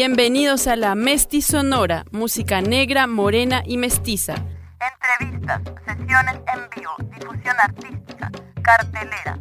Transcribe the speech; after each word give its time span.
Bienvenidos 0.00 0.68
a 0.68 0.76
la 0.76 0.94
Mesti 0.94 1.42
Sonora, 1.42 2.04
música 2.12 2.60
negra, 2.60 3.08
morena 3.08 3.64
y 3.66 3.78
mestiza. 3.78 4.36
Entrevistas, 4.78 5.60
sesiones 5.84 6.36
en 6.54 6.60
vivo, 6.76 6.92
difusión 7.18 7.56
artística, 7.60 8.30
cartelera. 8.62 9.40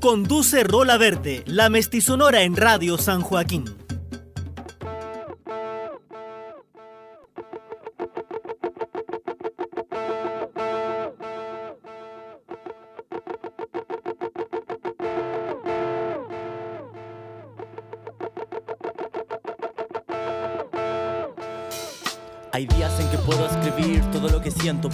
Conduce 0.00 0.62
Rola 0.62 0.96
Verde, 0.96 1.42
la 1.46 1.68
Sonora 2.00 2.42
en 2.42 2.54
Radio 2.54 2.98
San 2.98 3.20
Joaquín. 3.20 3.64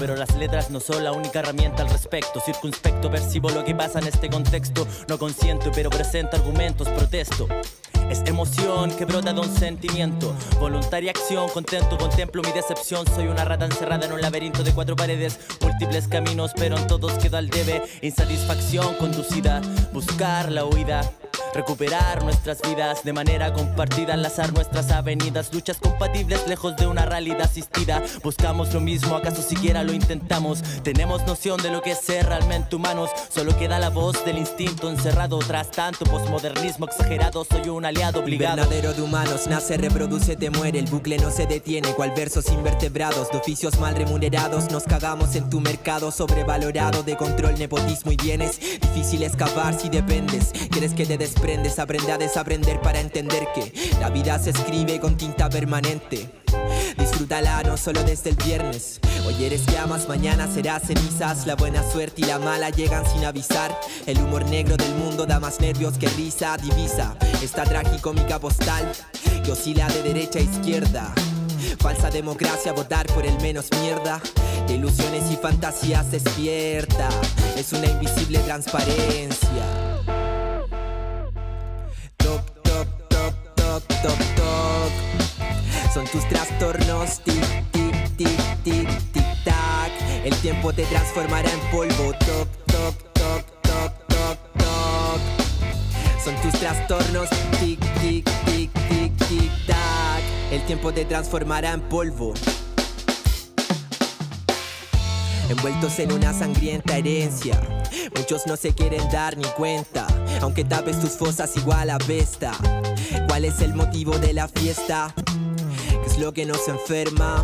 Pero 0.03 0.17
las 0.17 0.35
letras 0.35 0.69
no 0.69 0.81
son 0.81 1.05
la 1.05 1.13
única 1.13 1.39
herramienta 1.39 1.85
al 1.85 1.89
respecto. 1.89 2.41
Circunspecto, 2.41 3.09
percibo 3.09 3.51
lo 3.51 3.65
que 3.65 3.73
pasa 3.73 4.01
en 4.01 4.09
este 4.09 4.29
contexto. 4.29 4.85
No 5.07 5.17
consiento, 5.17 5.71
pero 5.73 5.91
presento 5.91 6.37
argumentos, 6.37 6.89
protesto. 6.89 7.47
Es 8.11 8.21
emoción 8.27 8.91
que 8.97 9.05
brota 9.05 9.33
de 9.33 9.39
un 9.39 9.57
sentimiento. 9.57 10.35
Voluntaria 10.59 11.13
acción, 11.13 11.49
contento, 11.51 11.97
contemplo 11.99 12.43
mi 12.43 12.51
decepción. 12.51 13.07
Soy 13.15 13.29
una 13.29 13.45
rata 13.45 13.67
encerrada 13.67 14.07
en 14.07 14.13
un 14.13 14.21
laberinto 14.21 14.65
de 14.65 14.73
cuatro 14.73 14.97
paredes. 14.97 15.39
Múltiples 15.61 16.09
caminos, 16.09 16.51
pero 16.57 16.77
en 16.77 16.89
todos 16.89 17.13
quedo 17.13 17.37
al 17.37 17.49
debe. 17.49 17.81
Insatisfacción 18.01 18.97
conducida, 18.97 19.63
buscar 19.93 20.51
la 20.51 20.65
huida. 20.65 21.13
Recuperar 21.55 22.25
nuestras 22.25 22.63
vidas 22.63 23.05
de 23.05 23.13
manera 23.13 23.53
compartida, 23.53 24.15
enlazar 24.15 24.55
nuestras 24.55 24.91
avenidas, 24.91 25.53
luchas 25.53 25.77
compatibles 25.77 26.47
lejos 26.49 26.77
de 26.77 26.87
una 26.87 27.05
realidad 27.05 27.43
asistida. 27.43 28.03
Buscamos 28.23 28.73
lo 28.73 28.81
mismo, 28.81 29.17
acaso 29.17 29.43
siquiera 29.43 29.83
lo 29.85 29.93
intentamos. 29.93 30.63
Tenemos 30.83 31.27
noción 31.27 31.63
de 31.63 31.71
lo 31.71 31.83
que 31.83 31.91
es 31.93 31.99
ser 31.99 32.27
realmente 32.27 32.75
humanos. 32.77 33.11
Solo 33.29 33.57
queda 33.59 33.79
la 33.79 33.91
voz 33.91 34.25
del 34.25 34.39
instinto 34.39 34.89
encerrado 34.89 35.39
tras 35.41 35.71
tanto 35.71 36.07
posmodernismo 36.07 36.87
exagerado. 36.87 37.45
Soy 37.45 37.69
un 37.69 37.85
aliado 37.85 38.21
obligado. 38.21 38.57
Verdadero 38.57 38.95
de 38.95 39.03
humanos, 39.03 39.47
nace, 39.47 39.77
reproduce, 39.77 40.37
te 40.37 40.49
muere. 40.49 40.79
El 40.79 40.87
bucle 40.87 41.19
no 41.19 41.31
se 41.31 41.47
detiene, 41.47 41.93
cual 41.93 42.13
versos 42.13 42.49
invertebrados 42.49 43.31
de 43.31 43.37
oficios 43.37 43.79
mal 43.79 43.95
remunerados. 43.95 44.71
Nos 44.71 44.85
cagamos 44.85 45.35
en 45.37 45.51
tu 45.51 45.61
mercado 45.61 46.13
sobrevalorado 46.13 47.03
de 47.03 47.15
control, 47.17 47.59
nepotismo 47.59 48.11
y 48.11 48.17
bienes. 48.17 48.59
Difícil 48.81 49.23
escapar 49.23 49.79
si 49.79 49.91
dependes. 49.91 50.53
Quieres 50.71 50.95
que 50.95 51.05
te 51.05 51.19
des 51.19 51.35
aprendes, 51.43 51.81
aprende 51.81 52.13
a 52.13 52.19
desaprender 52.19 52.81
para 52.81 53.01
entender 53.01 53.49
que 53.53 53.73
la 53.99 54.11
vida 54.11 54.39
se 54.39 54.51
escribe 54.51 55.01
con 55.01 55.17
tinta 55.17 55.51
permanente. 55.51 56.31
Disfrútala 56.97 57.65
no 57.65 57.77
solo 57.77 58.05
desde 58.05 58.31
el 58.31 58.37
viernes. 58.37 59.01
Hoy 59.27 59.45
eres 59.45 59.67
llamas, 59.67 60.07
mañana 60.07 60.47
serás 60.47 60.85
cenizas. 60.85 61.45
La 61.49 61.57
buena 61.57 61.83
suerte 61.83 62.23
y 62.23 62.27
la 62.27 62.39
mala 62.39 62.71
llegan 62.71 63.05
sin 63.13 63.25
avisar. 63.25 63.77
El 64.07 64.19
humor 64.19 64.49
negro 64.49 64.77
del 64.77 64.95
mundo 64.95 65.27
da 65.27 65.41
más 65.41 65.59
nervios 65.59 65.99
que 65.99 66.07
risa. 66.11 66.57
Divisa 66.59 67.17
esta 67.43 67.65
tragicómica 67.65 68.39
postal 68.39 68.93
que 69.45 69.51
oscila 69.51 69.89
de 69.89 70.03
derecha 70.05 70.39
a 70.39 70.43
izquierda. 70.43 71.13
Falsa 71.81 72.09
democracia, 72.11 72.73
votar 72.73 73.07
por 73.09 73.27
el 73.27 73.37
menos 73.41 73.67
mierda. 73.81 74.21
De 74.69 74.75
ilusiones 74.75 75.29
y 75.33 75.37
fantasías 75.37 76.09
despierta. 76.13 77.09
Es 77.57 77.73
una 77.73 77.87
invisible 77.87 78.39
transparencia. 78.39 79.82
Trastornos, 86.63 87.19
tic, 87.25 87.73
tic, 87.73 88.17
tic, 88.17 88.63
tic, 88.63 88.89
tic, 89.13 89.45
tac. 89.45 89.91
El 90.25 90.33
tiempo 90.37 90.73
te 90.73 90.85
transformará 90.85 91.51
en 91.51 91.61
polvo, 91.73 92.13
toc, 92.13 92.49
toc, 92.67 93.13
toc, 93.13 93.63
toc, 93.63 93.93
toc, 94.07 94.39
toc. 94.59 95.21
Son 96.25 96.35
tus 96.37 96.53
trastornos, 96.61 97.29
tic, 97.59 97.81
tic, 98.01 98.31
tic, 98.45 98.71
tic, 98.89 99.17
tic, 99.29 99.67
tac. 99.67 100.23
El 100.53 100.65
tiempo 100.67 100.93
te 100.93 101.05
transformará 101.05 101.73
en 101.73 101.81
polvo. 101.81 102.33
Envueltos 105.49 105.99
en 105.99 106.13
una 106.13 106.33
sangrienta 106.33 106.97
herencia, 106.97 107.61
muchos 108.17 108.47
no 108.47 108.57
se 108.57 108.73
quieren 108.73 109.03
dar 109.11 109.37
ni 109.37 109.49
cuenta, 109.57 110.07
aunque 110.41 110.65
tapes 110.65 111.01
tus 111.01 111.11
fosas 111.11 111.57
igual 111.57 111.91
a 111.91 111.99
besta. 111.99 112.53
¿Cuál 113.27 113.47
es 113.47 113.61
el 113.61 113.75
motivo 113.75 114.17
de 114.19 114.33
la 114.33 114.47
fiesta? 114.47 115.13
¿Qué 116.13 116.19
es 116.19 116.25
lo 116.25 116.35
que 116.35 116.45
nos 116.45 116.69
enferma? 116.69 117.43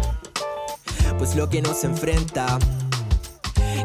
Pues 1.16 1.34
lo 1.34 1.48
que 1.48 1.62
nos 1.62 1.84
enfrenta. 1.84 2.58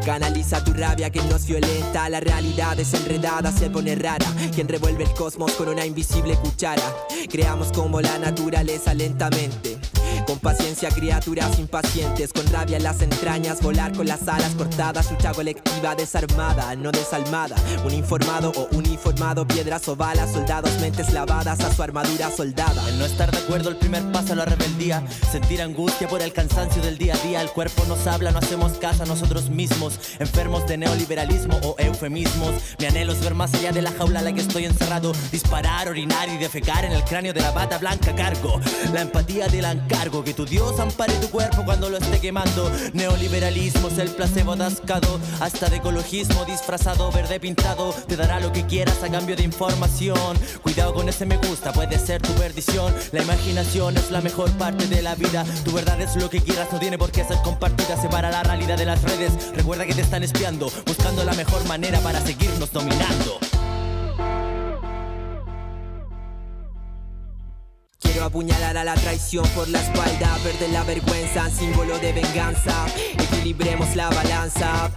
Canaliza 0.05 0.61
tu 0.61 0.73
rabia 0.73 1.09
que 1.09 1.21
nos 1.23 1.45
violenta. 1.45 2.09
La 2.09 2.19
realidad 2.19 2.75
desenredada 2.75 3.53
se 3.53 3.69
pone 3.69 3.95
rara. 3.95 4.25
Quien 4.53 4.67
revuelve 4.67 5.05
el 5.05 5.13
cosmos 5.13 5.53
con 5.53 5.69
una 5.69 5.85
invisible 5.85 6.35
cuchara. 6.35 6.83
Creamos 7.29 7.71
como 7.71 8.01
la 8.01 8.17
naturaleza 8.17 8.93
lentamente. 8.93 9.77
Con 10.25 10.39
paciencia, 10.39 10.89
criaturas 10.89 11.59
impacientes, 11.59 12.31
con 12.31 12.47
rabia 12.47 12.77
en 12.77 12.83
las 12.83 13.01
entrañas, 13.01 13.61
volar 13.61 13.93
con 13.93 14.07
las 14.07 14.27
alas 14.27 14.53
cortadas, 14.55 15.11
lucha 15.11 15.33
colectiva 15.33 15.95
desarmada, 15.95 16.75
no 16.75 16.91
desalmada. 16.91 17.55
Un 17.83 17.93
informado 17.93 18.51
o 18.55 18.67
uniformado, 18.75 19.45
piedras 19.45 19.87
o 19.89 19.95
balas, 19.95 20.31
soldados, 20.31 20.71
mentes 20.79 21.11
lavadas 21.11 21.59
a 21.59 21.73
su 21.73 21.83
armadura 21.83 22.31
soldada. 22.31 22.87
El 22.89 22.99
no 22.99 23.05
estar 23.05 23.31
de 23.31 23.37
acuerdo, 23.37 23.69
el 23.69 23.75
primer 23.75 24.03
paso 24.11 24.33
a 24.33 24.37
la 24.37 24.45
rebeldía, 24.45 25.03
sentir 25.31 25.61
angustia 25.61 26.07
por 26.07 26.21
el 26.21 26.31
cansancio 26.31 26.81
del 26.81 26.97
día 26.97 27.15
a 27.15 27.27
día. 27.27 27.41
El 27.41 27.49
cuerpo 27.49 27.83
nos 27.87 28.07
habla, 28.07 28.31
no 28.31 28.39
hacemos 28.39 28.73
caso 28.73 29.03
a 29.03 29.05
nosotros 29.05 29.49
mismos, 29.49 29.99
enfermos 30.19 30.65
de 30.67 30.77
neoliberalismo 30.77 31.57
o 31.63 31.75
eufemismos. 31.79 32.51
Mi 32.79 32.85
anhelo 32.85 33.11
es 33.13 33.21
ver 33.21 33.35
más 33.35 33.53
allá 33.53 33.71
de 33.71 33.81
la 33.81 33.91
jaula 33.91 34.19
en 34.19 34.25
la 34.25 34.33
que 34.33 34.41
estoy 34.41 34.65
encerrado, 34.65 35.13
disparar, 35.31 35.89
orinar 35.89 36.29
y 36.29 36.37
defecar 36.37 36.85
en 36.85 36.93
el 36.93 37.03
cráneo 37.03 37.33
de 37.33 37.41
la 37.41 37.51
bata 37.51 37.77
blanca 37.77 38.15
cargo. 38.15 38.59
La 38.93 39.01
empatía 39.01 39.47
del 39.47 39.65
encargo 39.65 40.12
que 40.21 40.33
tu 40.33 40.45
Dios 40.45 40.79
ampare 40.79 41.13
tu 41.15 41.29
cuerpo 41.29 41.63
cuando 41.63 41.89
lo 41.89 41.97
esté 41.97 42.19
quemando. 42.19 42.69
Neoliberalismo 42.93 43.87
es 43.87 43.97
el 43.97 44.09
placebo 44.09 44.51
atascado. 44.51 45.19
Hasta 45.39 45.69
de 45.69 45.77
ecologismo 45.77 46.45
disfrazado, 46.45 47.11
verde 47.11 47.39
pintado. 47.39 47.93
Te 48.07 48.15
dará 48.15 48.39
lo 48.39 48.51
que 48.51 48.65
quieras 48.65 49.01
a 49.01 49.09
cambio 49.09 49.35
de 49.35 49.43
información. 49.43 50.37
Cuidado 50.61 50.93
con 50.93 51.09
ese 51.09 51.25
me 51.25 51.37
gusta, 51.37 51.71
puede 51.71 51.97
ser 51.97 52.21
tu 52.21 52.33
perdición. 52.33 52.93
La 53.11 53.23
imaginación 53.23 53.97
es 53.97 54.11
la 54.11 54.21
mejor 54.21 54.51
parte 54.57 54.85
de 54.87 55.01
la 55.01 55.15
vida. 55.15 55.45
Tu 55.63 55.71
verdad 55.71 55.99
es 56.01 56.15
lo 56.17 56.29
que 56.29 56.41
quieras, 56.41 56.67
no 56.71 56.79
tiene 56.79 56.97
por 56.97 57.11
qué 57.11 57.23
ser 57.23 57.37
compartida. 57.43 57.99
Separa 57.99 58.29
la 58.29 58.43
realidad 58.43 58.77
de 58.77 58.85
las 58.85 59.01
redes. 59.01 59.31
Recuerda 59.55 59.85
que 59.85 59.95
te 59.95 60.01
están 60.01 60.21
espiando, 60.21 60.69
buscando 60.85 61.23
la 61.23 61.33
mejor 61.33 61.65
manera 61.67 61.99
para 62.01 62.21
seguirnos 62.21 62.71
dominando. 62.71 63.42
Apuñalar 68.33 68.75
a 68.79 68.83
la 68.83 68.95
traición 68.95 69.47
por 69.49 69.69
la 69.69 69.79
espalda, 69.79 70.35
perder 70.41 70.71
la 70.71 70.83
vergüenza, 70.83 71.51
símbolo 71.51 71.99
de 71.99 72.13
venganza. 72.13 72.87
Equilibremos 73.13 73.95
la 73.95 74.09
balanza. 74.09 74.89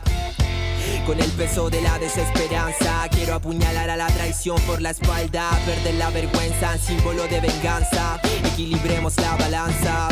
Con 1.04 1.20
el 1.20 1.30
peso 1.32 1.68
de 1.68 1.82
la 1.82 1.98
desesperanza, 1.98 3.06
quiero 3.10 3.34
apuñalar 3.34 3.90
a 3.90 3.96
la 3.98 4.06
traición 4.06 4.58
por 4.62 4.80
la 4.80 4.88
espalda, 4.88 5.50
perder 5.66 5.96
la 5.96 6.08
vergüenza, 6.08 6.78
símbolo 6.78 7.28
de 7.28 7.42
venganza. 7.42 8.18
Equilibremos 8.42 9.14
la 9.18 9.36
balanza. 9.36 10.08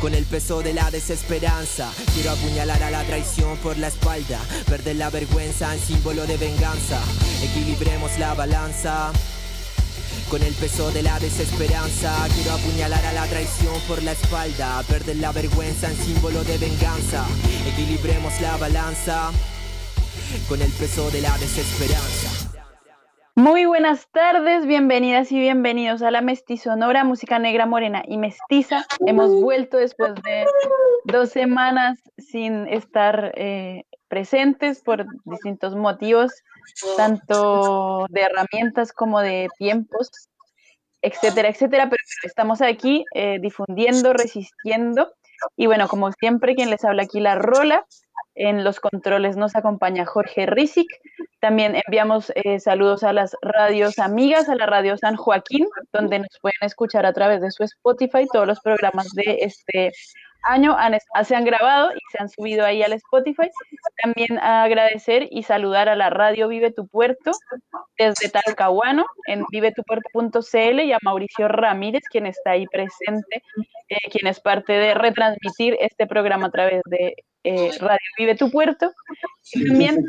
Con 0.00 0.12
el 0.12 0.24
peso 0.24 0.62
de 0.62 0.74
la 0.74 0.90
desesperanza, 0.90 1.92
quiero 2.12 2.32
apuñalar 2.32 2.82
a 2.82 2.90
la 2.90 3.04
traición 3.04 3.56
por 3.58 3.78
la 3.78 3.86
espalda, 3.86 4.40
perder 4.66 4.96
la 4.96 5.10
vergüenza 5.10 5.72
en 5.72 5.80
símbolo 5.80 6.26
de 6.26 6.36
venganza. 6.38 7.00
Equilibremos 7.40 8.18
la 8.18 8.34
balanza. 8.34 9.12
Con 10.30 10.42
el 10.44 10.54
peso 10.54 10.92
de 10.92 11.02
la 11.02 11.18
desesperanza, 11.18 12.12
quiero 12.32 12.52
apuñalar 12.52 13.04
a 13.04 13.12
la 13.12 13.26
traición 13.26 13.74
por 13.88 14.00
la 14.04 14.12
espalda, 14.12 14.80
perder 14.88 15.16
la 15.16 15.32
vergüenza 15.32 15.88
en 15.88 15.96
símbolo 15.96 16.44
de 16.44 16.56
venganza. 16.56 17.26
Equilibremos 17.66 18.40
la 18.40 18.56
balanza 18.56 19.32
con 20.48 20.62
el 20.62 20.70
peso 20.70 21.10
de 21.10 21.22
la 21.22 21.36
desesperanza. 21.38 22.48
Muy 23.34 23.64
buenas 23.64 24.06
tardes, 24.12 24.66
bienvenidas 24.66 25.32
y 25.32 25.40
bienvenidos 25.40 26.00
a 26.02 26.12
la 26.12 26.20
Mestizonora, 26.20 27.02
música 27.02 27.40
negra, 27.40 27.66
morena 27.66 28.04
y 28.06 28.16
mestiza. 28.16 28.86
Hemos 29.06 29.34
vuelto 29.42 29.78
después 29.78 30.14
de 30.22 30.44
dos 31.06 31.30
semanas 31.30 31.98
sin 32.18 32.68
estar 32.68 33.32
eh, 33.34 33.84
presentes 34.10 34.82
por 34.82 35.06
distintos 35.24 35.76
motivos, 35.76 36.32
tanto 36.96 38.06
de 38.10 38.22
herramientas 38.22 38.92
como 38.92 39.20
de 39.20 39.48
tiempos, 39.56 40.10
etcétera, 41.00 41.48
etcétera, 41.48 41.84
pero 41.88 42.02
estamos 42.24 42.60
aquí 42.60 43.04
eh, 43.14 43.38
difundiendo, 43.40 44.12
resistiendo 44.12 45.12
Y 45.56 45.66
bueno, 45.66 45.88
como 45.88 46.12
siempre, 46.12 46.54
quien 46.54 46.68
les 46.68 46.84
habla 46.84 47.04
aquí 47.04 47.20
la 47.20 47.36
Rola. 47.36 47.86
En 48.34 48.64
los 48.64 48.80
controles 48.80 49.36
nos 49.36 49.56
acompaña 49.56 50.06
Jorge 50.06 50.46
Rizik. 50.46 50.88
También 51.40 51.76
enviamos 51.86 52.32
eh, 52.34 52.60
saludos 52.60 53.02
a 53.02 53.12
las 53.12 53.34
radios 53.40 53.98
amigas, 53.98 54.48
a 54.48 54.56
la 54.56 54.66
radio 54.66 54.96
San 54.98 55.16
Joaquín, 55.16 55.66
donde 55.92 56.18
nos 56.18 56.38
pueden 56.42 56.58
escuchar 56.60 57.06
a 57.06 57.12
través 57.12 57.40
de 57.40 57.50
su 57.50 57.64
Spotify 57.64 58.26
todos 58.30 58.46
los 58.46 58.60
programas 58.60 59.08
de 59.14 59.38
este 59.40 59.92
año 60.42 60.76
se 61.24 61.36
han 61.36 61.44
grabado 61.44 61.92
y 61.92 62.00
se 62.10 62.22
han 62.22 62.28
subido 62.28 62.64
ahí 62.64 62.82
al 62.82 62.92
Spotify. 62.94 63.50
También 64.02 64.38
agradecer 64.38 65.28
y 65.30 65.42
saludar 65.42 65.88
a 65.88 65.96
la 65.96 66.10
radio 66.10 66.48
Vive 66.48 66.72
tu 66.72 66.86
Puerto 66.86 67.32
desde 67.98 68.28
Talcahuano 68.28 69.04
en 69.26 69.44
vivetupuerto.cl 69.50 70.80
y 70.80 70.92
a 70.92 70.98
Mauricio 71.02 71.48
Ramírez, 71.48 72.02
quien 72.10 72.26
está 72.26 72.52
ahí 72.52 72.66
presente, 72.66 73.42
eh, 73.88 74.10
quien 74.10 74.26
es 74.26 74.40
parte 74.40 74.72
de 74.72 74.94
retransmitir 74.94 75.76
este 75.80 76.06
programa 76.06 76.46
a 76.46 76.50
través 76.50 76.82
de 76.86 77.14
eh, 77.44 77.70
Radio 77.80 77.98
Vive 78.18 78.36
tu 78.36 78.50
Puerto. 78.50 78.92
Y 79.52 79.68
también 79.68 80.04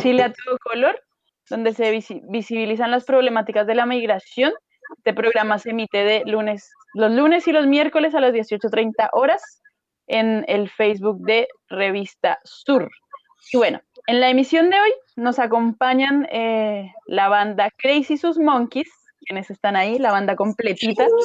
Chile 0.00 0.22
a 0.22 0.32
todo 0.32 0.58
color, 0.58 1.00
donde 1.48 1.74
se 1.74 1.90
visibilizan 2.30 2.90
las 2.90 3.04
problemáticas 3.04 3.66
de 3.66 3.74
la 3.74 3.86
migración. 3.86 4.52
Este 4.96 5.14
programa 5.14 5.58
se 5.58 5.70
emite 5.70 5.98
de 5.98 6.22
lunes 6.24 6.70
los 6.94 7.12
lunes 7.12 7.46
y 7.46 7.52
los 7.52 7.66
miércoles 7.66 8.14
a 8.14 8.20
las 8.20 8.32
18.30 8.32 9.10
horas 9.12 9.62
en 10.06 10.44
el 10.48 10.68
Facebook 10.68 11.20
de 11.24 11.48
Revista 11.68 12.38
Sur. 12.44 12.90
Y 13.52 13.56
bueno, 13.56 13.80
en 14.06 14.20
la 14.20 14.28
emisión 14.28 14.70
de 14.70 14.80
hoy 14.80 14.92
nos 15.16 15.38
acompañan 15.38 16.26
eh, 16.30 16.92
la 17.06 17.28
banda 17.28 17.70
Crazy 17.78 18.16
Sus 18.16 18.38
Monkeys, 18.38 18.90
quienes 19.26 19.50
están 19.50 19.76
ahí, 19.76 19.98
la 19.98 20.12
banda 20.12 20.36
completita. 20.36 21.04
Y 21.04 21.08
bueno, 21.08 21.18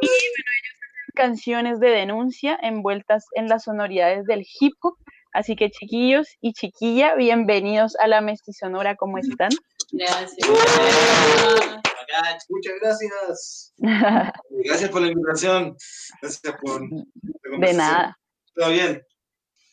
ellos 0.00 0.74
hacen 0.80 1.14
canciones 1.14 1.80
de 1.80 1.90
denuncia 1.90 2.58
envueltas 2.62 3.26
en 3.34 3.48
las 3.48 3.64
sonoridades 3.64 4.26
del 4.26 4.46
hip 4.60 4.74
hop. 4.80 4.94
Así 5.32 5.56
que 5.56 5.70
chiquillos 5.70 6.28
y 6.40 6.52
chiquilla, 6.54 7.14
bienvenidos 7.14 7.96
a 7.96 8.06
la 8.06 8.20
Mestizonora, 8.20 8.96
¿cómo 8.96 9.18
están? 9.18 9.50
Gracias. 9.92 10.48
Muchas 12.48 12.74
gracias. 12.80 13.74
gracias 14.64 14.90
por 14.90 15.02
la 15.02 15.08
invitación. 15.08 15.76
Gracias 16.20 16.54
por 16.60 16.80
De 17.60 17.72
nada. 17.74 18.18
Todo 18.54 18.70
bien. 18.70 19.02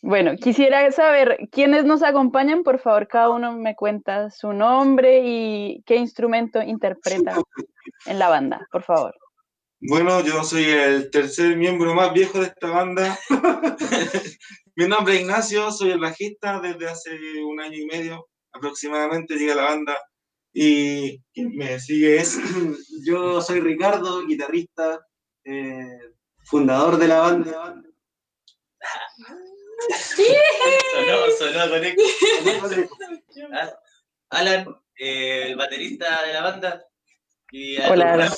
Bueno, 0.02 0.36
quisiera 0.36 0.92
saber 0.92 1.50
quiénes 1.52 1.84
nos 1.86 2.04
acompañan. 2.04 2.64
Por 2.64 2.80
favor, 2.80 3.08
cada 3.08 3.30
uno 3.30 3.54
me 3.54 3.76
cuenta 3.76 4.30
su 4.30 4.54
nombre 4.54 5.22
y 5.26 5.82
qué 5.88 5.96
instrumento 5.96 6.62
interpreta 6.62 7.36
en 8.06 8.20
la 8.20 8.30
banda, 8.30 8.68
por 8.72 8.84
favor. 8.84 9.16
Bueno, 9.80 10.22
yo 10.22 10.44
soy 10.44 10.66
el 10.66 11.10
tercer 11.10 11.58
miembro 11.58 11.94
más 11.96 12.14
viejo 12.14 12.40
de 12.40 12.48
esta 12.48 12.70
banda. 12.70 13.18
Mi 14.76 14.88
nombre 14.88 15.16
es 15.16 15.22
Ignacio, 15.22 15.72
soy 15.72 15.92
el 15.92 16.00
bajista 16.00 16.60
desde 16.60 16.88
hace 16.88 17.12
un 17.44 17.60
año 17.60 17.78
y 17.78 17.86
medio 17.86 18.28
aproximadamente. 18.56 19.36
Llegué 19.36 19.52
a 19.52 19.56
la 19.56 19.64
banda 19.64 19.98
y 20.58 21.20
quien 21.34 21.54
me 21.56 21.78
sigue 21.82 22.16
es, 22.16 22.38
yo 23.06 23.42
soy 23.42 23.60
Ricardo, 23.60 24.26
guitarrista, 24.26 25.06
eh, 25.44 26.00
fundador 26.46 26.98
de 26.98 27.08
la 27.10 27.20
banda. 27.20 27.76
sonó, 30.94 31.18
sonó 31.38 31.70
con 31.70 31.84
ah, 33.54 33.80
Alan, 34.30 34.76
eh, 34.98 35.48
el 35.50 35.58
baterista 35.58 36.26
de 36.26 36.34
la 36.34 36.42
banda. 36.42 36.86
Y 37.52 37.78
Hola, 37.82 38.14
Alan. 38.14 38.32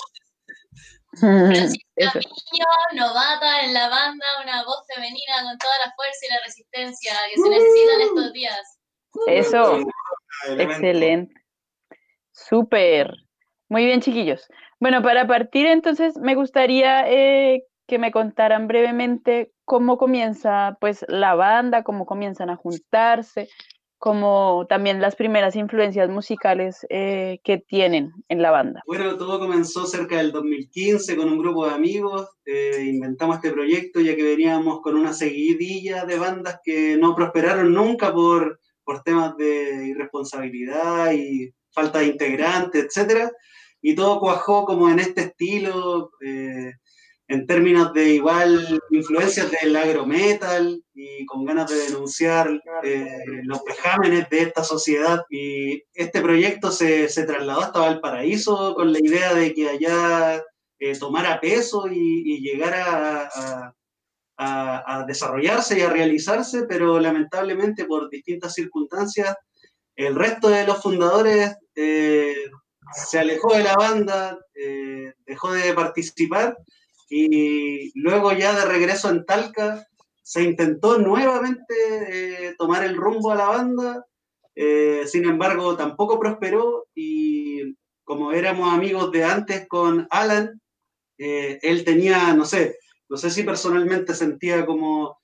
niño, 1.21 1.55
novata 2.95 3.61
en 3.61 3.75
la 3.75 3.89
banda, 3.89 4.25
una 4.43 4.63
voz 4.63 4.85
femenina 4.91 5.43
con 5.43 5.55
toda 5.59 5.77
la 5.85 5.93
fuerza 5.95 6.25
y 6.25 6.29
la 6.29 6.41
resistencia 6.43 7.13
que 7.29 7.41
se 7.41 7.49
necesitan 7.49 8.01
estos 8.01 8.33
días. 8.33 8.79
Eso, 9.27 9.83
excelente. 10.57 11.33
Súper. 12.31 13.11
Muy 13.69 13.85
bien, 13.85 14.01
chiquillos. 14.01 14.47
Bueno, 14.79 15.01
para 15.01 15.27
partir 15.27 15.65
entonces 15.67 16.17
me 16.17 16.35
gustaría 16.35 17.09
eh, 17.09 17.63
que 17.87 17.99
me 17.99 18.11
contaran 18.11 18.67
brevemente 18.67 19.51
cómo 19.65 19.97
comienza 19.97 20.77
pues 20.79 21.03
la 21.07 21.35
banda, 21.35 21.83
cómo 21.83 22.05
comienzan 22.05 22.49
a 22.49 22.55
juntarse, 22.55 23.49
como 23.97 24.67
también 24.69 25.01
las 25.01 25.15
primeras 25.15 25.55
influencias 25.55 26.09
musicales 26.09 26.85
eh, 26.89 27.39
que 27.43 27.57
tienen 27.57 28.13
en 28.29 28.41
la 28.41 28.51
banda. 28.51 28.83
Bueno, 28.85 29.17
todo 29.17 29.39
comenzó 29.39 29.85
cerca 29.87 30.17
del 30.17 30.31
2015 30.31 31.15
con 31.15 31.29
un 31.29 31.39
grupo 31.39 31.67
de 31.67 31.73
amigos, 31.73 32.29
eh, 32.45 32.85
inventamos 32.85 33.37
este 33.37 33.51
proyecto 33.51 33.99
ya 33.99 34.15
que 34.15 34.23
veníamos 34.23 34.81
con 34.81 34.95
una 34.95 35.13
seguidilla 35.13 36.05
de 36.05 36.19
bandas 36.19 36.59
que 36.63 36.95
no 36.97 37.15
prosperaron 37.15 37.73
nunca 37.73 38.13
por, 38.13 38.59
por 38.87 39.03
temas 39.03 39.35
de 39.35 39.87
irresponsabilidad 39.87 41.11
y 41.11 41.53
falta 41.71 41.99
de 41.99 42.05
integrantes, 42.05 42.85
etcétera, 42.85 43.29
y 43.81 43.95
todo 43.95 44.21
cuajó 44.21 44.63
como 44.63 44.89
en 44.89 44.99
este 44.99 45.23
estilo, 45.23 46.09
eh, 46.25 46.71
en 47.27 47.45
términos 47.45 47.91
de 47.91 48.13
igual 48.13 48.79
influencias 48.91 49.51
del 49.51 49.75
agrometal 49.75 50.81
y 50.93 51.25
con 51.25 51.43
ganas 51.43 51.69
de 51.69 51.75
denunciar 51.79 52.49
eh, 52.81 53.23
los 53.43 53.61
vejámenes 53.65 54.29
de 54.29 54.43
esta 54.43 54.63
sociedad. 54.63 55.25
Y 55.29 55.83
este 55.93 56.21
proyecto 56.21 56.71
se, 56.71 57.09
se, 57.09 57.25
trasladó 57.25 57.59
hasta 57.59 57.81
Valparaíso 57.81 58.73
con 58.73 58.93
la 58.93 58.99
idea 58.99 59.33
de 59.33 59.53
que 59.53 59.67
allá 59.67 60.41
eh, 60.79 60.97
tomara 60.97 61.41
peso 61.41 61.89
y, 61.91 62.23
y 62.25 62.39
llegara 62.39 62.85
a, 62.85 63.65
a, 63.65 63.75
a, 64.37 65.05
desarrollarse 65.07 65.79
y 65.79 65.81
a 65.81 65.89
realizarse, 65.89 66.63
pero 66.63 66.99
lamentablemente 66.99 67.85
por 67.85 68.09
distintas 68.09 68.53
circunstancias 68.53 69.35
el 69.95 70.15
resto 70.15 70.49
de 70.49 70.65
los 70.65 70.81
fundadores 70.81 71.57
eh, 71.75 72.51
se 72.93 73.19
alejó 73.19 73.55
de 73.55 73.63
la 73.63 73.73
banda, 73.73 74.37
eh, 74.53 75.13
dejó 75.25 75.51
de 75.51 75.73
participar 75.73 76.55
y 77.09 77.99
luego 77.99 78.31
ya 78.33 78.53
de 78.53 78.65
regreso 78.65 79.09
en 79.09 79.25
Talca 79.25 79.87
se 80.21 80.43
intentó 80.43 80.99
nuevamente 80.99 81.65
eh, 82.09 82.55
tomar 82.57 82.83
el 82.83 82.95
rumbo 82.95 83.31
a 83.31 83.35
la 83.35 83.47
banda, 83.47 84.05
sin 85.05 85.25
embargo 85.25 85.77
tampoco 85.77 86.19
prosperó 86.19 86.87
y 86.95 87.75
como 88.03 88.31
éramos 88.31 88.73
amigos 88.73 89.11
de 89.11 89.23
antes 89.23 89.67
con 89.67 90.07
Alan, 90.09 90.59
él 91.17 91.83
tenía, 91.83 92.33
no 92.33 92.43
sé, 92.43 92.75
no 93.09 93.17
sé 93.17 93.29
si 93.29 93.43
personalmente 93.43 94.13
sentía 94.13 94.65
como 94.65 95.17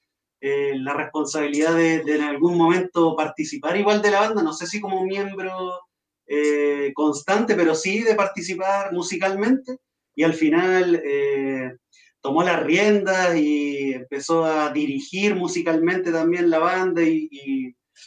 eh, 0.46 0.78
la 0.78 0.94
responsabilidad 0.94 1.74
de, 1.74 2.02
en 2.02 2.22
algún 2.22 2.58
momento 2.58 3.16
participar 3.16 3.78
igual 3.78 4.02
de 4.02 4.12
la 4.12 4.20
banda, 4.20 4.44
no 4.44 4.52
sé 4.54 4.68
si 4.68 4.82
como 4.82 5.06
miembro 5.06 5.80
eh, 6.28 6.92
constante, 6.94 7.56
pero 7.56 7.76
sí 7.76 8.04
de 8.04 8.16
participar 8.16 8.92
musicalmente. 8.92 9.78
Y 10.16 10.24
al 10.24 10.34
final 10.34 11.02
eh, 11.04 11.78
tomó 12.20 12.44
las 12.44 12.62
riendas 12.62 13.38
y 13.38 13.94
empezó 13.94 14.44
a 14.44 14.72
dirigir 14.74 15.34
musicalmente 15.36 16.12
también 16.12 16.50
la 16.50 16.60
banda 16.60 17.02
y, 17.02 17.30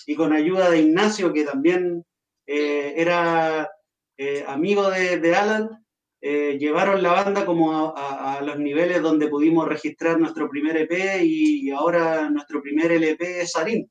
y, 0.06 0.14
con 0.14 0.34
ayuda 0.34 0.68
de 0.68 0.82
Ignacio, 0.82 1.32
que 1.32 1.44
también 1.44 2.04
era 2.46 3.70
amigo 4.46 4.90
de, 4.90 5.18
de 5.18 5.34
Alan, 5.34 5.85
eh, 6.28 6.58
llevaron 6.58 7.04
la 7.04 7.12
banda 7.12 7.46
como 7.46 7.94
a, 7.96 8.40
los 8.40 8.58
niveles 8.58 9.00
donde 9.00 9.28
pudimos 9.28 9.68
registrar 9.68 10.18
nuestro 10.18 10.50
primer 10.50 10.76
EP 10.76 11.22
y, 11.22 11.70
ahora 11.70 12.28
nuestro 12.30 12.60
primer 12.60 12.90
LP 12.90 13.42
es 13.42 13.52
Sarín, 13.52 13.88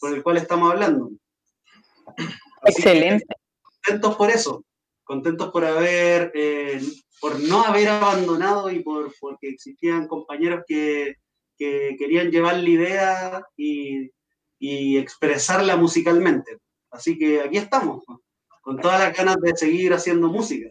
por 0.00 0.14
el 0.14 0.22
cual 0.22 0.38
estamos 0.38 0.72
hablando. 0.72 1.10
Excelente. 2.64 3.26
contentos 3.84 4.16
por 4.16 4.30
eso, 4.30 4.64
contentos 5.04 5.50
por 5.50 5.66
haber, 5.66 6.32
eh, 6.34 6.80
por 7.20 7.38
no 7.38 7.62
haber 7.62 7.88
abandonado 7.88 8.70
y 8.70 8.82
por 8.82 9.12
porque 9.20 9.50
existían 9.50 10.08
compañeros 10.08 10.64
que, 10.66 11.16
que 11.58 11.96
querían 11.98 12.30
llevar 12.30 12.56
la 12.56 12.70
idea 12.70 13.46
y, 13.58 14.10
y 14.58 14.96
expresarla 14.96 15.76
musicalmente. 15.76 16.56
Así 16.90 17.18
que 17.18 17.42
aquí 17.42 17.58
estamos, 17.58 18.04
con 18.62 18.80
todas 18.80 19.00
las 19.00 19.14
ganas 19.14 19.36
de 19.42 19.54
seguir 19.54 19.92
haciendo 19.92 20.28
música. 20.28 20.70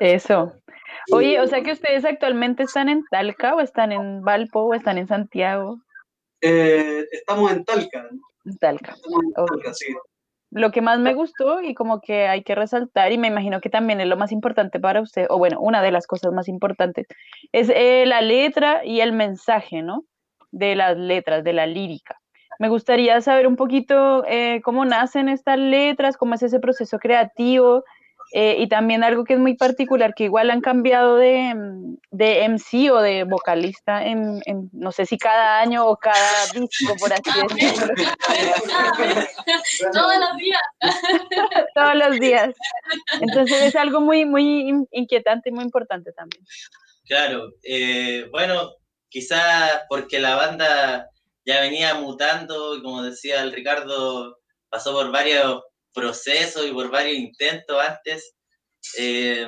Eso. 0.00 0.52
Oye, 1.12 1.40
o 1.40 1.46
sea 1.46 1.62
que 1.62 1.72
ustedes 1.72 2.04
actualmente 2.04 2.64
están 2.64 2.88
en 2.88 3.04
Talca 3.10 3.54
o 3.54 3.60
están 3.60 3.92
en 3.92 4.22
Valpo 4.22 4.60
o 4.60 4.74
están 4.74 4.98
en 4.98 5.08
Santiago. 5.08 5.78
Eh, 6.40 7.06
estamos 7.10 7.52
en 7.52 7.64
Talca. 7.64 8.08
En 8.44 8.58
Talca. 8.58 8.96
Lo 10.52 10.72
que 10.72 10.80
más 10.80 10.98
me 10.98 11.14
gustó 11.14 11.62
y 11.62 11.74
como 11.74 12.00
que 12.00 12.26
hay 12.26 12.42
que 12.42 12.56
resaltar, 12.56 13.12
y 13.12 13.18
me 13.18 13.28
imagino 13.28 13.60
que 13.60 13.70
también 13.70 14.00
es 14.00 14.08
lo 14.08 14.16
más 14.16 14.32
importante 14.32 14.80
para 14.80 15.00
usted, 15.00 15.26
o 15.30 15.38
bueno, 15.38 15.60
una 15.60 15.80
de 15.80 15.92
las 15.92 16.06
cosas 16.08 16.32
más 16.32 16.48
importantes, 16.48 17.06
es 17.52 17.70
eh, 17.72 18.04
la 18.06 18.20
letra 18.20 18.84
y 18.84 19.00
el 19.00 19.12
mensaje, 19.12 19.82
¿no? 19.82 20.04
De 20.50 20.74
las 20.74 20.96
letras, 20.96 21.44
de 21.44 21.52
la 21.52 21.66
lírica. 21.66 22.20
Me 22.58 22.68
gustaría 22.68 23.20
saber 23.20 23.46
un 23.46 23.56
poquito 23.56 24.24
eh, 24.26 24.60
cómo 24.64 24.84
nacen 24.84 25.28
estas 25.28 25.58
letras, 25.58 26.16
cómo 26.16 26.34
es 26.34 26.42
ese 26.42 26.58
proceso 26.58 26.98
creativo, 26.98 27.84
Eh, 28.32 28.56
y 28.60 28.68
también 28.68 29.02
algo 29.02 29.24
que 29.24 29.34
es 29.34 29.40
muy 29.40 29.56
particular, 29.56 30.14
que 30.14 30.24
igual 30.24 30.50
han 30.50 30.60
cambiado 30.60 31.16
de, 31.16 31.52
de 32.10 32.44
MC 32.48 32.90
o 32.92 33.00
de 33.00 33.24
vocalista 33.24 34.04
en, 34.06 34.40
en, 34.46 34.70
no 34.72 34.92
sé 34.92 35.04
si 35.04 35.18
cada 35.18 35.58
año 35.60 35.84
o 35.86 35.96
cada 35.96 36.46
disco, 36.54 36.94
por 37.00 37.12
así 37.12 37.22
decirlo. 37.56 37.92
Todos 39.92 40.14
los 40.18 40.36
días. 40.36 40.62
Todos 41.74 41.94
los 41.96 42.20
días. 42.20 42.54
Entonces 43.20 43.62
es 43.62 43.76
algo 43.76 44.00
muy, 44.00 44.24
muy 44.24 44.68
in- 44.68 44.88
inquietante 44.92 45.50
y 45.50 45.52
muy 45.52 45.64
importante 45.64 46.12
también. 46.12 46.44
Claro, 47.06 47.48
eh, 47.64 48.28
bueno, 48.30 48.70
quizás 49.08 49.82
porque 49.88 50.20
la 50.20 50.36
banda 50.36 51.08
ya 51.44 51.60
venía 51.60 51.94
mutando 51.94 52.76
y 52.76 52.82
como 52.82 53.02
decía 53.02 53.42
el 53.42 53.52
Ricardo, 53.52 54.38
pasó 54.68 54.92
por 54.92 55.10
varios 55.10 55.62
procesos 55.92 56.66
y 56.66 56.72
por 56.72 56.90
varios 56.90 57.18
intentos 57.18 57.78
antes. 57.82 58.34
eh, 58.98 59.46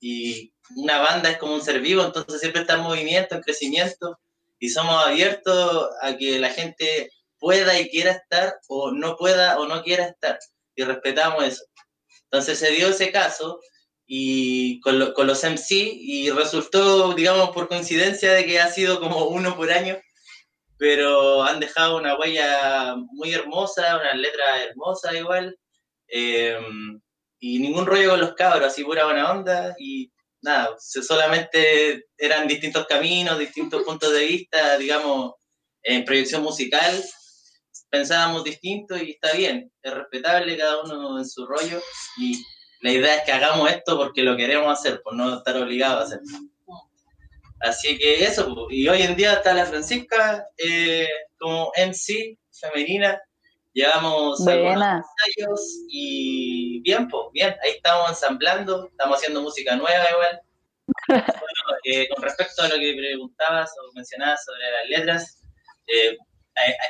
y 0.00 0.52
una 0.76 0.98
banda 1.00 1.30
es 1.30 1.38
como 1.38 1.54
un 1.54 1.62
ser 1.62 1.80
vivo, 1.80 2.04
entonces 2.04 2.40
siempre 2.40 2.60
está 2.62 2.74
en 2.74 2.80
movimiento, 2.82 3.34
en 3.34 3.40
crecimiento 3.42 4.18
y 4.60 4.68
somos 4.70 5.04
abiertos 5.06 5.88
a 6.02 6.16
que 6.16 6.38
la 6.38 6.50
gente 6.50 7.10
pueda 7.38 7.78
y 7.80 7.88
quiera 7.90 8.12
estar 8.12 8.54
o 8.68 8.92
no 8.92 9.16
pueda 9.16 9.58
o 9.58 9.66
no 9.66 9.82
quiera 9.82 10.04
estar 10.06 10.38
y 10.76 10.84
respetamos 10.84 11.44
eso. 11.44 11.64
Entonces 12.24 12.58
se 12.58 12.70
dio 12.72 12.88
ese 12.88 13.10
caso 13.12 13.60
y 14.06 14.80
con, 14.80 14.98
lo- 14.98 15.14
con 15.14 15.26
los 15.26 15.42
MC 15.44 15.74
y 15.94 16.30
resultó, 16.30 17.14
digamos, 17.14 17.50
por 17.50 17.68
coincidencia 17.68 18.32
de 18.32 18.46
que 18.46 18.60
ha 18.60 18.70
sido 18.70 19.00
como 19.00 19.26
uno 19.26 19.56
por 19.56 19.70
año, 19.72 19.96
pero 20.76 21.42
han 21.42 21.60
dejado 21.60 21.96
una 21.96 22.16
huella 22.18 22.94
muy 23.12 23.32
hermosa, 23.34 23.96
una 23.98 24.14
letra 24.14 24.62
hermosa 24.64 25.16
igual, 25.16 25.58
eh, 26.08 26.58
y 27.38 27.58
ningún 27.58 27.86
rollo 27.86 28.10
con 28.10 28.20
los 28.20 28.34
cabros, 28.34 28.68
así 28.68 28.84
pura 28.84 29.04
buena 29.04 29.30
onda, 29.30 29.74
y 29.78 30.10
nada, 30.42 30.76
solamente 30.78 32.06
eran 32.16 32.48
distintos 32.48 32.86
caminos, 32.86 33.38
distintos 33.38 33.82
puntos 33.84 34.12
de 34.12 34.26
vista, 34.26 34.76
digamos, 34.78 35.34
en 35.82 36.04
proyección 36.04 36.42
musical, 36.42 37.02
pensábamos 37.90 38.44
distinto 38.44 38.96
y 38.96 39.12
está 39.12 39.32
bien, 39.32 39.72
es 39.82 39.94
respetable 39.94 40.56
cada 40.56 40.82
uno 40.82 41.18
en 41.18 41.28
su 41.28 41.46
rollo, 41.46 41.80
y 42.18 42.42
la 42.80 42.92
idea 42.92 43.16
es 43.16 43.24
que 43.24 43.32
hagamos 43.32 43.70
esto 43.70 43.96
porque 43.96 44.22
lo 44.22 44.36
queremos 44.36 44.72
hacer, 44.78 45.00
por 45.02 45.14
no 45.14 45.38
estar 45.38 45.56
obligados 45.56 46.00
a 46.00 46.04
hacerlo. 46.04 46.48
Así 47.60 47.98
que 47.98 48.24
eso, 48.24 48.68
y 48.70 48.86
hoy 48.88 49.02
en 49.02 49.16
día 49.16 49.34
está 49.34 49.52
la 49.52 49.66
Francisca 49.66 50.46
eh, 50.56 51.08
como 51.38 51.72
MC 51.76 52.38
femenina. 52.52 53.20
Llevamos 53.78 54.46
algunos 54.46 54.72
Buena. 54.74 55.04
ensayos 55.26 55.60
y 55.88 56.80
bien, 56.82 57.06
pues, 57.08 57.22
bien, 57.32 57.54
ahí 57.62 57.70
estamos 57.76 58.08
ensamblando, 58.10 58.88
estamos 58.88 59.16
haciendo 59.18 59.40
música 59.42 59.76
nueva 59.76 60.04
igual. 60.10 60.40
Bueno, 61.08 61.78
eh, 61.84 62.08
con 62.08 62.22
respecto 62.24 62.62
a 62.62 62.68
lo 62.68 62.74
que 62.76 62.94
preguntabas 62.96 63.70
o 63.78 63.92
mencionabas 63.94 64.40
sobre 64.44 64.62
las 64.72 64.88
letras, 64.98 65.42
eh, 65.86 66.16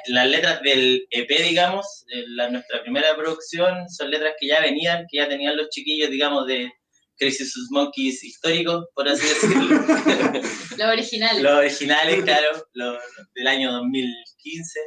las 0.06 0.26
letras 0.28 0.62
del 0.62 1.06
EP, 1.10 1.28
digamos, 1.42 2.04
la- 2.28 2.48
nuestra 2.48 2.80
primera 2.82 3.14
producción, 3.16 3.88
son 3.90 4.10
letras 4.10 4.34
que 4.40 4.46
ya 4.46 4.60
venían, 4.60 5.04
que 5.10 5.18
ya 5.18 5.28
tenían 5.28 5.56
los 5.56 5.68
chiquillos, 5.70 6.10
digamos, 6.10 6.46
de 6.46 6.72
Crazy 7.18 7.44
Sus 7.44 7.68
Monkeys 7.70 8.22
históricos, 8.24 8.86
por 8.94 9.08
así 9.08 9.26
decirlo. 9.26 9.66
Lo 10.78 10.88
original. 10.88 11.42
los 11.42 11.52
originales, 11.52 12.22
claro, 12.24 12.64
los 12.74 12.98
del 13.34 13.46
año 13.48 13.72
2015. 13.72 14.80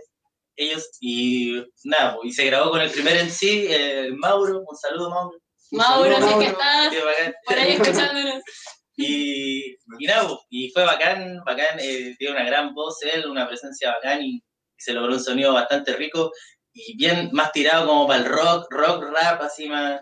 Ellos, 0.55 0.89
y 0.99 1.63
nada, 1.83 2.17
y 2.23 2.31
se 2.31 2.45
grabó 2.45 2.71
con 2.71 2.81
el 2.81 2.91
primer 2.91 3.17
en 3.17 3.31
sí, 3.31 3.67
el 3.69 4.15
Mauro, 4.17 4.63
un 4.67 4.77
saludo 4.77 5.09
Mauro. 5.09 5.37
Mauro, 5.71 6.13
saludo, 6.13 6.41
es 6.41 6.47
que 6.47 6.53
Mauro. 6.53 7.09
estás 7.09 7.33
por 7.45 7.57
ahí 7.57 7.71
escuchándonos. 7.73 8.43
Y, 8.97 9.77
y 9.99 10.05
nada, 10.05 10.29
y 10.49 10.69
fue 10.69 10.83
bacán, 10.83 11.41
bacán, 11.45 11.79
eh, 11.79 12.13
tiene 12.19 12.35
una 12.35 12.43
gran 12.43 12.73
voz 12.73 12.97
él, 13.01 13.25
una 13.25 13.47
presencia 13.47 13.89
bacán 13.93 14.21
y, 14.21 14.43
se 14.77 14.93
logró 14.93 15.13
un 15.13 15.23
sonido 15.23 15.53
bastante 15.53 15.93
rico 15.95 16.31
y 16.73 16.97
bien 16.97 17.29
más 17.33 17.51
tirado 17.51 17.85
como 17.87 18.07
para 18.07 18.23
el 18.23 18.25
rock, 18.25 18.65
rock, 18.71 19.03
rap, 19.11 19.41
así 19.41 19.67
más, 19.69 20.01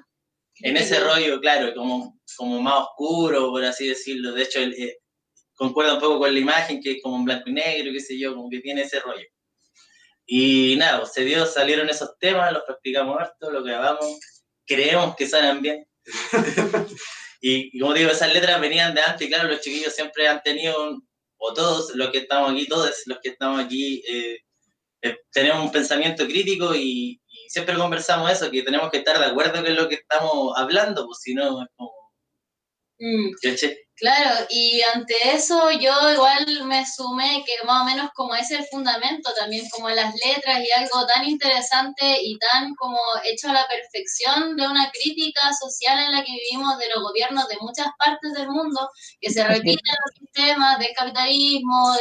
en 0.61 0.77
ese 0.77 0.99
rollo, 0.99 1.39
claro, 1.39 1.73
como, 1.73 2.17
como 2.37 2.61
más 2.61 2.83
oscuro, 2.83 3.49
por 3.49 3.63
así 3.63 3.87
decirlo. 3.87 4.33
De 4.33 4.43
hecho, 4.43 4.59
el, 4.59 4.73
eh, 4.73 4.97
concuerda 5.55 5.95
un 5.95 5.99
poco 5.99 6.19
con 6.19 6.33
la 6.33 6.39
imagen, 6.39 6.79
que 6.81 6.91
es 6.93 6.97
como 7.01 7.17
en 7.17 7.25
blanco 7.25 7.49
y 7.49 7.53
negro, 7.53 7.91
qué 7.91 7.99
sé 7.99 8.19
yo, 8.19 8.35
como 8.35 8.49
que 8.49 8.59
tiene 8.59 8.81
ese 8.81 8.99
rollo. 8.99 9.25
Y 10.31 10.75
nada, 10.77 10.99
pues, 10.99 11.13
se 11.13 11.25
dio, 11.25 11.45
salieron 11.47 11.89
esos 11.89 12.15
temas, 12.19 12.53
los 12.53 12.61
practicamos 12.63 13.19
harto, 13.19 13.49
los 13.49 13.63
grabamos, 13.63 14.19
creemos 14.65 15.15
que 15.15 15.27
suenan 15.27 15.59
bien. 15.61 15.87
y, 17.41 17.75
y 17.75 17.79
como 17.79 17.93
digo, 17.95 18.11
esas 18.11 18.31
letras 18.33 18.61
venían 18.61 18.93
de 18.93 19.01
antes, 19.01 19.25
y 19.25 19.29
claro, 19.29 19.49
los 19.49 19.61
chiquillos 19.61 19.93
siempre 19.95 20.27
han 20.27 20.41
tenido, 20.43 20.83
un- 20.89 21.07
o 21.37 21.53
todos 21.53 21.95
los 21.95 22.11
que 22.11 22.19
estamos 22.19 22.51
aquí, 22.51 22.67
todos 22.67 22.93
los 23.07 23.17
que 23.21 23.29
estamos 23.29 23.59
aquí, 23.63 24.03
eh, 24.07 24.37
eh, 25.01 25.17
tenemos 25.31 25.63
un 25.63 25.71
pensamiento 25.71 26.25
crítico 26.27 26.75
y, 26.75 27.19
y 27.25 27.49
siempre 27.49 27.75
conversamos 27.75 28.29
eso, 28.31 28.51
que 28.51 28.61
tenemos 28.61 28.91
que 28.91 28.97
estar 28.97 29.17
de 29.17 29.25
acuerdo 29.25 29.63
con 29.63 29.75
lo 29.75 29.87
que 29.89 29.95
estamos 29.95 30.53
hablando, 30.57 31.05
pues 31.07 31.19
si 31.21 31.33
no, 31.33 31.63
es 31.63 31.69
como, 31.75 31.91
Mm. 33.01 33.31
Claro, 33.99 34.45
y 34.49 34.81
ante 34.95 35.13
eso 35.33 35.71
yo 35.71 35.91
igual 36.13 36.45
me 36.63 36.85
sumé 36.85 37.43
que 37.45 37.65
más 37.65 37.81
o 37.81 37.85
menos 37.85 38.09
como 38.15 38.33
es 38.33 38.49
el 38.49 38.63
fundamento 38.71 39.29
también, 39.37 39.67
como 39.71 39.89
las 39.89 40.15
letras 40.25 40.61
y 40.61 40.71
algo 40.71 41.05
tan 41.05 41.25
interesante 41.27 42.17
y 42.23 42.37
tan 42.39 42.75
como 42.75 42.97
hecho 43.25 43.49
a 43.49 43.53
la 43.53 43.67
perfección 43.67 44.55
de 44.55 44.65
una 44.65 44.89
crítica 44.91 45.41
social 45.53 45.99
en 45.99 46.13
la 46.13 46.23
que 46.23 46.31
vivimos 46.31 46.77
de 46.77 46.87
los 46.95 47.03
gobiernos 47.03 47.49
de 47.49 47.57
muchas 47.59 47.87
partes 47.97 48.31
del 48.35 48.47
mundo, 48.47 48.89
que 49.19 49.31
se 49.31 49.43
repiten 49.43 49.95
los 50.05 50.17
sistemas 50.17 50.79
del 50.79 50.93
capitalismo, 50.95 51.93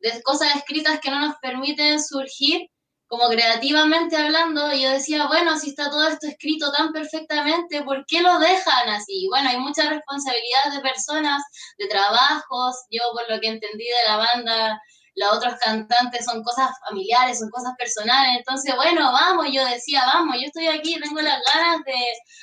de, 0.00 0.10
de 0.10 0.22
cosas 0.22 0.54
escritas 0.54 1.00
que 1.00 1.10
no 1.10 1.18
nos 1.18 1.34
permiten 1.42 2.00
surgir 2.00 2.70
como 3.10 3.28
creativamente 3.28 4.16
hablando, 4.16 4.72
yo 4.72 4.88
decía, 4.90 5.26
bueno, 5.26 5.58
si 5.58 5.70
está 5.70 5.90
todo 5.90 6.06
esto 6.06 6.28
escrito 6.28 6.70
tan 6.70 6.92
perfectamente, 6.92 7.82
¿por 7.82 8.06
qué 8.06 8.20
lo 8.20 8.38
dejan 8.38 8.88
así? 8.88 9.26
Bueno, 9.28 9.50
hay 9.50 9.58
mucha 9.58 9.90
responsabilidad 9.90 10.72
de 10.72 10.80
personas, 10.80 11.42
de 11.78 11.88
trabajos, 11.88 12.76
yo 12.88 13.02
por 13.12 13.28
lo 13.28 13.40
que 13.40 13.48
entendí 13.48 13.82
de 13.84 14.08
la 14.08 14.16
banda, 14.16 14.80
los 15.16 15.32
otros 15.32 15.54
cantantes 15.56 16.24
son 16.24 16.44
cosas 16.44 16.70
familiares, 16.86 17.40
son 17.40 17.50
cosas 17.50 17.72
personales, 17.76 18.36
entonces, 18.38 18.76
bueno, 18.76 19.10
vamos, 19.10 19.48
yo 19.50 19.64
decía, 19.66 20.04
vamos, 20.14 20.36
yo 20.36 20.46
estoy 20.46 20.68
aquí, 20.68 20.96
tengo 21.00 21.20
las 21.20 21.40
ganas 21.52 21.80
de 21.84 22.00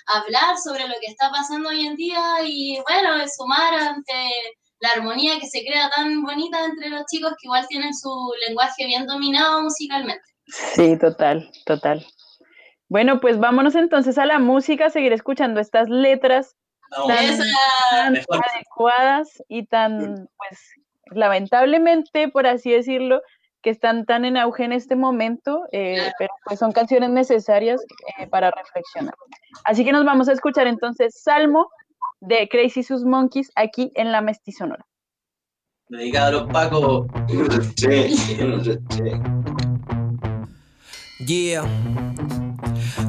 hablar 0.08 0.58
sobre 0.58 0.86
lo 0.86 0.96
que 1.00 1.08
está 1.08 1.32
pasando 1.32 1.70
hoy 1.70 1.88
en 1.88 1.96
día 1.96 2.40
y, 2.44 2.78
bueno, 2.90 3.24
sumar 3.38 3.74
ante 3.74 4.32
la 4.80 4.90
armonía 4.90 5.40
que 5.40 5.48
se 5.48 5.64
crea 5.66 5.90
tan 5.92 6.24
bonita 6.24 6.66
entre 6.66 6.90
los 6.90 7.06
chicos 7.06 7.32
que 7.40 7.48
igual 7.48 7.66
tienen 7.70 7.96
su 7.96 8.34
lenguaje 8.46 8.86
bien 8.86 9.08
dominado 9.08 9.62
musicalmente. 9.62 10.37
Sí, 10.48 10.98
total, 10.98 11.50
total. 11.66 12.06
Bueno, 12.90 13.20
pues 13.20 13.38
vámonos 13.40 13.76
entonces 13.76 14.18
a 14.18 14.26
la 14.26 14.40
música, 14.40 14.90
seguir 14.90 15.12
escuchando 15.14 15.60
estas 15.60 15.90
letras 15.90 16.56
tan, 17.08 17.26
Esa. 17.26 17.44
tan 17.92 18.14
Mejor. 18.14 18.42
adecuadas 18.54 19.44
y 19.50 19.66
tan, 19.66 20.30
pues, 20.38 20.60
lamentablemente, 21.12 22.30
por 22.30 22.48
así 22.48 22.72
decirlo, 22.72 23.22
que 23.62 23.72
están 23.72 24.06
tan 24.06 24.24
en 24.24 24.38
auge 24.38 24.64
en 24.64 24.72
este 24.72 24.96
momento, 24.96 25.64
eh, 25.74 25.96
Claro. 25.96 26.14
pero 26.20 26.34
pues 26.46 26.60
son 26.60 26.72
canciones 26.72 27.10
necesarias 27.10 27.84
eh, 28.20 28.28
para 28.28 28.52
reflexionar. 28.52 29.16
Así 29.66 29.84
que 29.84 29.92
nos 29.92 30.06
vamos 30.06 30.30
a 30.30 30.34
escuchar 30.34 30.68
entonces 30.68 31.20
Salmo 31.22 31.68
de 32.22 32.48
Crazy 32.48 32.84
Sus 32.84 33.04
Monkeys 33.04 33.52
aquí 33.56 33.92
en 33.96 34.12
la 34.14 34.22
Mestizonora. 34.22 34.86
dedicado 35.90 36.28
a 36.28 36.32
los 36.32 36.52
pacos. 36.52 37.08
Yeah. 41.20 41.68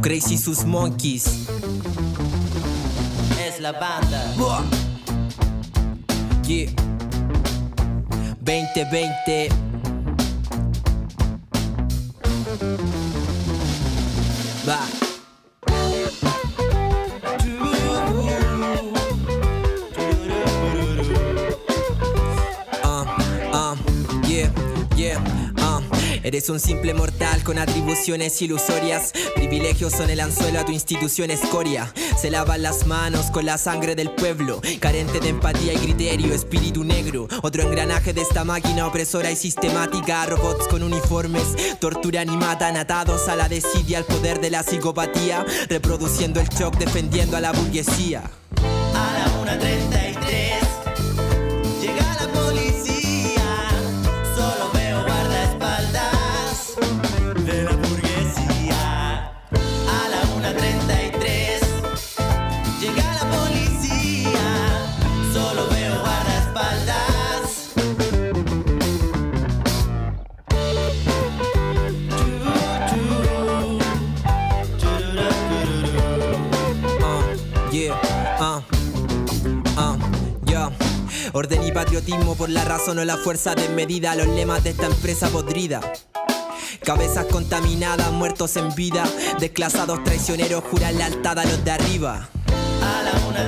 Crazy 0.01 0.39
sus 0.39 0.65
monkeys. 0.65 1.47
Es 3.39 3.61
la 3.61 3.73
banda. 3.73 4.33
Buah. 4.37 4.65
Yeah. 6.47 6.71
2020. 8.41 9.49
Va. 14.65 15.08
Eres 26.29 26.51
un 26.51 26.61
simple 26.61 26.93
mortal 26.93 27.43
con 27.43 27.59
atribuciones 27.59 28.43
ilusorias. 28.43 29.13
Privilegios 29.35 29.95
son 29.95 30.11
el 30.11 30.21
anzuelo 30.21 30.61
a 30.61 30.65
tu 30.67 30.73
institución 30.73 31.31
escoria. 31.31 31.91
Se 32.21 32.31
lavan 32.31 32.61
las 32.61 32.87
manos 32.87 33.31
con 33.31 33.47
la 33.47 33.57
sangre 33.57 33.95
del 33.95 34.11
pueblo. 34.11 34.61
Carente 34.79 35.21
de 35.21 35.31
empatía 35.31 35.73
y 35.73 35.79
criterio, 35.79 36.35
espíritu 36.35 36.85
negro. 36.85 37.29
Otro 37.41 37.63
engranaje 37.63 38.13
de 38.13 38.21
esta 38.21 38.45
máquina 38.45 38.87
opresora 38.87 39.31
y 39.31 39.37
sistemática. 39.37 40.27
Robots 40.27 40.69
con 40.69 40.83
uniformes 40.83 41.79
torturan 41.81 42.31
y 42.31 42.37
matan 42.37 42.77
atados 42.77 43.27
a 43.29 43.35
la 43.35 43.49
desidia, 43.49 43.97
al 43.97 44.05
poder 44.05 44.39
de 44.39 44.51
la 44.51 44.63
psicopatía. 44.63 45.47
Reproduciendo 45.71 46.41
el 46.41 46.49
shock, 46.51 46.77
defendiendo 46.77 47.39
a 47.39 47.41
la 47.41 47.53
burguesía. 47.53 48.31
A 48.95 49.47
la 49.47 49.57
1.33 49.57 50.08
por 82.17 82.49
la 82.49 82.65
razón 82.65 82.99
o 82.99 83.05
la 83.05 83.17
fuerza 83.17 83.55
desmedida, 83.55 84.15
los 84.15 84.29
lemas 84.29 84.65
de 84.65 84.71
esta 84.71 84.87
empresa 84.87 85.29
podrida. 85.29 85.81
Cabezas 86.83 87.27
contaminadas, 87.27 88.11
muertos 88.13 88.57
en 88.57 88.75
vida, 88.75 89.05
desclasados 89.39 90.03
traicioneros, 90.05 90.65
juran 90.65 90.97
la 90.99 91.07
altada 91.07 91.43
a 91.43 91.45
los 91.45 91.63
de 91.65 91.71
arriba. 91.71 92.29
A 92.83 93.03
la 93.03 93.27
una 93.27 93.45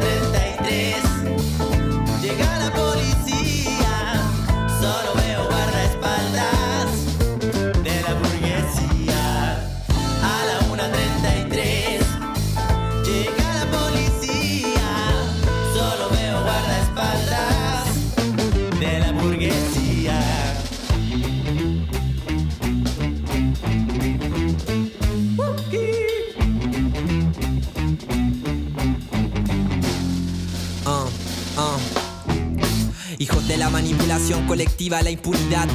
manipulación 34.11 34.47
colectiva, 34.47 35.03
la 35.03 35.11
impunidad. 35.11 35.69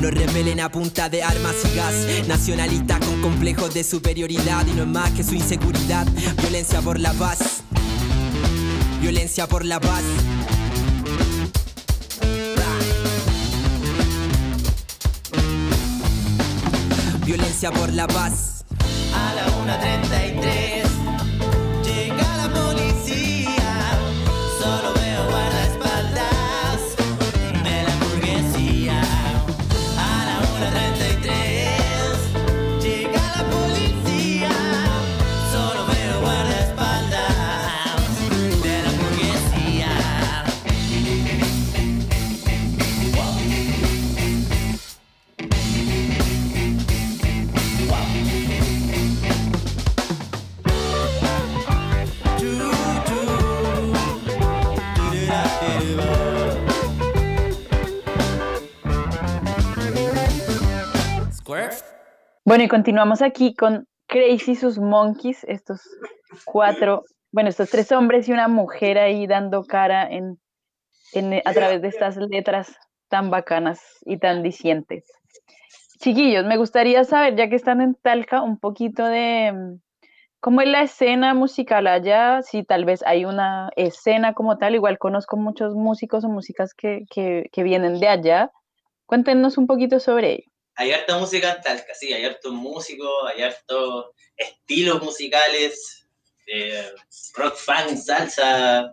Nos 0.00 0.12
repelen 0.12 0.60
a 0.60 0.70
punta 0.70 1.08
de 1.08 1.22
armas 1.22 1.54
y 1.64 1.76
gas. 1.76 1.94
Nacionalistas 2.28 3.00
con 3.00 3.20
complejos 3.20 3.74
de 3.74 3.82
superioridad 3.82 4.64
y 4.66 4.72
no 4.72 4.82
es 4.82 4.88
más 4.88 5.10
que 5.12 5.24
su 5.24 5.34
inseguridad. 5.34 6.06
Violencia 6.40 6.80
por 6.80 7.00
la 7.00 7.12
paz. 7.12 7.62
Violencia 9.00 9.48
por 9.48 9.64
la 9.64 9.80
paz. 9.80 10.02
Violencia 17.24 17.72
por 17.72 17.92
la 17.92 18.06
paz. 18.06 18.64
A 19.12 19.34
la 19.34 19.46
1.33 19.46 20.55
Bueno, 62.56 62.64
y 62.64 62.68
continuamos 62.68 63.20
aquí 63.20 63.54
con 63.54 63.86
Crazy 64.06 64.54
sus 64.54 64.78
Monkeys, 64.78 65.44
estos 65.44 65.82
cuatro, 66.46 67.04
bueno, 67.30 67.50
estos 67.50 67.68
tres 67.68 67.92
hombres 67.92 68.30
y 68.30 68.32
una 68.32 68.48
mujer 68.48 68.96
ahí 68.96 69.26
dando 69.26 69.62
cara 69.66 70.08
en, 70.10 70.38
a 71.44 71.52
través 71.52 71.82
de 71.82 71.88
estas 71.88 72.16
letras 72.16 72.74
tan 73.10 73.28
bacanas 73.28 73.82
y 74.06 74.16
tan 74.16 74.42
dicientes. 74.42 75.04
Chiquillos, 76.00 76.46
me 76.46 76.56
gustaría 76.56 77.04
saber, 77.04 77.36
ya 77.36 77.50
que 77.50 77.56
están 77.56 77.82
en 77.82 77.94
Talca, 77.94 78.40
un 78.40 78.58
poquito 78.58 79.04
de 79.04 79.52
mm, 79.52 79.80
cómo 80.40 80.62
es 80.62 80.68
la 80.68 80.80
escena 80.80 81.34
musical 81.34 81.86
allá, 81.86 82.40
si 82.40 82.64
tal 82.64 82.86
vez 82.86 83.02
hay 83.04 83.26
una 83.26 83.68
escena 83.76 84.32
como 84.32 84.56
tal, 84.56 84.74
igual 84.74 84.96
conozco 84.96 85.36
muchos 85.36 85.74
músicos 85.74 86.24
o 86.24 86.30
músicas 86.30 86.72
que, 86.72 87.02
que- 87.10 87.50
que 87.52 87.62
vienen 87.62 88.00
de 88.00 88.08
allá. 88.08 88.50
Cuéntenos 89.04 89.58
un 89.58 89.66
poquito 89.66 90.00
sobre 90.00 90.32
ello. 90.36 90.55
Hay 90.76 90.92
harta 90.92 91.18
música 91.18 91.52
en 91.52 91.62
Talca, 91.62 91.94
sí, 91.94 92.12
hay 92.12 92.24
hartos 92.24 92.52
músicos, 92.52 93.10
hay 93.32 93.42
hartos 93.42 94.06
estilos 94.36 95.02
musicales, 95.02 96.06
eh, 96.46 96.90
rock, 97.34 97.56
funk, 97.56 97.96
salsa, 97.96 98.92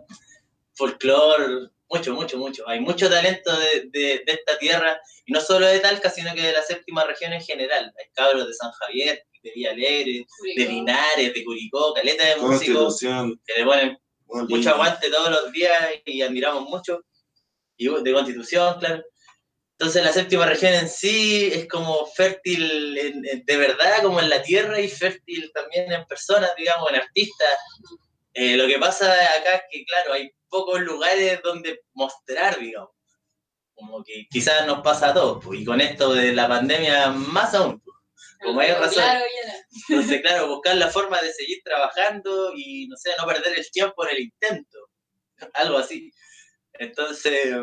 folclore, 0.74 1.68
mucho, 1.88 2.12
mucho, 2.14 2.38
mucho. 2.38 2.68
Hay 2.68 2.80
mucho 2.80 3.08
talento 3.08 3.52
de, 3.56 3.82
de- 3.90 4.22
de 4.26 4.32
esta 4.32 4.58
tierra, 4.58 5.00
y 5.26 5.32
no 5.32 5.40
solo 5.40 5.66
de 5.66 5.78
Talca, 5.80 6.10
sino 6.10 6.34
que 6.34 6.42
de 6.42 6.52
la 6.52 6.62
séptima 6.62 7.04
región 7.04 7.32
en 7.32 7.42
general. 7.42 7.92
Hay 7.98 8.06
cabros 8.14 8.46
de 8.46 8.54
San 8.54 8.72
Javier, 8.72 9.22
de 9.42 9.50
Villa 9.54 9.70
Alegre, 9.72 10.26
de 10.56 10.66
Linares, 10.66 11.34
de 11.34 11.44
Curicó, 11.44 11.94
caleta 11.94 12.24
de 12.26 12.36
músicos 12.36 12.98
que 13.46 13.52
le 13.58 13.64
ponen 13.64 13.98
mucho 14.48 14.70
aguante 14.70 15.10
todos 15.10 15.30
los 15.30 15.52
días 15.52 15.76
y 16.06 16.22
admiramos 16.22 16.62
mucho. 16.68 17.00
Y 17.76 17.88
de 18.02 18.12
Constitución, 18.12 18.78
claro. 18.80 19.04
Entonces 19.78 20.04
la 20.04 20.12
séptima 20.12 20.46
región 20.46 20.72
en 20.74 20.88
sí 20.88 21.50
es 21.52 21.66
como 21.68 22.06
fértil 22.06 22.96
en- 22.96 23.26
en- 23.26 23.44
de 23.44 23.56
verdad, 23.56 24.02
como 24.02 24.20
en 24.20 24.30
la 24.30 24.40
tierra 24.42 24.80
y 24.80 24.88
fértil 24.88 25.50
también 25.52 25.90
en 25.92 26.04
personas, 26.06 26.50
digamos, 26.56 26.88
en 26.90 26.96
artistas. 26.96 27.56
Eh, 28.34 28.56
lo 28.56 28.66
que 28.68 28.78
pasa 28.78 29.12
acá 29.12 29.56
es 29.56 29.62
que, 29.70 29.84
claro, 29.84 30.12
hay 30.12 30.30
pocos 30.48 30.80
lugares 30.80 31.40
donde 31.42 31.80
mostrar, 31.92 32.58
digamos. 32.60 32.90
Como 33.74 34.04
que 34.04 34.26
quizás 34.30 34.64
nos 34.66 34.80
pasa 34.82 35.08
a 35.10 35.14
todos, 35.14 35.44
pues, 35.44 35.60
y 35.60 35.64
con 35.64 35.80
esto 35.80 36.14
de 36.14 36.32
la 36.32 36.46
pandemia 36.48 37.08
más 37.10 37.54
aún. 37.54 37.80
pues. 37.80 37.96
Como 38.42 38.60
hay 38.60 38.70
razón. 38.72 39.02
Claro. 39.02 39.24
Entonces, 39.88 40.20
claro, 40.22 40.48
buscar 40.48 40.76
la 40.76 40.88
forma 40.90 41.20
de 41.20 41.32
seguir 41.32 41.60
trabajando 41.64 42.52
y, 42.54 42.86
no 42.88 42.96
sé, 42.96 43.10
no 43.18 43.26
perder 43.26 43.58
el 43.58 43.70
tiempo 43.72 44.04
en 44.06 44.14
el 44.16 44.22
intento. 44.22 44.78
Algo 45.54 45.78
así. 45.78 46.12
Entonces, 46.74 47.56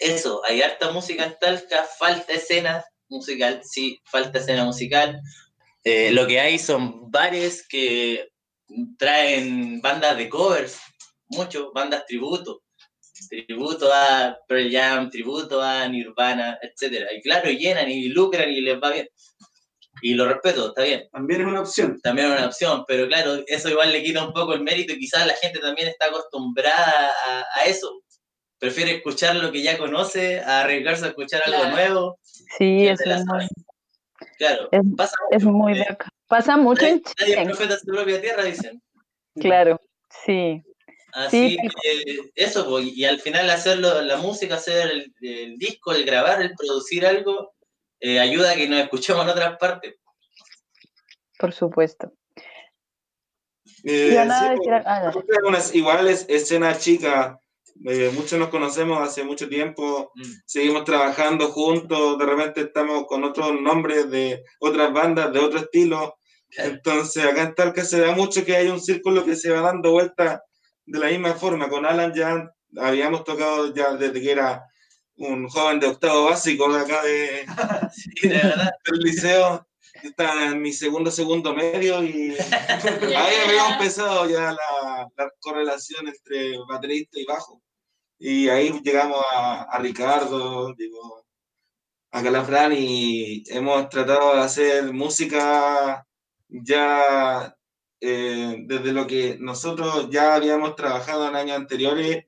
eso, 0.00 0.42
hay 0.44 0.62
harta 0.62 0.90
música 0.90 1.24
en 1.24 1.36
Talca, 1.38 1.84
falta 1.98 2.32
escena 2.32 2.84
musical, 3.08 3.60
sí, 3.62 4.00
falta 4.04 4.38
escena 4.38 4.64
musical. 4.64 5.20
Eh, 5.84 6.10
lo 6.12 6.26
que 6.26 6.40
hay 6.40 6.58
son 6.58 7.10
bares 7.10 7.66
que 7.68 8.28
traen 8.98 9.80
bandas 9.80 10.16
de 10.16 10.28
covers, 10.28 10.80
mucho, 11.28 11.72
bandas 11.72 12.06
tributo. 12.06 12.62
Tributo 13.28 13.92
a 13.92 14.36
Pearl 14.48 14.70
Jam, 14.70 15.08
tributo 15.08 15.62
a 15.62 15.86
Nirvana, 15.86 16.58
etc. 16.60 17.06
Y 17.16 17.22
claro, 17.22 17.50
llenan 17.50 17.88
y 17.88 18.08
lucran 18.08 18.50
y 18.50 18.60
les 18.60 18.80
va 18.82 18.90
bien. 18.90 19.08
Y 20.00 20.14
lo 20.14 20.26
respeto, 20.26 20.68
está 20.68 20.82
bien 20.82 21.08
También 21.12 21.42
es 21.42 21.46
una 21.46 21.60
opción. 21.60 22.00
también 22.00 22.28
es 22.28 22.38
una 22.38 22.46
opción, 22.46 22.84
pero 22.88 23.06
claro, 23.06 23.44
eso 23.46 23.68
igual 23.68 23.92
le 23.92 24.02
quita 24.02 24.24
un 24.24 24.32
poco 24.32 24.54
el 24.54 24.62
mérito 24.62 24.92
y 24.92 24.98
quizás 24.98 25.26
la 25.26 25.34
gente 25.34 25.60
también 25.60 25.88
está 25.88 26.06
acostumbrada 26.06 27.12
a, 27.28 27.44
a 27.60 27.64
eso. 27.66 28.01
Prefiere 28.62 28.92
escuchar 28.94 29.34
lo 29.34 29.50
que 29.50 29.60
ya 29.60 29.76
conoce 29.76 30.38
a 30.38 30.60
arriesgarse 30.60 31.06
a 31.06 31.08
escuchar 31.08 31.42
algo 31.44 31.58
Claro. 31.62 31.74
nuevo. 31.74 32.18
Sí, 32.22 32.86
eso 32.86 33.02
es 33.10 33.26
muy. 33.26 33.48
Claro, 34.38 34.68
es, 34.70 34.80
pasa 34.96 35.16
es 35.32 35.42
mucho, 35.42 35.56
muy 35.56 35.80
eh, 35.80 35.86
bacán. 35.88 36.10
Pasa 36.28 36.56
mucho 36.56 36.86
en 36.86 37.02
Nadie, 37.02 37.02
nadie 37.18 37.32
es 37.32 37.38
Chile, 37.40 37.44
profeta 37.46 37.74
de 37.74 37.80
su 37.80 37.86
propia 37.86 38.20
tierra, 38.20 38.44
dicen. 38.44 38.80
claro, 39.40 39.80
sí. 40.24 40.62
Así 41.12 41.48
Sí, 41.48 41.68
que 41.82 42.20
eso, 42.36 42.64
pues, 42.68 42.86
y 42.86 43.04
al 43.04 43.18
final 43.18 43.50
hacerlo, 43.50 44.00
la 44.00 44.16
música, 44.18 44.54
hacer 44.54 44.92
el, 44.92 45.12
el 45.22 45.58
disco, 45.58 45.90
el 45.90 46.04
grabar, 46.04 46.40
el 46.40 46.54
producir 46.54 47.04
algo, 47.04 47.56
eh, 47.98 48.20
ayuda 48.20 48.52
a 48.52 48.54
que 48.54 48.68
nos 48.68 48.78
escuchemos 48.78 49.24
en 49.24 49.28
otras 49.30 49.58
partes. 49.58 49.96
Por 51.36 51.52
supuesto. 51.52 52.12
Eh, 53.82 54.10
sí, 54.12 54.14
decir- 54.14 54.82
ah, 54.86 55.12
unas 55.48 55.74
iguales 55.74 56.26
escenas 56.28 56.78
chicas. 56.78 57.38
Eh, 57.86 58.10
muchos 58.14 58.38
nos 58.38 58.48
conocemos 58.48 59.00
hace 59.00 59.24
mucho 59.24 59.48
tiempo, 59.48 60.12
Mm. 60.14 60.22
seguimos 60.46 60.84
trabajando 60.84 61.48
juntos, 61.48 62.18
de 62.18 62.24
repente 62.26 62.60
estamos 62.62 63.06
con 63.06 63.24
otros 63.24 63.60
nombres 63.60 64.10
de 64.10 64.42
otras 64.60 64.92
bandas, 64.92 65.32
de 65.32 65.38
otro 65.40 65.60
estilo. 65.60 66.16
Entonces, 66.56 67.24
acá 67.24 67.42
en 67.42 67.54
Talca 67.54 67.84
se 67.84 68.00
da 68.00 68.12
mucho 68.12 68.44
que 68.44 68.56
hay 68.56 68.68
un 68.68 68.80
círculo 68.80 69.24
que 69.24 69.36
se 69.36 69.50
va 69.50 69.60
dando 69.62 69.92
vuelta 69.92 70.42
de 70.84 70.98
la 70.98 71.06
misma 71.08 71.34
forma. 71.34 71.68
Con 71.68 71.86
Alan 71.86 72.12
ya 72.14 72.50
habíamos 72.78 73.24
tocado 73.24 73.74
ya 73.74 73.94
desde 73.94 74.20
que 74.20 74.30
era 74.32 74.62
un 75.16 75.48
joven 75.48 75.80
de 75.80 75.86
octavo 75.86 76.24
básico 76.26 76.72
de 76.72 76.80
acá 76.80 77.02
de, 77.02 77.46
Sí, 77.94 78.28
de 78.28 78.38
del 78.84 78.98
liceo. 79.00 79.66
Estaba 80.02 80.46
en 80.46 80.60
mi 80.60 80.72
segundo, 80.72 81.10
segundo 81.10 81.54
medio 81.54 82.02
y 82.02 82.34
ahí 83.16 83.34
habíamos 83.46 83.72
empezado 83.72 84.28
ya 84.28 84.50
la, 84.52 85.06
la 85.16 85.30
correlación 85.38 86.08
entre 86.08 86.56
baterista 86.68 87.20
y 87.20 87.24
bajo. 87.24 87.61
Y 88.24 88.48
ahí 88.48 88.70
llegamos 88.84 89.20
a, 89.32 89.62
a 89.62 89.78
Ricardo, 89.80 90.72
llegó 90.76 91.24
a 92.12 92.22
Calafrán 92.22 92.72
y 92.72 93.42
hemos 93.48 93.88
tratado 93.88 94.36
de 94.36 94.42
hacer 94.42 94.92
música 94.92 96.06
ya 96.48 97.56
eh, 98.00 98.58
desde 98.60 98.92
lo 98.92 99.08
que 99.08 99.38
nosotros 99.40 100.08
ya 100.08 100.36
habíamos 100.36 100.76
trabajado 100.76 101.28
en 101.28 101.34
años 101.34 101.56
anteriores 101.56 102.26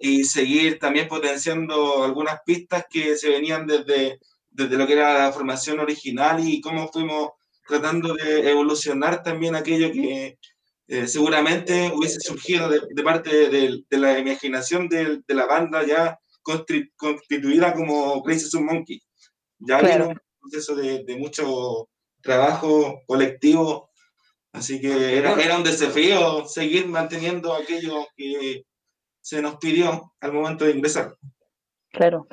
y 0.00 0.24
seguir 0.24 0.80
también 0.80 1.06
potenciando 1.06 2.02
algunas 2.02 2.40
pistas 2.44 2.84
que 2.90 3.16
se 3.16 3.28
venían 3.28 3.68
desde, 3.68 4.18
desde 4.50 4.76
lo 4.76 4.84
que 4.84 4.94
era 4.94 5.26
la 5.26 5.32
formación 5.32 5.78
original 5.78 6.40
y 6.44 6.60
cómo 6.60 6.88
fuimos 6.88 7.30
tratando 7.68 8.14
de 8.14 8.50
evolucionar 8.50 9.22
también 9.22 9.54
aquello 9.54 9.92
que 9.92 10.38
eh, 10.88 11.06
seguramente 11.06 11.90
hubiese 11.94 12.20
surgido 12.20 12.68
de, 12.68 12.80
de 12.88 13.02
parte 13.02 13.48
de, 13.50 13.82
de 13.88 13.98
la 13.98 14.18
imaginación 14.18 14.88
de, 14.88 15.20
de 15.26 15.34
la 15.34 15.46
banda 15.46 15.84
ya 15.84 16.18
constituida 16.42 17.74
como 17.74 18.22
Crazy 18.22 18.48
Sun 18.48 18.66
Monkey. 18.66 19.02
Ya 19.58 19.78
Claro. 19.78 20.08
vino 20.08 20.20
un 20.20 20.50
proceso 20.50 20.76
de, 20.76 21.02
de 21.04 21.16
mucho 21.16 21.88
trabajo 22.22 23.00
colectivo, 23.06 23.90
así 24.52 24.80
que 24.80 25.18
era, 25.18 25.34
era 25.42 25.56
un 25.56 25.64
desafío 25.64 26.44
seguir 26.46 26.86
manteniendo 26.86 27.52
aquello 27.54 28.06
que 28.16 28.64
se 29.20 29.42
nos 29.42 29.56
pidió 29.56 30.12
al 30.20 30.32
momento 30.32 30.64
de 30.64 30.72
ingresar. 30.72 31.16
Claro. 31.90 32.28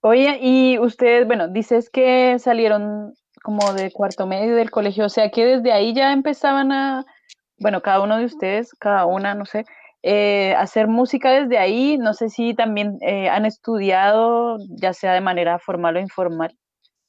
Oye, 0.00 0.38
y 0.42 0.78
ustedes, 0.78 1.26
bueno, 1.26 1.48
dices 1.48 1.88
que 1.88 2.38
salieron 2.38 3.14
como 3.42 3.72
de 3.72 3.90
cuarto 3.90 4.26
medio 4.26 4.54
del 4.54 4.70
colegio, 4.70 5.06
o 5.06 5.08
sea 5.08 5.30
que 5.30 5.46
desde 5.46 5.72
ahí 5.72 5.94
ya 5.94 6.12
empezaban 6.12 6.72
a, 6.72 7.06
bueno, 7.58 7.82
cada 7.82 8.00
uno 8.00 8.18
de 8.18 8.24
ustedes, 8.24 8.72
cada 8.78 9.06
una, 9.06 9.34
no 9.34 9.46
sé, 9.46 9.64
eh, 10.02 10.54
hacer 10.58 10.86
música 10.86 11.30
desde 11.30 11.58
ahí, 11.58 11.96
no 11.98 12.12
sé 12.12 12.28
si 12.28 12.54
también 12.54 12.98
eh, 13.00 13.28
han 13.28 13.46
estudiado, 13.46 14.58
ya 14.68 14.92
sea 14.92 15.14
de 15.14 15.20
manera 15.20 15.58
formal 15.58 15.96
o 15.96 16.00
informal, 16.00 16.56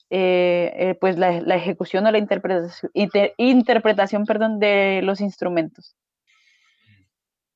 eh, 0.10 0.72
eh, 0.78 0.98
pues 1.02 1.18
la, 1.18 1.42
la 1.42 1.56
ejecución 1.56 2.06
o 2.06 2.12
la 2.12 2.20
interpretación, 2.20 2.92
inter- 2.94 3.34
interpretación, 3.38 4.26
perdón, 4.26 4.60
de 4.60 5.02
los 5.04 5.20
instrumentos. 5.20 5.96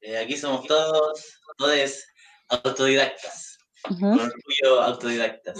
Eh, 0.02 0.18
aquí 0.18 0.36
somos 0.36 0.66
todos, 0.66 1.40
todos 1.58 2.06
autodidactas, 2.50 3.60
Ujú, 3.90 4.00
con 4.00 4.20
orgullo 4.20 4.82
autodidactas. 4.82 5.58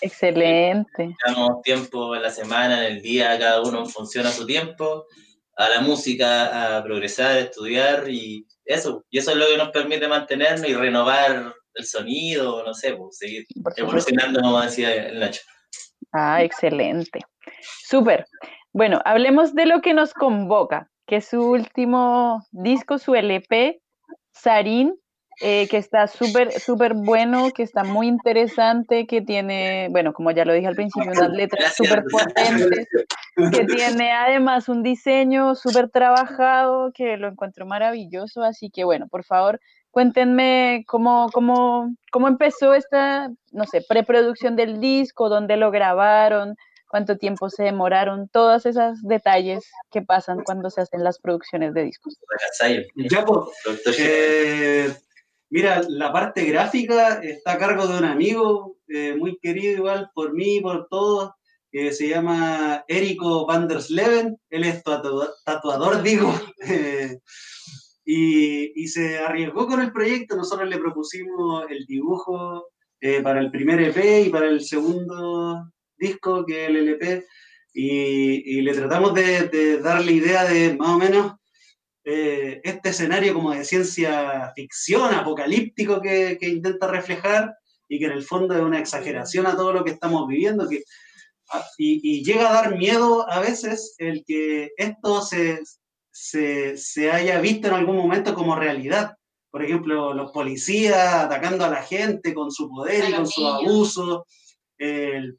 Excelente. 0.00 1.16
Damos 1.26 1.62
tiempo 1.62 2.14
en 2.16 2.22
la 2.22 2.30
semana, 2.30 2.86
en 2.86 2.96
el 2.96 3.02
día, 3.02 3.38
cada 3.38 3.62
uno 3.62 3.86
funciona 3.86 4.28
a 4.28 4.32
su 4.32 4.44
tiempo, 4.44 5.06
a 5.56 5.68
la 5.68 5.80
música, 5.80 6.78
a 6.78 6.82
progresar, 6.82 7.32
a 7.32 7.40
estudiar 7.40 8.08
y 8.08 8.46
eso. 8.64 9.04
Y 9.10 9.18
eso 9.18 9.32
es 9.32 9.36
lo 9.36 9.46
que 9.46 9.56
nos 9.56 9.70
permite 9.70 10.08
mantenernos 10.08 10.68
y 10.68 10.74
renovar 10.74 11.54
el 11.74 11.84
sonido, 11.84 12.62
no 12.64 12.74
sé, 12.74 12.94
pues, 12.94 13.18
seguir 13.18 13.46
evolucionando, 13.76 14.40
como 14.40 14.60
decía 14.60 14.94
el 14.94 15.20
Nacho. 15.20 15.42
Ah, 16.12 16.42
excelente. 16.42 17.20
Súper. 17.86 18.26
Bueno, 18.72 19.00
hablemos 19.04 19.54
de 19.54 19.66
lo 19.66 19.80
que 19.80 19.94
nos 19.94 20.12
convoca, 20.14 20.90
que 21.06 21.16
es 21.16 21.26
su 21.26 21.40
último 21.40 22.44
disco, 22.50 22.98
su 22.98 23.14
LP, 23.14 23.80
Sarín, 24.32 24.94
eh, 25.40 25.66
que 25.68 25.76
está 25.76 26.06
súper, 26.06 26.52
súper 26.52 26.94
bueno, 26.94 27.50
que 27.50 27.62
está 27.62 27.84
muy 27.84 28.06
interesante, 28.06 29.06
que 29.06 29.22
tiene, 29.22 29.88
bueno, 29.90 30.12
como 30.12 30.30
ya 30.30 30.44
lo 30.44 30.52
dije 30.52 30.66
al 30.66 30.74
principio, 30.74 31.10
unas 31.10 31.30
letras 31.30 31.74
súper 31.74 32.04
potentes, 32.10 32.86
que 33.52 33.64
tiene 33.64 34.12
además 34.12 34.68
un 34.68 34.82
diseño 34.82 35.54
súper 35.54 35.88
trabajado, 35.88 36.92
que 36.92 37.16
lo 37.16 37.28
encuentro 37.28 37.66
maravilloso. 37.66 38.42
Así 38.42 38.70
que, 38.70 38.84
bueno, 38.84 39.08
por 39.08 39.24
favor, 39.24 39.60
cuéntenme 39.90 40.84
cómo, 40.86 41.28
cómo, 41.32 41.94
cómo 42.10 42.28
empezó 42.28 42.74
esta, 42.74 43.30
no 43.52 43.64
sé, 43.64 43.84
preproducción 43.88 44.56
del 44.56 44.80
disco, 44.80 45.28
dónde 45.28 45.56
lo 45.56 45.70
grabaron, 45.70 46.56
cuánto 46.92 47.16
tiempo 47.16 47.48
se 47.48 47.62
demoraron, 47.62 48.28
todos 48.28 48.66
esos 48.66 49.02
detalles 49.02 49.64
que 49.90 50.02
pasan 50.02 50.44
cuando 50.44 50.68
se 50.68 50.82
hacen 50.82 51.02
las 51.02 51.18
producciones 51.18 51.72
de 51.72 51.84
discos. 51.84 52.18
Ya, 52.94 53.24
pues, 53.24 53.48
Eh, 53.98 54.94
mira, 55.52 55.82
la 55.88 56.10
parte 56.12 56.44
gráfica 56.46 57.20
está 57.22 57.52
a 57.52 57.58
cargo 57.58 57.86
de 57.86 57.98
un 57.98 58.04
amigo 58.04 58.78
eh, 58.88 59.14
muy 59.16 59.38
querido 59.38 59.72
igual 59.74 60.10
por 60.14 60.32
mí, 60.32 60.60
por 60.60 60.88
todos, 60.88 61.30
que 61.70 61.92
se 61.92 62.08
llama 62.08 62.84
Érico 62.88 63.46
van 63.46 63.68
der 63.68 63.80
Sleven. 63.82 64.36
Él 64.50 64.64
es 64.64 64.82
tatua- 64.82 65.30
tatuador, 65.44 66.02
digo, 66.02 66.32
y, 68.04 68.82
y 68.82 68.88
se 68.88 69.18
arriesgó 69.18 69.66
con 69.66 69.80
el 69.80 69.92
proyecto. 69.92 70.36
Nosotros 70.36 70.68
le 70.68 70.78
propusimos 70.78 71.64
el 71.70 71.84
dibujo 71.86 72.68
eh, 73.00 73.20
para 73.22 73.40
el 73.40 73.50
primer 73.50 73.80
EP 73.80 74.26
y 74.26 74.30
para 74.30 74.48
el 74.48 74.60
segundo 74.62 75.70
disco, 75.96 76.44
que 76.46 76.64
es 76.64 76.68
el 76.70 76.76
LP, 76.76 77.26
y, 77.74 78.58
y 78.58 78.62
le 78.62 78.72
tratamos 78.74 79.14
de, 79.14 79.48
de 79.48 79.78
darle 79.78 80.12
idea 80.12 80.44
de 80.44 80.74
más 80.76 80.88
o 80.90 80.98
menos 80.98 81.32
eh, 82.04 82.60
este 82.64 82.90
escenario 82.90 83.34
como 83.34 83.52
de 83.52 83.64
ciencia 83.64 84.52
ficción, 84.54 85.14
apocalíptico 85.14 86.00
que, 86.00 86.36
que 86.40 86.48
intenta 86.48 86.88
reflejar 86.88 87.54
y 87.88 87.98
que 87.98 88.06
en 88.06 88.12
el 88.12 88.22
fondo 88.22 88.54
es 88.54 88.62
una 88.62 88.78
exageración 88.78 89.46
a 89.46 89.56
todo 89.56 89.72
lo 89.72 89.84
que 89.84 89.92
estamos 89.92 90.26
viviendo 90.26 90.68
que, 90.68 90.82
y, 91.78 92.00
y 92.02 92.24
llega 92.24 92.48
a 92.48 92.62
dar 92.62 92.76
miedo 92.76 93.30
a 93.30 93.40
veces 93.40 93.94
el 93.98 94.24
que 94.24 94.70
esto 94.76 95.22
se, 95.22 95.60
se, 96.10 96.76
se 96.76 97.10
haya 97.10 97.40
visto 97.40 97.68
en 97.68 97.74
algún 97.74 97.96
momento 97.96 98.34
como 98.34 98.56
realidad. 98.56 99.16
Por 99.50 99.62
ejemplo, 99.62 100.14
los 100.14 100.32
policías 100.32 101.14
atacando 101.14 101.64
a 101.64 101.70
la 101.70 101.82
gente 101.82 102.32
con 102.32 102.50
su 102.50 102.70
poder 102.70 103.10
y 103.10 103.12
con 103.12 103.26
su 103.26 103.42
niños. 103.42 103.60
abuso, 103.62 104.26
el, 104.78 105.38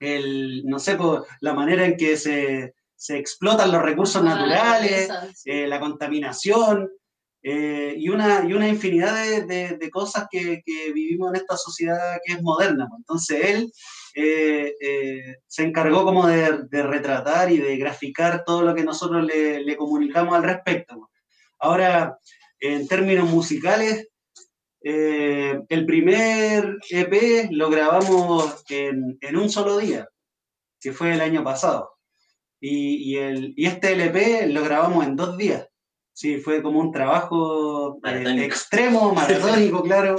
el, 0.00 0.64
no 0.64 0.78
sé, 0.78 0.96
la 1.40 1.52
manera 1.52 1.84
en 1.84 1.96
que 1.96 2.16
se, 2.16 2.74
se 3.02 3.18
explotan 3.18 3.72
los 3.72 3.82
recursos 3.82 4.22
naturales, 4.22 5.08
eh, 5.44 5.66
la 5.66 5.80
contaminación 5.80 6.88
eh, 7.42 7.94
y, 7.98 8.08
una, 8.08 8.44
y 8.48 8.52
una 8.52 8.68
infinidad 8.68 9.12
de, 9.14 9.42
de- 9.44 9.76
de 9.76 9.90
cosas 9.90 10.28
que, 10.30 10.62
que 10.64 10.92
vivimos 10.92 11.30
en 11.30 11.36
esta 11.40 11.56
sociedad 11.56 12.18
que 12.24 12.34
es 12.34 12.42
moderna. 12.42 12.86
pues. 12.88 13.00
Entonces 13.00 13.44
él 13.50 13.72
eh, 14.14 15.36
se 15.48 15.64
encargó 15.64 16.04
como 16.04 16.28
de, 16.28 16.60
de 16.70 16.82
retratar 16.84 17.50
y 17.50 17.58
de 17.58 17.76
graficar 17.76 18.44
todo 18.44 18.62
lo 18.62 18.72
que 18.72 18.84
nosotros 18.84 19.24
le, 19.24 19.64
le 19.64 19.76
comunicamos 19.76 20.36
al 20.36 20.44
respecto. 20.44 20.94
pues. 20.96 21.10
Ahora, 21.58 22.16
en 22.60 22.86
términos 22.86 23.28
musicales, 23.28 24.06
el 24.80 25.86
primer 25.86 26.78
EP 26.90 27.48
lo 27.50 27.68
grabamos 27.70 28.62
en, 28.68 29.18
en 29.20 29.36
un 29.36 29.48
solo 29.50 29.78
día, 29.78 30.08
que 30.80 30.92
fue 30.92 31.12
el 31.14 31.20
año 31.20 31.42
pasado. 31.44 31.91
Y, 32.64 33.10
y 33.10 33.16
el, 33.16 33.54
y 33.56 33.66
este 33.66 33.90
LP 33.92 34.46
lo 34.46 34.62
grabamos 34.62 35.04
en 35.04 35.16
dos 35.16 35.36
días. 35.36 35.66
Sí, 36.12 36.38
fue 36.38 36.62
como 36.62 36.78
un 36.78 36.92
trabajo 36.92 37.98
eh, 38.04 38.44
extremo, 38.44 39.12
maratónico, 39.14 39.82
claro. 39.82 40.14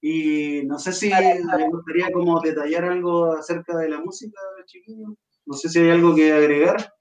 Y 0.00 0.62
no 0.64 0.80
sé 0.80 0.92
si 0.92 1.10
me 1.10 1.68
gustaría 1.68 2.10
como 2.10 2.40
detallar 2.40 2.86
algo 2.86 3.32
acerca 3.34 3.76
de 3.78 3.88
la 3.88 4.00
música, 4.00 4.40
chiquillos. 4.66 5.10
No 5.44 5.56
sé 5.56 5.68
si 5.68 5.78
hay 5.78 5.90
algo 5.90 6.12
que 6.12 6.32
agregar. 6.32 6.92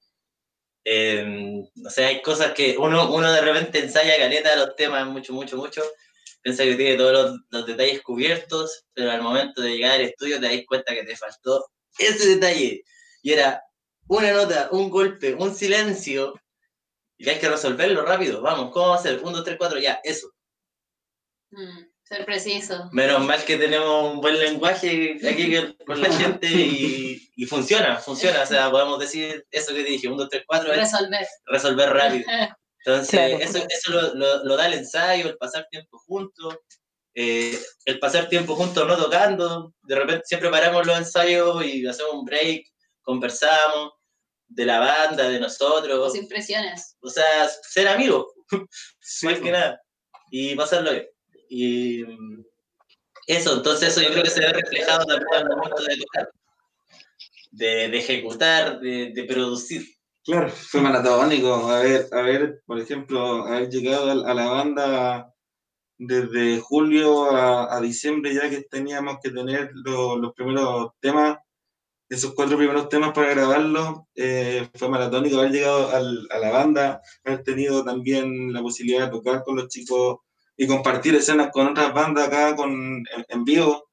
Eh, 0.84 1.64
o 1.84 1.90
sea, 1.90 2.10
hay 2.10 2.22
cosas 2.22 2.54
que 2.54 2.78
uno, 2.78 3.12
uno 3.12 3.32
de 3.32 3.42
repente 3.42 3.80
ensaya 3.80 4.20
caleta 4.20 4.52
de 4.52 4.68
los 4.68 4.76
temas 4.76 5.08
mucho, 5.08 5.34
mucho, 5.34 5.58
mucho. 5.58 5.82
Piensa 6.44 6.64
que 6.64 6.76
tiene 6.76 6.96
todos 6.96 7.12
los, 7.12 7.40
los 7.50 7.66
detalles 7.66 8.04
cubiertos, 8.04 8.86
pero 8.94 9.10
al 9.10 9.24
momento 9.24 9.64
de 9.64 9.72
llegar 9.72 9.94
al 9.94 10.02
estudio 10.02 10.40
te 10.40 10.46
das 10.46 10.66
cuenta 10.68 10.94
que 10.94 11.06
te 11.06 11.16
faltó 11.16 11.66
ese 11.98 12.36
detalle. 12.36 12.84
Y 13.24 13.32
era 13.32 13.65
una 14.08 14.32
nota, 14.32 14.70
un 14.72 14.90
golpe, 14.90 15.34
un 15.36 15.54
silencio. 15.54 16.34
Y 17.18 17.30
hay 17.30 17.40
que 17.40 17.48
resolverlo 17.50 18.04
rápido. 18.06 18.42
Vamos, 18.42 18.72
¿cómo 18.72 18.88
vamos 18.88 18.98
a 18.98 19.00
hacer? 19.10 19.24
Un, 19.24 19.32
dos, 19.34 19.44
tres, 19.46 19.56
cuatro, 19.58 19.80
ya, 19.80 20.00
eso. 20.04 20.32
Mm. 21.52 21.86
Ser 22.04 22.24
preciso. 22.24 22.88
Menos 22.92 23.24
mal 23.26 23.44
que 23.46 23.58
tenemos 23.58 24.14
un 24.14 24.22
buen 24.22 24.38
lenguaje 24.38 25.18
aquí 25.28 25.56
con 25.88 26.00
la 26.02 26.14
gente 26.14 26.48
y, 26.48 27.32
y 27.36 27.46
funciona, 27.46 27.98
funciona. 27.98 28.44
O 28.44 28.46
sea, 28.46 28.70
podemos 28.70 29.00
decir 29.00 29.44
eso 29.50 29.74
que 29.74 29.84
te 29.84 29.90
dije, 29.90 30.08
1, 30.08 30.16
2, 30.16 30.30
3, 30.30 30.44
4, 30.46 30.72
es 30.74 30.78
Resolver. 30.78 31.28
resolver 31.46 31.90
rápido. 31.90 32.26
Entonces, 32.86 33.10
Claro. 33.10 33.38
eso, 33.40 33.58
eso 33.68 33.92
lo, 33.92 34.14
lo- 34.14 34.44
lo 34.44 34.56
da 34.56 34.68
el 34.68 34.74
ensayo, 34.74 35.28
el 35.30 35.38
pasar 35.38 35.66
tiempo 35.72 35.98
juntos, 35.98 36.58
eh, 37.16 37.58
el 37.86 37.98
pasar 37.98 38.30
tiempo 38.30 38.56
juntos 38.56 38.88
no 38.88 38.98
tocando. 38.98 39.74
De 39.82 39.96
repente 39.96 40.26
siempre 40.26 40.52
paramos 40.52 40.86
los 40.86 40.96
ensayos 41.00 41.66
y 41.66 41.88
hacemos 41.88 42.14
un 42.14 42.26
break, 42.26 42.68
conversamos 43.06 43.94
de 44.48 44.66
la 44.66 44.80
banda, 44.80 45.30
de 45.30 45.40
nosotros. 45.40 46.12
Sin 46.14 46.28
presiones. 46.28 46.98
O 47.02 47.10
sea, 47.10 47.48
ser 47.50 47.88
amigos, 47.88 48.26
Sí, 49.00 49.26
más 49.28 49.40
que 49.40 49.52
nada. 49.52 49.82
Y 50.30 50.56
pasarlo 50.56 50.92
bien. 50.92 51.08
Y 51.50 52.04
mm, 52.04 52.44
eso, 53.28 53.54
entonces 53.58 53.90
eso 53.90 54.02
yo 54.02 54.10
creo 54.12 54.24
que 54.24 54.30
se 54.30 54.42
ve 54.42 54.52
reflejado 54.54 55.06
también 55.06 55.28
al 55.34 55.48
momento 55.48 55.82
de 55.84 55.98
tocar. 55.98 56.30
De, 57.52 57.88
de 57.90 57.98
ejecutar, 57.98 58.80
de, 58.80 59.12
de 59.14 59.24
producir. 59.24 59.86
Claro, 60.24 60.50
fue 60.50 60.82
maratónico. 60.82 61.54
A 61.70 61.80
ver, 61.82 62.08
a 62.12 62.22
ver, 62.22 62.62
por 62.66 62.80
ejemplo, 62.80 63.46
haber 63.46 63.70
llegado 63.70 64.10
a, 64.10 64.32
a 64.32 64.34
la 64.34 64.46
banda 64.48 65.32
desde 65.98 66.60
julio 66.60 67.32
a, 67.32 67.74
a 67.76 67.80
diciembre 67.80 68.34
ya 68.34 68.50
que 68.50 68.64
teníamos 68.64 69.18
que 69.24 69.30
tener 69.32 69.70
lo- 69.74 70.18
los 70.18 70.34
primeros 70.34 70.90
temas, 71.00 71.38
esos 72.10 72.34
cuatro 72.34 72.58
primeros 72.58 72.88
temas 72.90 73.14
para 73.14 73.30
grabarlos, 73.34 74.02
eh, 74.16 74.68
fue 74.76 74.90
maratónico 74.90 75.40
haber 75.40 75.52
llegado 75.52 75.90
al- 75.90 76.28
a 76.32 76.38
la 76.40 76.52
banda, 76.52 77.02
haber 77.24 77.44
tenido 77.44 77.84
también 77.84 78.54
la 78.54 78.62
posibilidad 78.62 79.06
de 79.06 79.12
tocar 79.12 79.44
con 79.44 79.56
los 79.56 79.68
chicos 79.70 80.18
y 80.58 80.68
compartir 80.68 81.16
escenas 81.16 81.50
con 81.52 81.68
otras 81.68 81.94
bandas 81.94 82.28
acá 82.28 82.56
con, 82.56 82.72
en, 82.72 83.26
en 83.28 83.44
vivo 83.44 83.90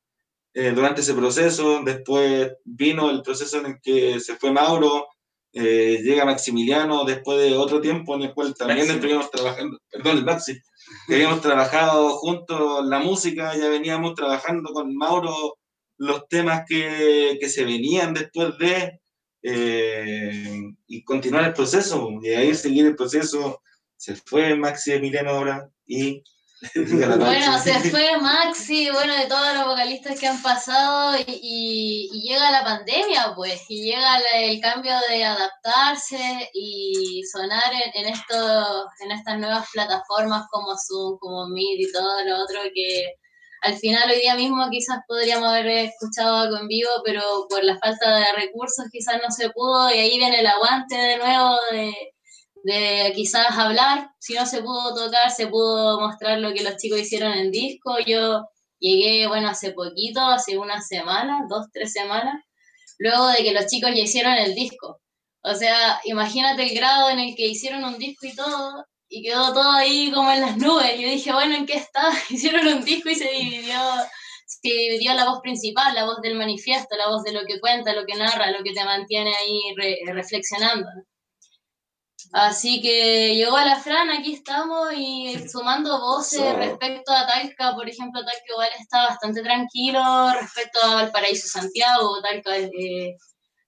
eh, 0.55 0.73
durante 0.75 1.01
ese 1.01 1.15
proceso. 1.15 1.81
Después 1.85 2.53
vino 2.65 3.11
el 3.11 3.23
proceso 3.23 3.59
en 3.59 3.67
el 3.67 3.81
que 3.83 4.21
se 4.21 4.37
fue 4.37 4.53
Mauro, 4.53 5.07
eh, 5.55 6.01
llega 6.03 6.25
Maximiliano 6.25 7.05
después 7.05 7.39
de 7.39 7.57
otro 7.57 7.81
tiempo 7.81 8.15
en 8.15 8.23
el 8.23 8.35
cual 8.35 8.55
también 8.55 8.81
Maxi. 8.81 8.93
estuvimos 8.95 9.31
trabajando, 9.31 9.79
perdón, 9.91 10.19
el 10.19 10.25
Maxi, 10.25 10.59
que 11.07 11.15
habíamos 11.15 11.41
trabajado 11.41 12.11
juntos 12.17 12.85
la 12.87 12.99
música, 13.01 13.57
ya 13.57 13.69
veníamos 13.69 14.15
trabajando 14.15 14.73
con 14.73 14.95
Mauro 14.95 15.57
los 16.03 16.27
temas 16.29 16.63
que, 16.69 17.39
que 17.41 17.49
se 17.49 17.65
venían 17.65 18.13
después 18.13 18.59
de, 18.59 19.01
eh, 19.45 20.63
y 20.89 21.05
continuar 21.05 21.45
el 21.45 21.53
proceso, 21.53 22.09
y 22.23 22.29
ahí 22.31 22.55
seguir 22.55 22.87
el 22.87 22.97
proceso, 22.97 23.63
se 23.97 24.17
fue 24.17 24.57
Maxi 24.57 24.93
Emiliano 24.93 25.31
ahora, 25.31 25.69
y... 25.87 26.23
Bueno, 27.19 27.59
se 27.59 27.75
fue 27.91 28.07
Maxi, 28.21 28.89
bueno, 28.91 29.17
de 29.17 29.27
todos 29.27 29.53
los 29.55 29.67
vocalistas 29.67 30.19
que 30.19 30.29
han 30.29 30.41
pasado 30.43 31.17
y, 31.19 31.25
y- 31.27 32.09
y 32.13 32.23
llega 32.29 32.53
la 32.53 32.63
pandemia, 32.63 33.33
pues, 33.35 33.63
y 33.69 33.83
llega 33.83 34.19
el 34.37 34.61
cambio 34.61 34.93
de 35.09 35.25
adaptarse 35.25 36.51
y 36.55 37.23
sonar 37.33 37.73
en, 37.73 38.05
en, 38.07 38.13
esto, 38.13 38.37
en 39.05 39.11
estas 39.11 39.39
nuevas 39.41 39.67
plataformas 39.73 40.47
como 40.53 40.77
Zoom, 40.87 41.19
como 41.19 41.49
Meet 41.49 41.81
y 41.81 41.93
todo 41.93 42.25
lo 42.27 42.45
otro 42.45 42.61
que 42.73 43.15
al 43.63 43.77
final 43.79 44.11
hoy 44.11 44.21
día 44.21 44.35
mismo 44.37 44.69
quizás 44.71 45.01
podríamos 45.07 45.49
haber 45.49 45.67
escuchado 45.69 46.37
algo 46.37 46.59
en 46.59 46.69
vivo, 46.69 46.91
pero 47.05 47.23
por 47.49 47.65
la 47.65 47.79
falta 47.79 48.17
de 48.17 48.33
recursos 48.37 48.87
quizás 48.91 49.21
no 49.23 49.31
se 49.31 49.51
pudo 49.51 49.91
y 49.91 49.99
ahí 49.99 50.19
viene 50.19 50.41
el 50.41 50.47
aguante 50.47 50.97
de 50.97 51.17
nuevo 51.19 51.57
de 51.71 52.13
de 52.65 53.13
quizás 53.15 53.47
hablar, 53.59 54.11
si 54.19 54.35
no 54.35 54.47
se 54.47 54.63
pudo 54.63 54.95
tocar, 54.95 55.31
se 55.31 55.49
pudo 55.49 56.01
mostrar 56.01 56.39
lo 56.39 56.53
que 56.53 56.63
los 56.63 56.77
chicos 56.77 57.01
hicieron 57.01 57.33
en 57.33 57.51
disco. 57.51 57.97
Yo 58.07 58.49
llegué, 58.79 59.27
bueno, 59.27 59.49
hace 59.49 59.73
poquito, 59.73 60.21
hace 60.21 60.59
unas 60.59 60.87
semanas, 60.87 61.43
dos, 61.49 61.67
tres 61.73 61.93
semanas, 61.93 62.43
luego 62.99 63.29
de 63.29 63.43
que 63.45 63.53
los 63.53 63.67
chicos 63.67 63.91
ya 63.95 64.03
hicieron 64.03 64.35
el 64.35 64.55
disco. 64.55 65.01
O 65.43 65.55
sea, 65.55 66.01
imagínate 66.05 66.63
el 66.65 66.75
grado 66.75 67.11
en 67.11 67.19
el 67.19 67.35
que 67.37 67.47
hicieron 67.47 67.85
un 67.85 67.99
disco 67.99 68.27
y 68.27 68.35
todo, 68.35 68.87
y 69.15 69.23
quedó 69.23 69.53
todo 69.53 69.71
ahí 69.73 70.11
como 70.11 70.33
en 70.33 70.41
las 70.41 70.57
nubes. 70.57 70.99
Yo 70.99 71.07
dije, 71.07 71.33
bueno, 71.35 71.55
¿en 71.55 71.67
qué 71.67 71.75
está? 71.75 72.03
Hicieron 72.31 72.67
un 72.67 72.83
disco 72.83 73.11
y 73.11 73.15
se 73.15 73.29
dividió, 73.29 73.79
se 74.47 74.69
dividió 74.69 75.13
la 75.13 75.27
voz 75.29 75.41
principal, 75.43 75.95
la 75.95 76.05
voz 76.07 76.23
del 76.23 76.35
manifiesto, 76.35 76.97
la 76.97 77.09
voz 77.09 77.23
de 77.23 77.33
lo 77.33 77.45
que 77.47 77.61
cuenta, 77.61 77.93
lo 77.93 78.07
que 78.07 78.15
narra, 78.15 78.51
lo 78.51 78.63
que 78.65 78.73
te 78.73 78.83
mantiene 78.85 79.35
ahí 79.37 79.61
re- 79.77 79.99
reflexionando. 80.15 80.89
Así 82.33 82.81
que 82.81 83.35
llegó 83.35 83.57
a 83.59 83.67
la 83.67 83.77
Fran, 83.81 84.09
aquí 84.09 84.33
estamos 84.33 84.95
y 84.97 85.47
sumando 85.47 86.01
voces 86.01 86.55
respecto 86.57 87.13
a 87.13 87.27
Talca, 87.27 87.75
por 87.75 87.87
ejemplo, 87.87 88.25
Talca 88.25 88.45
igual 88.51 88.71
está 88.81 89.09
bastante 89.09 89.43
tranquilo 89.43 90.03
respecto 90.41 90.79
a 90.85 90.95
Valparaíso 90.95 91.47
Santiago, 91.49 92.23
Talca 92.23 92.57
eh, 92.57 93.17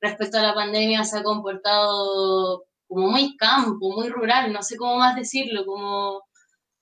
respecto 0.01 0.39
a 0.39 0.43
la 0.43 0.55
pandemia 0.55 1.05
se 1.05 1.19
ha 1.19 1.23
comportado 1.23 2.65
como 2.89 3.09
muy 3.11 3.37
campo, 3.37 3.91
muy 3.97 4.09
rural, 4.09 4.53
no 4.53 4.63
sé 4.63 4.77
cómo 4.77 4.97
más 4.97 5.17
decirlo, 5.17 5.65
como 5.67 6.23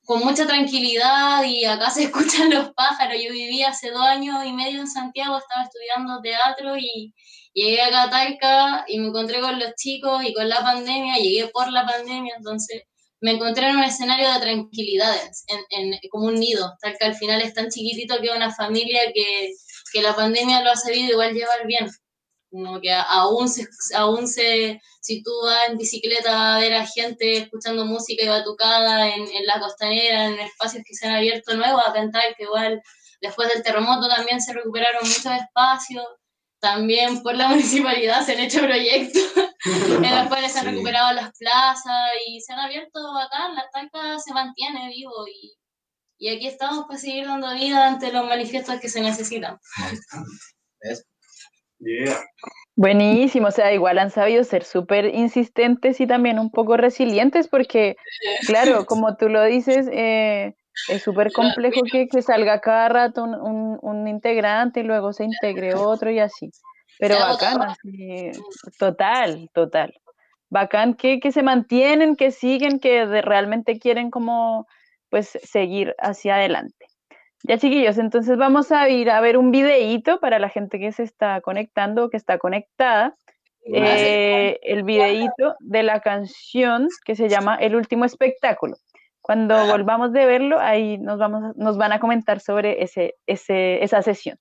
con 0.05 0.21
mucha 0.21 0.47
tranquilidad 0.47 1.45
y 1.45 1.65
acá 1.65 1.91
se 1.91 2.05
escuchan 2.05 2.51
los 2.51 2.73
pájaros. 2.75 3.17
Yo 3.25 3.33
viví 3.33 3.63
hace 3.63 3.91
dos 3.91 4.03
años 4.03 4.45
y 4.45 4.53
medio 4.53 4.81
en 4.81 4.89
Santiago, 4.89 5.39
estaba 5.39 5.65
estudiando 5.65 6.21
teatro 6.23 6.77
y 6.77 7.15
llegué 7.55 7.83
acá 7.83 8.05
a 8.05 8.11
Talca 8.11 8.85
y 8.89 8.99
me 8.99 9.09
encontré 9.09 9.41
con 9.41 9.59
los 9.59 9.75
chicos 9.77 10.25
y 10.25 10.33
con 10.35 10.49
la 10.49 10.61
pandemia, 10.63 11.17
llegué 11.19 11.49
por 11.49 11.71
la 11.73 11.87
pandemia, 11.87 12.35
entonces 12.37 12.83
me 13.21 13.33
encontré 13.33 13.69
en 13.69 13.77
un 13.77 13.85
escenario 13.85 14.33
de 14.33 14.41
tranquilidades, 14.41 15.45
en, 15.49 15.93
en- 15.93 16.01
como 16.11 16.27
un 16.27 16.35
nido. 16.35 16.73
Talca 16.81 17.07
al 17.07 17.15
final 17.15 17.41
es 17.43 17.55
tan 17.55 17.69
chiquitito 17.71 18.21
que 18.21 18.31
una 18.31 18.53
familia 18.55 19.01
que, 19.15 19.53
que 19.93 20.03
la 20.03 20.15
pandemia 20.17 20.63
lo 20.63 20.71
ha 20.71 20.77
sabido 20.77 21.13
igual 21.13 21.33
llevar 21.35 21.67
bien. 21.67 21.89
Como 22.53 22.81
que 22.81 22.93
aún 22.93 23.49
se, 23.49 23.67
aún 23.97 24.29
se, 24.29 24.81
si 25.01 25.23
tú 25.23 25.31
vas 25.43 25.71
en 25.71 25.79
bicicleta 25.79 26.57
a 26.57 26.59
ver 26.61 26.75
a 26.75 26.87
gente 26.87 27.39
escuchando 27.39 27.87
música 27.87 28.25
y 28.25 28.29
batucada 28.29 29.09
en, 29.09 29.23
en 29.23 29.47
la 29.47 29.59
costanera, 29.59 30.27
en 30.27 30.39
espacios 30.39 30.85
que 30.87 30.95
se 30.95 31.09
han 31.09 31.15
abierto 31.15 31.57
nuevos, 31.57 31.83
a 31.85 31.95
cantar, 31.95 32.37
que 32.37 32.45
igual 32.45 32.83
después 33.23 33.49
del 33.49 33.63
terremoto 33.63 34.07
también 34.07 34.41
se 34.41 34.53
recuperaron 34.53 35.01
muchos 35.03 35.33
espacios, 35.33 36.05
también 36.61 37.23
por 37.23 37.35
la 37.35 37.49
municipalidad 37.49 38.25
se 38.25 38.33
han 38.33 38.41
hecho 38.41 38.61
proyectos 38.61 39.23
en 39.65 40.17
los 40.17 40.29
cuales 40.29 40.53
se 40.53 40.59
han 40.59 40.67
recuperado 40.67 41.13
las 41.15 41.37
plazas 41.39 42.11
y 42.27 42.41
se 42.41 42.53
han 42.53 42.61
abierto 42.61 43.01
acá, 43.19 43.49
la 43.49 43.69
talca 43.73 44.19
se 44.19 44.33
mantiene 44.33 44.89
vivo 44.89 45.27
y, 45.27 45.55
y 46.19 46.29
aquí 46.29 46.47
estamos 46.47 46.87
para 46.87 46.99
seguir 46.99 47.27
dando 47.27 47.53
vida 47.55 47.87
ante 47.87 48.13
los 48.13 48.25
manifiestos 48.27 48.79
que 48.81 48.89
se 48.89 49.01
necesitan. 49.01 49.59
Yeah. 51.85 52.17
Buenísimo, 52.75 53.49
o 53.49 53.51
sea, 53.51 53.73
igual 53.75 53.99
han 53.99 54.11
sabido 54.11 54.45
ser 54.45 54.65
súper 54.65 55.07
insistentes 55.15 56.01
y 56.01 56.07
también 56.07 56.39
un 56.39 56.51
poco 56.51 56.77
resilientes 56.77 57.49
porque, 57.49 57.97
claro, 58.47 58.87
como 58.87 59.17
tú 59.17 59.29
lo 59.29 59.45
dices, 59.45 59.89
eh, 59.93 60.55
es 60.89 61.03
súper 61.03 61.33
complejo 61.33 61.83
que, 61.91 62.09
que 62.09 62.23
salga 62.23 62.61
cada 62.61 62.89
rato 62.89 63.25
un, 63.25 63.35
un- 63.35 63.79
un 63.83 64.09
integrante 64.09 64.81
y 64.81 64.85
luego 64.85 65.13
se 65.13 65.25
integre 65.25 65.75
otro 65.75 66.11
y 66.11 66.19
así. 66.19 66.51
Pero 66.99 67.17
agotaba. 67.19 67.73
así, 67.73 68.31
total, 68.79 69.51
total. 69.53 69.93
Bacán 70.49 70.95
que, 70.95 71.19
que 71.21 71.33
se 71.33 71.43
mantienen, 71.43 72.15
que 72.17 72.31
siguen, 72.31 72.79
que 72.79 73.07
de- 73.07 73.23
realmente 73.23 73.79
quieren 73.79 74.11
como, 74.11 74.67
pues, 75.11 75.39
seguir 75.43 75.95
hacia 75.99 76.37
adelante. 76.37 76.87
Ya 77.45 77.59
chiquillos, 77.59 77.99
entonces 77.99 78.37
vamos 78.39 78.71
a 78.71 78.89
ir 78.89 79.11
a 79.11 79.21
ver 79.21 79.37
un 79.37 79.51
videíto 79.51 80.21
para 80.21 80.39
la 80.39 80.49
gente 80.49 80.79
que 80.79 80.93
se 80.93 81.03
está 81.03 81.41
conectando 81.41 82.05
o 82.05 82.11
que 82.11 82.17
está 82.17 82.39
conectada. 82.39 83.15
eh, 83.65 84.59
el 84.63 84.83
videíto 84.83 85.55
de 85.61 85.83
la 85.85 86.01
canción 86.01 86.89
que 87.05 87.15
se 87.15 87.29
llama 87.29 87.55
El 87.57 87.77
último 87.77 88.05
espectáculo. 88.05 88.77
Cuando 89.21 89.67
volvamos 89.69 90.13
de 90.13 90.27
verlo, 90.27 90.59
ahí 90.59 90.99
nos, 90.99 91.19
vamos, 91.21 91.45
a- 91.45 91.53
nos 91.55 91.77
van 91.79 91.93
a 91.93 92.01
comentar 92.01 92.41
sobre 92.41 92.83
ese, 92.83 93.15
ese, 93.27 93.83
esa 93.85 94.03
sesión. 94.03 94.37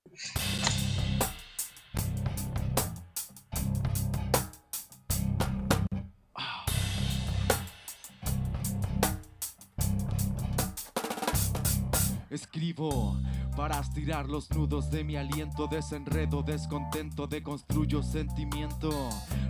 Escribo 12.32 13.20
para 13.54 13.78
estirar 13.78 14.26
los 14.26 14.50
nudos 14.52 14.90
de 14.90 15.04
mi 15.04 15.16
aliento, 15.16 15.66
desenredo, 15.66 16.42
descontento, 16.42 17.26
deconstruyo 17.26 18.02
sentimiento. 18.02 18.90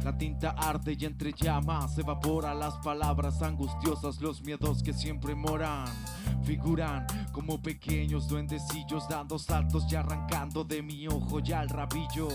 La 0.03 0.19
tinta 0.19 0.51
arde 0.51 0.97
y 0.99 1.05
entre 1.05 1.33
llamas 1.33 1.97
evapora 1.97 2.55
las 2.55 2.75
palabras 2.79 3.41
angustiosas, 3.41 4.21
los 4.21 4.43
miedos 4.43 4.83
que 4.83 4.93
siempre 4.93 5.37
moran. 5.37 5.87
Figuran 6.43 7.07
como 7.31 7.63
pequeños 7.63 8.27
duendecillos 8.27 9.09
dando 9.09 9.39
saltos 9.39 9.85
y 9.89 9.95
arrancando 9.95 10.65
de 10.65 10.83
mi 10.83 11.07
ojo 11.07 11.39
ya 11.39 11.63
el 11.63 11.69
rabillo. 11.69 12.27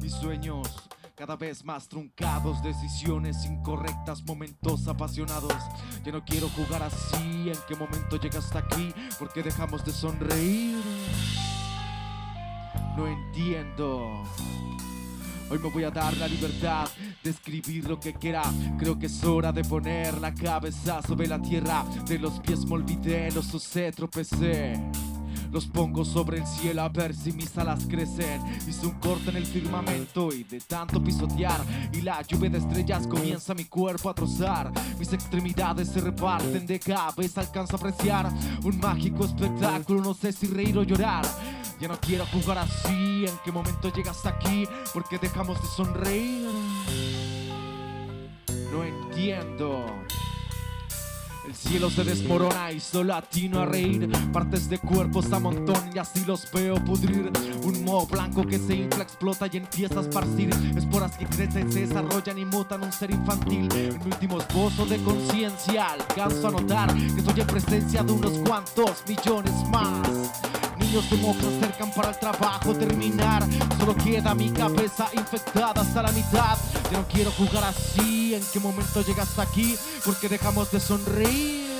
Mis 0.00 0.12
sueños 0.12 0.74
cada 1.14 1.36
vez 1.36 1.64
más 1.64 1.88
truncados, 1.88 2.62
decisiones 2.62 3.44
incorrectas, 3.44 4.22
momentos 4.24 4.88
apasionados. 4.88 5.54
Ya 6.04 6.12
no 6.12 6.24
quiero 6.24 6.48
jugar 6.50 6.82
así, 6.82 7.50
en 7.50 7.58
qué 7.68 7.76
momento 7.76 8.16
llega 8.16 8.40
hasta 8.40 8.58
aquí, 8.60 8.92
porque 9.18 9.42
dejamos 9.42 9.84
de 9.84 9.92
sonreír. 9.92 10.82
No 12.96 13.06
entiendo. 13.06 14.24
Hoy 15.50 15.58
me 15.58 15.68
voy 15.68 15.84
a 15.84 15.90
dar 15.90 16.16
la 16.16 16.26
libertad 16.26 16.88
de 17.22 17.30
escribir 17.30 17.88
lo 17.88 18.00
que 18.00 18.14
quiera. 18.14 18.42
Creo 18.78 18.98
que 18.98 19.06
es 19.06 19.22
hora 19.24 19.52
de 19.52 19.62
poner 19.62 20.20
la 20.20 20.34
cabeza 20.34 21.00
sobre 21.02 21.28
la 21.28 21.40
tierra. 21.40 21.84
De 22.06 22.18
los 22.18 22.40
pies 22.40 22.64
me 22.64 22.74
olvidé, 22.74 23.30
los 23.30 23.52
usé, 23.54 23.92
tropecé. 23.92 24.80
Los 25.54 25.66
pongo 25.66 26.04
sobre 26.04 26.38
el 26.38 26.46
cielo 26.48 26.82
a 26.82 26.88
ver 26.88 27.14
si 27.14 27.30
mis 27.30 27.56
alas 27.56 27.86
crecen. 27.88 28.42
Hice 28.66 28.88
un 28.88 28.94
corte 28.94 29.30
en 29.30 29.36
el 29.36 29.46
firmamento 29.46 30.32
y 30.32 30.42
de 30.42 30.60
tanto 30.60 31.00
pisotear 31.00 31.60
y 31.92 32.00
la 32.00 32.20
lluvia 32.22 32.50
de 32.50 32.58
estrellas 32.58 33.06
comienza 33.06 33.54
mi 33.54 33.66
cuerpo 33.66 34.10
a 34.10 34.14
trozar. 34.16 34.72
Mis 34.98 35.12
extremidades 35.12 35.90
se 35.90 36.00
reparten 36.00 36.66
de 36.66 36.80
cabeza, 36.80 37.42
alcanzo 37.42 37.76
a 37.76 37.78
apreciar 37.78 38.28
un 38.64 38.80
mágico 38.80 39.24
espectáculo. 39.24 40.00
No 40.00 40.12
sé 40.12 40.32
si 40.32 40.48
reír 40.48 40.76
o 40.76 40.82
llorar. 40.82 41.24
Ya 41.80 41.86
no 41.86 42.00
quiero 42.00 42.26
jugar 42.26 42.58
así. 42.58 43.24
¿En 43.24 43.38
qué 43.44 43.52
momento 43.52 43.92
llegas 43.92 44.26
aquí? 44.26 44.66
Porque 44.92 45.18
dejamos 45.18 45.62
de 45.62 45.68
sonreír. 45.68 46.48
No 48.72 48.82
entiendo. 48.82 49.86
El 51.54 51.70
cielo 51.70 51.88
se 51.88 52.02
desmorona 52.02 52.72
y 52.72 52.80
solo 52.80 53.14
atino 53.14 53.60
a 53.60 53.64
reír. 53.64 54.10
Partes 54.32 54.68
de 54.68 54.78
cuerpos 54.78 55.32
a 55.32 55.38
montón 55.38 55.76
y 55.94 55.98
así 55.98 56.24
los 56.26 56.50
veo 56.50 56.74
pudrir. 56.84 57.30
Un 57.62 57.84
moho 57.84 58.06
blanco 58.06 58.44
que 58.44 58.58
se 58.58 58.74
infla, 58.74 59.04
explota 59.04 59.46
y 59.52 59.58
empieza 59.58 60.00
a 60.00 60.02
esparcir. 60.02 60.50
Esporas 60.76 61.16
que 61.16 61.26
crecen, 61.26 61.70
se 61.70 61.86
desarrollan 61.86 62.38
y 62.38 62.44
mutan 62.44 62.82
un 62.82 62.92
ser 62.92 63.12
infantil. 63.12 63.68
En 63.72 63.98
mi 64.00 64.06
último 64.06 64.40
esbozo 64.40 64.84
de 64.84 64.98
conciencia 65.04 65.92
alcanzo 65.92 66.48
a 66.48 66.50
notar 66.50 66.92
que 66.92 67.20
estoy 67.20 67.40
en 67.40 67.46
presencia 67.46 68.02
de 68.02 68.12
unos 68.12 68.32
cuantos 68.40 69.04
millones 69.06 69.54
más. 69.70 70.53
De 70.94 71.16
moco 71.16 71.40
se 71.40 71.56
acercan 71.56 71.90
para 71.92 72.10
el 72.10 72.18
trabajo 72.20 72.72
terminar. 72.72 73.44
Solo 73.80 73.96
queda 73.96 74.32
mi 74.32 74.48
cabeza 74.50 75.08
infectada 75.12 75.82
hasta 75.82 76.02
la 76.02 76.12
mitad. 76.12 76.56
Ya 76.88 76.98
no 76.98 77.08
quiero 77.08 77.32
jugar 77.32 77.64
así. 77.64 78.32
¿En 78.32 78.42
qué 78.52 78.60
momento 78.60 79.02
llegas 79.02 79.36
aquí? 79.40 79.76
Porque 80.04 80.28
dejamos 80.28 80.70
de 80.70 80.78
sonreír. 80.78 81.64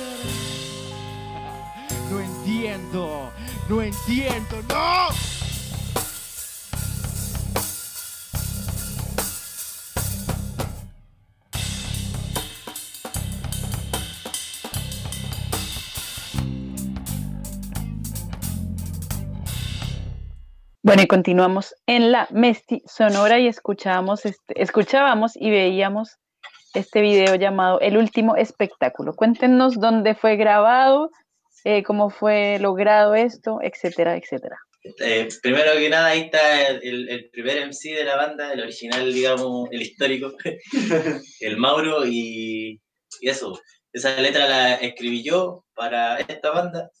No 2.11 2.19
entiendo, 2.19 3.31
no 3.67 3.81
entiendo, 3.81 4.61
no. 4.69 5.44
Bueno, 20.85 21.01
y 21.01 21.07
continuamos 21.07 21.73
en 21.87 22.11
la 22.11 22.27
Mesti 22.29 22.83
Sonora 22.85 23.39
y 23.39 23.47
escuchábamos, 23.47 24.23
este, 24.23 24.61
escuchábamos 24.61 25.35
y 25.35 25.49
veíamos 25.49 26.17
este 26.75 27.01
video 27.01 27.33
llamado 27.33 27.79
El 27.79 27.97
último 27.97 28.35
espectáculo. 28.35 29.15
Cuéntenos 29.15 29.79
dónde 29.79 30.13
fue 30.13 30.35
grabado, 30.35 31.09
eh, 31.63 31.81
cómo 31.81 32.11
fue 32.11 32.59
logrado 32.59 33.15
esto, 33.15 33.57
etcétera, 33.63 34.15
etcétera. 34.15 34.57
Eh, 34.99 35.27
primero 35.41 35.71
que 35.73 35.89
nada, 35.89 36.09
ahí 36.09 36.21
está 36.21 36.67
el, 36.67 37.31
primer 37.33 37.65
MC 37.65 37.95
de 37.95 38.03
la 38.03 38.17
banda, 38.17 38.53
el 38.53 38.61
original, 38.61 39.11
digamos, 39.11 39.67
el 39.71 39.81
histórico, 39.81 40.33
el 41.39 41.57
Mauro, 41.57 42.05
y 42.05 42.79
eso. 43.21 43.59
Esa 43.91 44.21
letra 44.21 44.47
la 44.47 44.75
escribí 44.75 45.23
yo 45.23 45.65
para 45.73 46.19
esta 46.19 46.51
banda, 46.51 46.91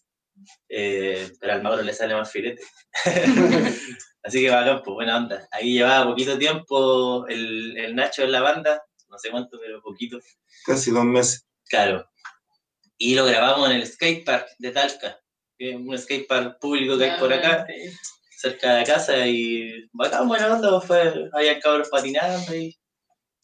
eh, 0.69 1.31
pero 1.39 1.53
al 1.53 1.63
Mauro 1.63 1.81
le 1.81 1.93
sale 1.93 2.15
más 2.15 2.31
filete. 2.31 2.61
Así 4.23 4.41
que 4.41 4.49
bacán, 4.49 4.81
pues 4.83 4.93
buena 4.95 5.17
onda. 5.17 5.47
Ahí 5.51 5.73
llevaba 5.73 6.09
poquito 6.09 6.37
tiempo 6.37 7.27
el, 7.27 7.77
el 7.77 7.95
Nacho 7.95 8.23
en 8.23 8.31
la 8.31 8.41
banda, 8.41 8.83
no 9.09 9.19
sé 9.19 9.29
cuánto, 9.29 9.59
pero 9.59 9.81
poquito. 9.81 10.19
Casi 10.65 10.91
dos 10.91 11.05
meses. 11.05 11.45
Claro. 11.69 12.09
Y 12.97 13.15
lo 13.15 13.25
grabamos 13.25 13.69
en 13.69 13.77
el 13.77 13.87
skatepark 13.87 14.47
de 14.57 14.71
Talca, 14.71 15.19
que 15.57 15.71
es 15.71 15.75
un 15.75 15.97
skatepark 15.97 16.59
público 16.59 16.97
que 16.97 17.05
hay 17.05 17.19
por 17.19 17.31
acá, 17.31 17.67
cerca 18.37 18.75
de 18.75 18.83
casa, 18.85 19.27
y 19.27 19.87
bacán, 19.91 20.27
buena 20.27 20.53
onda, 20.53 20.79
fue, 20.81 21.29
había 21.33 21.59
cabros 21.59 21.89
patinando 21.89 22.55
y 22.55 22.75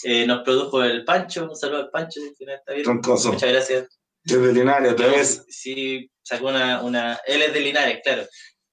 eh, 0.04 0.26
nos 0.26 0.42
produjo 0.44 0.84
el 0.84 1.04
Pancho, 1.04 1.48
un 1.50 1.56
saludo 1.56 1.80
al 1.80 1.90
Pancho, 1.90 2.22
si 2.22 2.44
está 2.44 2.74
bien. 2.74 2.84
Troncoso. 2.84 3.34
Muchas 3.34 3.52
gracias. 3.52 4.01
Desde 4.24 4.54
Linares, 4.54 4.94
otra 4.94 5.08
vez. 5.08 5.46
Sí, 5.50 6.10
sacó 6.22 6.50
una, 6.50 6.84
una, 6.84 7.20
él 7.26 7.42
es 7.42 7.54
de 7.54 7.60
Linares, 7.60 8.00
claro, 8.04 8.24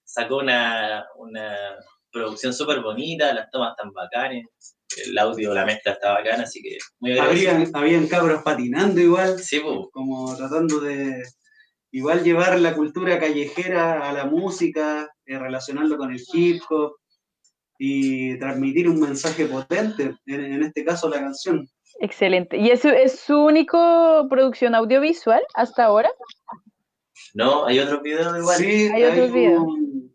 sacó 0.04 0.38
una, 0.38 1.06
una 1.16 1.56
producción 2.10 2.52
súper 2.52 2.80
bonita, 2.80 3.32
las 3.32 3.50
tomas 3.50 3.74
tan 3.76 3.92
bacanes, 3.92 4.44
el 5.06 5.18
audio, 5.18 5.54
la 5.54 5.64
mezcla 5.64 5.92
está 5.92 6.12
bacana, 6.12 6.44
así 6.44 6.62
que 6.62 6.78
muy 7.00 7.12
agradecido. 7.12 7.52
Habían, 7.52 7.76
habían 7.76 8.08
cabros 8.08 8.42
patinando 8.42 9.00
igual, 9.00 9.38
Sí, 9.38 9.60
pues, 9.60 9.88
como 9.92 10.36
tratando 10.36 10.80
de 10.80 11.22
igual 11.92 12.22
llevar 12.22 12.58
la 12.60 12.74
cultura 12.74 13.18
callejera 13.18 14.08
a 14.08 14.12
la 14.12 14.26
música, 14.26 15.10
eh, 15.26 15.38
relacionarlo 15.38 15.96
con 15.96 16.12
el 16.12 16.20
hip 16.32 16.62
hop 16.68 16.96
y 17.78 18.38
transmitir 18.38 18.88
un 18.88 19.00
mensaje 19.00 19.46
potente, 19.46 20.16
en, 20.26 20.44
en 20.44 20.62
este 20.62 20.84
caso 20.84 21.08
la 21.08 21.20
canción. 21.20 21.68
Excelente. 22.00 22.56
¿Y 22.58 22.70
eso 22.70 22.88
es 22.90 23.18
su 23.20 23.36
único 23.38 24.26
producción 24.30 24.74
audiovisual 24.74 25.42
hasta 25.54 25.84
ahora? 25.84 26.10
no, 27.34 27.66
hay 27.66 27.78
otros 27.80 28.02
videos 28.02 28.38
igual. 28.38 28.56
Sí, 28.56 28.88
Hay 28.92 29.04
otros 29.04 29.32
videos. 29.32 29.64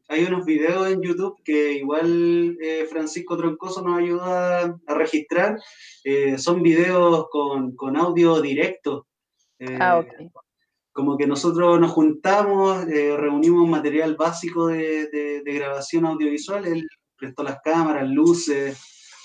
hay 0.08 0.24
unos 0.26 0.46
videos 0.46 0.88
en 0.92 1.02
YouTube 1.02 1.36
que 1.44 1.74
igual 1.74 2.58
eh, 2.62 2.86
Francisco 2.90 3.38
Troncoso 3.38 3.82
nos 3.82 4.00
ayuda 4.00 4.78
a 4.88 4.94
registrar. 4.94 5.58
Eh, 6.04 6.38
son 6.38 6.62
videos 6.64 7.28
con, 7.30 7.76
con 7.76 7.98
audio 7.98 8.42
directo. 8.42 9.08
Eh, 9.60 9.78
Ah, 9.80 10.00
ok. 10.00 10.08
Como 10.92 11.18
que 11.18 11.26
nosotros 11.26 11.80
nos 11.80 11.92
juntamos, 11.92 12.88
eh, 12.88 13.16
reunimos 13.18 13.68
material 13.68 14.16
básico 14.16 14.68
de, 14.68 15.08
de- 15.08 15.42
de 15.44 15.54
grabación 15.54 16.06
audiovisual. 16.06 16.66
Él 16.66 16.88
prestó 17.18 17.42
las 17.44 17.60
cámaras, 17.64 18.08
luces, 18.10 18.78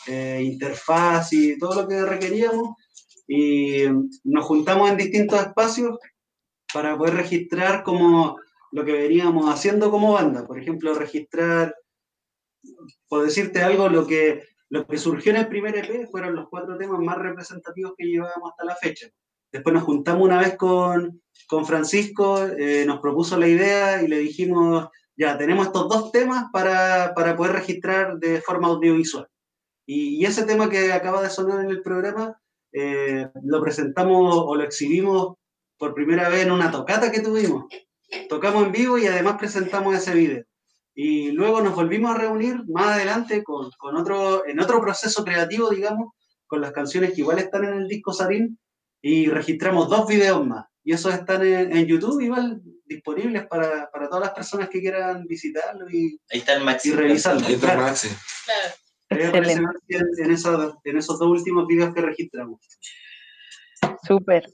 eh, 0.09 0.41
interfaz 0.43 1.33
y 1.33 1.59
todo 1.59 1.83
lo 1.83 1.89
que 1.89 2.05
requeríamos. 2.05 2.77
Y 3.27 3.85
nos 4.25 4.45
juntamos 4.47 4.91
en 4.91 4.97
distintos 4.97 5.41
espacios 5.41 5.99
para 6.73 6.97
poder 6.97 7.15
registrar 7.15 7.83
como 7.83 8.39
lo 8.73 8.85
que 8.85 8.93
veníamos 8.93 9.53
haciendo 9.53 9.91
como 9.91 10.13
banda. 10.13 10.47
Por 10.47 10.59
ejemplo, 10.59 10.95
registrar, 10.95 11.75
por 13.09 13.25
decirte 13.25 13.63
algo, 13.63 13.89
lo 13.89 14.07
que, 14.07 14.45
lo 14.71 14.87
que 14.87 14.99
surgió 14.99 15.33
en 15.33 15.39
el 15.39 15.49
primer 15.49 15.77
EP 15.77 16.09
fueron 16.11 16.35
los 16.35 16.49
cuatro 16.49 16.77
temas 16.77 17.01
más 17.01 17.19
representativos 17.19 17.93
que 17.97 18.07
llevábamos 18.07 18.51
hasta 18.51 18.65
la 18.65 18.77
fecha. 18.77 19.09
Después 19.51 19.75
nos 19.75 19.85
juntamos 19.85 20.23
una 20.23 20.41
vez 20.41 20.57
con, 20.57 21.23
con 21.49 21.65
Francisco, 21.65 22.47
eh, 22.47 22.85
nos 22.87 23.01
propuso 23.01 23.39
la 23.39 23.49
idea 23.49 24.03
y 24.03 24.09
le 24.09 24.19
dijimos, 24.19 24.89
ya, 25.17 25.39
tenemos 25.39 25.67
estos 25.67 25.89
dos 25.89 26.13
temas 26.13 26.47
para, 26.53 27.13
para 27.15 27.35
poder 27.35 27.53
registrar 27.53 28.19
de 28.19 28.41
forma 28.43 28.69
audiovisual. 28.69 29.27
Y, 29.89 30.21
y 30.21 30.27
ese 30.27 30.45
tema 30.45 30.69
que 30.69 30.93
acaba 30.93 31.23
de 31.23 31.31
sonar 31.31 31.65
en 31.65 31.71
el 31.71 31.81
programa, 31.81 32.39
eh, 32.73 33.27
lo 33.43 33.63
presentamos 33.63 34.35
o 34.37 34.55
lo 34.55 34.63
exhibimos 34.63 35.37
por 35.79 35.95
primera 35.95 36.29
vez 36.29 36.43
en 36.43 36.53
una 36.53 36.71
tocata 36.71 37.11
que 37.11 37.21
tuvimos. 37.21 37.65
Tocamos 38.29 38.67
en 38.67 38.73
vivo 38.73 38.99
y 38.99 39.07
además 39.07 39.37
presentamos 39.39 39.97
ese 39.97 40.13
video. 40.13 40.45
Y 40.95 41.31
luego 41.31 41.63
nos 41.63 41.75
volvimos 41.75 42.11
a 42.15 42.19
reunir 42.19 42.65
más 42.69 42.97
adelante 42.97 43.43
con, 43.43 43.71
con 43.79 43.97
otro, 43.97 44.47
en 44.47 44.61
otro 44.61 44.79
proceso 44.83 45.25
creativo, 45.25 45.71
digamos, 45.71 46.13
con 46.47 46.61
las 46.61 46.73
canciones 46.73 47.15
que 47.15 47.23
igual 47.23 47.39
están 47.39 47.65
en 47.65 47.75
el 47.75 47.89
disco 47.89 48.13
Sarín 48.13 48.59
y 49.01 49.29
registramos 49.31 49.89
dos 49.89 50.07
videos 50.07 50.47
más. 50.47 50.67
Y 50.85 50.93
esos 50.93 51.15
están 51.15 51.47
en, 51.47 51.75
en 51.75 51.87
YouTube 51.87 52.21
igual 52.21 52.61
disponibles 52.85 53.47
para, 53.47 53.91
para 53.91 54.09
todas 54.09 54.25
las 54.25 54.35
personas 54.35 54.69
que 54.69 54.81
quieran 54.81 55.25
visitarlo 55.27 55.89
y, 55.91 56.21
Ahí 56.31 56.41
está 56.41 56.55
el 56.55 56.63
y 56.63 56.65
Maxi. 56.65 56.93
revisarlo. 56.93 57.47
Ahí 57.47 57.55
está 57.55 57.67
Claro, 57.69 57.83
Maxi. 57.83 58.09
Claro. 58.45 58.61
ahí 58.67 58.88
Excelente. 59.21 59.63
Esos, 59.89 60.75
en 60.85 60.97
esos 60.99 61.19
dos 61.19 61.29
últimos 61.29 61.67
videos 61.67 61.95
que 61.95 62.01
registramos. 62.01 62.61
Súper. 64.07 64.49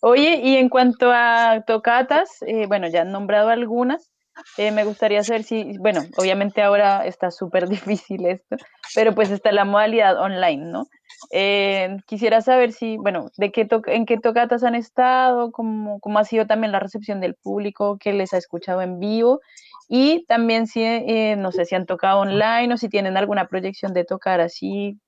Oye, 0.00 0.40
y 0.42 0.56
en 0.56 0.68
cuanto 0.68 1.10
a 1.12 1.64
tocatas, 1.66 2.30
eh, 2.42 2.66
bueno, 2.66 2.88
ya 2.88 3.02
han 3.02 3.12
nombrado 3.12 3.48
algunas. 3.48 4.10
eh, 4.56 4.70
me 4.70 4.84
gustaría 4.84 5.24
saber 5.24 5.42
si, 5.42 5.76
bueno, 5.78 6.04
obviamente 6.16 6.62
ahora 6.62 7.04
está 7.04 7.30
súper 7.32 7.68
difícil 8.08 8.24
esto, 8.26 8.56
pero 8.94 9.12
pues 9.14 9.30
está 9.32 9.50
la 9.50 9.64
modalidad 9.64 10.16
online, 10.20 10.64
¿no? 10.70 10.86
Eh, 11.32 11.96
quisiera 12.06 12.40
saber 12.40 12.72
si, 12.72 12.96
bueno, 12.98 13.30
de 13.36 13.50
qué 13.50 13.64
to- 13.64 13.82
en 13.86 14.06
qué 14.06 14.16
tocatas 14.18 14.62
han 14.62 14.76
estado, 14.76 15.50
cómo, 15.50 15.98
cómo 15.98 16.20
ha 16.20 16.24
sido 16.24 16.46
también 16.46 16.70
la 16.70 16.78
recepción 16.78 17.20
del 17.20 17.34
público 17.34 17.98
que 17.98 18.12
les 18.12 18.32
ha 18.32 18.38
escuchado 18.38 18.80
en 18.82 19.00
vivo 19.00 19.40
y 19.88 20.24
también 20.26 20.66
si, 20.66 20.82
eh, 20.82 21.34
no 21.36 21.50
sé 21.50 21.64
si 21.64 21.74
han 21.74 21.86
tocado 21.86 22.20
online 22.20 22.74
o 22.74 22.76
si 22.76 22.90
tienen 22.90 23.16
alguna 23.16 23.48
proyección 23.48 23.94
de 23.94 24.04
tocar 24.04 24.40
así 24.40 24.98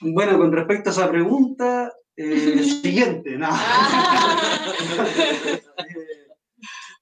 Bueno, 0.00 0.36
con 0.38 0.52
respecto 0.52 0.90
a 0.90 0.92
esa 0.92 1.08
pregunta, 1.08 1.92
eh, 2.16 2.62
siguiente, 2.82 3.38
no. 3.38 3.48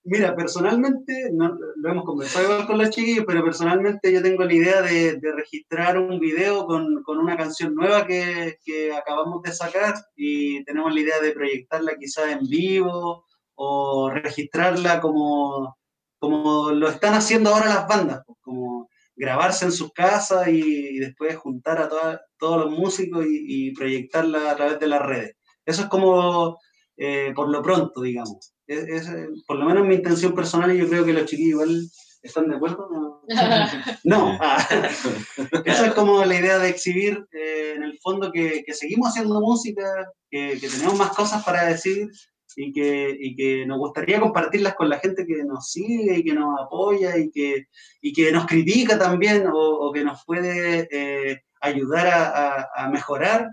Mira, 0.04 0.34
personalmente, 0.34 1.30
no, 1.32 1.56
lo 1.76 1.88
hemos 1.88 2.04
conversado 2.04 2.44
igual 2.44 2.66
con 2.66 2.78
los 2.78 2.90
chiquillos, 2.90 3.24
pero 3.24 3.44
personalmente 3.44 4.12
yo 4.12 4.20
tengo 4.20 4.42
la 4.42 4.52
idea 4.52 4.82
de, 4.82 5.16
de 5.18 5.32
registrar 5.32 5.96
un 5.96 6.18
video 6.18 6.66
con, 6.66 7.04
con, 7.04 7.18
una 7.18 7.36
canción 7.36 7.72
nueva 7.76 8.04
que, 8.04 8.58
que, 8.64 8.92
acabamos 8.92 9.42
de 9.42 9.52
sacar 9.52 9.94
y 10.16 10.64
tenemos 10.64 10.92
la 10.92 11.00
idea 11.00 11.20
de 11.20 11.30
proyectarla 11.30 11.94
quizás 11.96 12.32
en 12.32 12.48
vivo 12.48 13.26
o 13.54 14.10
registrarla 14.10 15.00
como, 15.00 15.76
como 16.22 16.70
lo 16.70 16.88
están 16.88 17.14
haciendo 17.14 17.50
ahora 17.50 17.66
las 17.66 17.88
bandas, 17.88 18.22
pues, 18.24 18.38
como 18.40 18.88
grabarse 19.16 19.64
en 19.64 19.72
sus 19.72 19.92
casas 19.92 20.48
y, 20.48 20.96
y 20.96 20.98
después 20.98 21.36
juntar 21.36 21.80
a 21.80 21.88
toda, 21.88 22.20
todos 22.38 22.64
los 22.64 22.70
músicos 22.70 23.26
y, 23.26 23.68
y, 23.68 23.74
proyectarla 23.74 24.50
a 24.50 24.56
través 24.56 24.78
de 24.78 24.86
las 24.86 25.02
redes. 25.02 25.36
Eso 25.66 25.82
es 25.82 25.88
como 25.88 26.58
eh, 26.96 27.32
por 27.34 27.50
lo 27.50 27.60
pronto, 27.62 28.00
digamos 28.00 28.52
es, 28.66 29.08
por 29.46 29.56
lo 29.56 29.66
menos 29.66 29.86
mi 29.86 29.94
intención 29.96 30.34
personal 30.34 30.74
y 30.74 30.78
yo 30.78 30.88
creo 30.88 31.04
que 31.04 31.12
los 31.12 31.26
chiquillos 31.26 31.62
igual 31.62 31.90
están 32.22 32.48
de 32.48 32.56
acuerdo. 32.56 32.88
No, 32.90 33.22
no. 34.04 34.38
Ah, 34.40 34.66
esa 35.64 35.86
es 35.86 35.94
como 35.94 36.24
la 36.24 36.38
idea 36.38 36.58
de 36.58 36.68
exhibir 36.68 37.24
eh, 37.32 37.74
en 37.76 37.82
el 37.82 37.98
fondo 38.00 38.30
que, 38.30 38.62
que, 38.64 38.74
seguimos 38.74 39.08
haciendo 39.08 39.40
música, 39.40 39.82
que, 40.30 40.58
que, 40.60 40.68
tenemos 40.68 40.96
más 40.96 41.10
cosas 41.10 41.44
para 41.44 41.64
decir 41.64 42.08
y 42.56 42.72
que, 42.72 43.16
y 43.18 43.34
que 43.36 43.66
nos 43.66 43.78
gustaría 43.78 44.20
compartirlas 44.20 44.74
con 44.74 44.88
la 44.88 44.98
gente 44.98 45.26
que 45.26 45.44
nos 45.44 45.70
sigue 45.70 46.18
y 46.18 46.24
que 46.24 46.34
nos 46.34 46.60
apoya 46.60 47.16
y 47.16 47.30
que, 47.30 47.66
y 48.00 48.12
que 48.12 48.32
nos 48.32 48.46
critica 48.46 48.98
también 48.98 49.46
o, 49.46 49.58
o 49.58 49.92
que 49.92 50.04
nos 50.04 50.24
puede 50.24 50.88
eh, 50.90 51.42
ayudar 51.60 52.06
a, 52.06 52.26
a, 52.26 52.68
a 52.84 52.90
mejorar 52.90 53.48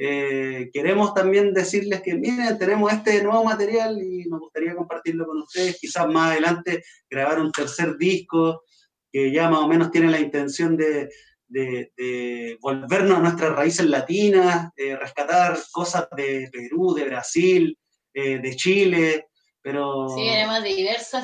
eh, 0.00 0.70
queremos 0.72 1.12
también 1.12 1.52
decirles 1.52 2.00
que, 2.02 2.14
miren, 2.14 2.56
tenemos 2.56 2.92
este 2.92 3.20
nuevo 3.20 3.42
material 3.42 4.00
y 4.00 4.26
nos 4.26 4.38
gustaría 4.38 4.76
compartirlo 4.76 5.26
con 5.26 5.38
ustedes. 5.38 5.76
Quizás 5.80 6.06
más 6.06 6.30
adelante 6.30 6.84
grabar 7.10 7.40
un 7.40 7.50
tercer 7.50 7.96
disco 7.98 8.62
que 9.10 9.32
ya 9.32 9.50
más 9.50 9.58
o 9.58 9.66
menos 9.66 9.90
tiene 9.90 10.08
la 10.08 10.20
intención 10.20 10.76
de, 10.76 11.08
de, 11.48 11.92
de 11.96 12.56
volvernos 12.60 13.18
a 13.18 13.22
nuestras 13.22 13.56
raíces 13.56 13.86
latinas, 13.86 14.72
de 14.76 14.96
rescatar 14.96 15.58
cosas 15.72 16.06
de 16.16 16.48
Perú, 16.52 16.94
de 16.94 17.04
Brasil, 17.04 17.76
eh, 18.14 18.38
de 18.38 18.56
Chile, 18.56 19.28
pero... 19.62 20.08
Sí, 20.08 20.28
además 20.28 20.62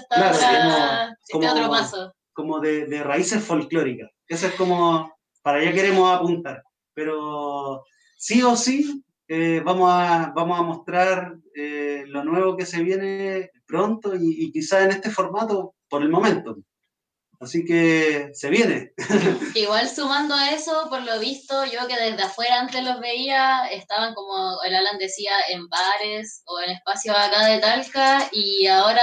claro, 0.08 1.14
como, 1.30 1.50
otro 1.50 1.70
paso. 1.70 2.14
Como 2.32 2.60
de, 2.60 2.86
de 2.86 3.02
raíces 3.02 3.42
folclóricas. 3.42 4.10
Eso 4.26 4.46
es 4.46 4.54
como, 4.54 5.12
para 5.42 5.58
allá 5.58 5.72
queremos 5.72 6.12
apuntar. 6.12 6.62
Pero 6.94 7.84
sí 8.16 8.42
o 8.42 8.56
sí 8.56 9.04
eh, 9.26 9.62
vamos, 9.64 9.90
a, 9.90 10.32
vamos 10.34 10.58
a 10.58 10.62
mostrar 10.62 11.36
eh, 11.54 12.04
lo 12.06 12.24
nuevo 12.24 12.56
que 12.56 12.66
se 12.66 12.82
viene 12.82 13.50
pronto 13.66 14.14
y, 14.14 14.44
y 14.44 14.52
quizá 14.52 14.84
en 14.84 14.90
este 14.90 15.10
formato 15.10 15.74
por 15.88 16.02
el 16.02 16.10
momento. 16.10 16.56
Así 17.44 17.64
que 17.64 18.30
se 18.32 18.48
viene. 18.50 18.92
Igual 19.54 19.88
sumando 19.88 20.34
a 20.34 20.50
eso, 20.50 20.88
por 20.88 21.02
lo 21.02 21.18
visto, 21.20 21.64
yo 21.66 21.86
que 21.86 21.96
desde 21.96 22.22
afuera 22.22 22.60
antes 22.60 22.82
los 22.82 23.00
veía, 23.00 23.66
estaban 23.66 24.14
como 24.14 24.62
el 24.62 24.74
Alan 24.74 24.98
decía, 24.98 25.32
en 25.50 25.68
bares 25.68 26.42
o 26.46 26.60
en 26.60 26.70
espacios 26.70 27.16
acá 27.16 27.46
de 27.46 27.58
Talca, 27.58 28.28
y 28.32 28.66
ahora 28.66 29.02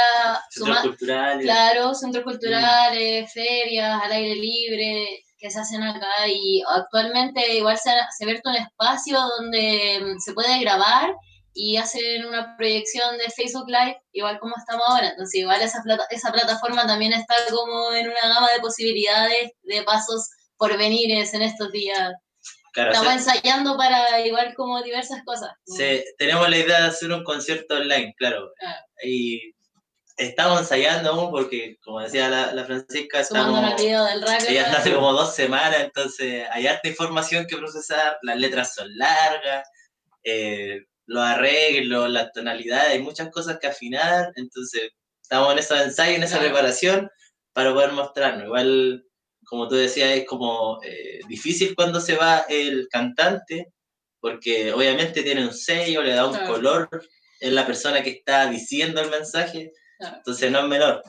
centros 0.49 0.81
culturales. 0.81 1.45
Claro, 1.45 1.93
centros 1.93 2.23
culturales, 2.23 3.25
mm. 3.25 3.27
ferias, 3.31 4.01
al 4.03 4.11
aire 4.11 4.35
libre 4.35 5.23
que 5.37 5.49
se 5.49 5.59
hacen 5.59 5.81
acá 5.81 6.27
y 6.27 6.61
actualmente 6.67 7.55
igual 7.55 7.77
se 7.77 7.89
ha, 7.89 8.07
se 8.11 8.23
ha 8.23 8.27
abierto 8.27 8.51
un 8.51 8.57
espacio 8.57 9.19
donde 9.19 9.99
mm, 10.15 10.19
se 10.19 10.33
puede 10.33 10.59
grabar 10.59 11.15
y 11.53 11.77
hacen 11.77 12.25
una 12.25 12.55
proyección 12.57 13.17
de 13.17 13.29
Facebook 13.29 13.67
Live, 13.67 14.01
igual 14.13 14.39
como 14.39 14.55
estamos 14.57 14.83
ahora. 14.87 15.09
Entonces, 15.09 15.41
igual 15.41 15.61
esa, 15.61 15.81
plata, 15.83 16.05
esa 16.09 16.31
plataforma 16.31 16.87
también 16.87 17.13
está 17.13 17.35
como 17.49 17.93
en 17.93 18.09
una 18.09 18.21
gama 18.21 18.47
de 18.53 18.61
posibilidades, 18.61 19.51
de 19.63 19.83
pasos 19.83 20.29
por 20.57 20.77
venir 20.77 21.11
en 21.11 21.41
estos 21.41 21.71
días. 21.71 22.13
Claro, 22.73 22.91
estamos 22.91 23.15
o 23.15 23.19
sea, 23.19 23.33
ensayando 23.33 23.77
para 23.77 24.25
igual 24.25 24.53
como 24.55 24.81
diversas 24.81 25.21
cosas. 25.25 25.51
Sí, 25.65 26.03
tenemos 26.17 26.49
la 26.49 26.57
idea 26.57 26.81
de 26.81 26.87
hacer 26.87 27.11
un 27.11 27.23
concierto 27.23 27.75
online, 27.75 28.15
claro. 28.17 28.49
Ah. 28.65 28.79
Y 29.03 29.53
estamos 30.15 30.59
ensayando 30.61 31.11
aún 31.11 31.31
porque, 31.31 31.77
como 31.83 31.99
decía 31.99 32.29
la, 32.29 32.53
la 32.53 32.63
Francisca, 32.63 33.19
estamos, 33.19 33.77
del 33.77 34.21
rack, 34.21 34.45
ella 34.47 34.63
está 34.63 34.77
hace 34.77 34.93
como 34.93 35.11
dos 35.11 35.35
semanas, 35.35 35.81
entonces 35.81 36.45
hay 36.51 36.67
harta 36.67 36.87
información 36.87 37.45
que 37.45 37.57
procesar, 37.57 38.17
las 38.21 38.37
letras 38.37 38.73
son 38.73 38.87
largas, 38.97 39.67
eh, 40.23 40.85
los 41.11 41.23
arreglos, 41.23 42.09
las 42.09 42.31
tonalidades, 42.31 42.91
hay 42.93 43.01
muchas 43.01 43.29
cosas 43.31 43.59
que 43.59 43.67
afinar, 43.67 44.31
entonces 44.35 44.91
estamos 45.21 45.51
en 45.51 45.59
esos 45.59 45.81
ensayos, 45.81 46.15
en 46.15 46.23
esa 46.23 46.37
claro. 46.37 46.53
preparación 46.53 47.09
para 47.51 47.73
poder 47.73 47.91
mostrarnos. 47.91 48.45
Igual, 48.45 49.05
como 49.43 49.67
tú 49.67 49.75
decías, 49.75 50.11
es 50.11 50.25
como 50.25 50.79
eh, 50.83 51.19
difícil 51.27 51.75
cuando 51.75 51.99
se 51.99 52.15
va 52.15 52.45
el 52.47 52.87
cantante, 52.89 53.73
porque 54.21 54.71
obviamente 54.71 55.21
tiene 55.21 55.45
un 55.45 55.53
sello, 55.53 56.01
le 56.01 56.13
da 56.13 56.27
un 56.27 56.33
claro. 56.33 56.53
color, 56.53 56.89
es 57.41 57.51
la 57.51 57.65
persona 57.65 58.01
que 58.01 58.11
está 58.11 58.49
diciendo 58.49 59.01
el 59.01 59.09
mensaje, 59.09 59.73
entonces 59.99 60.49
no 60.49 60.59
es 60.59 60.65
menor. 60.65 61.03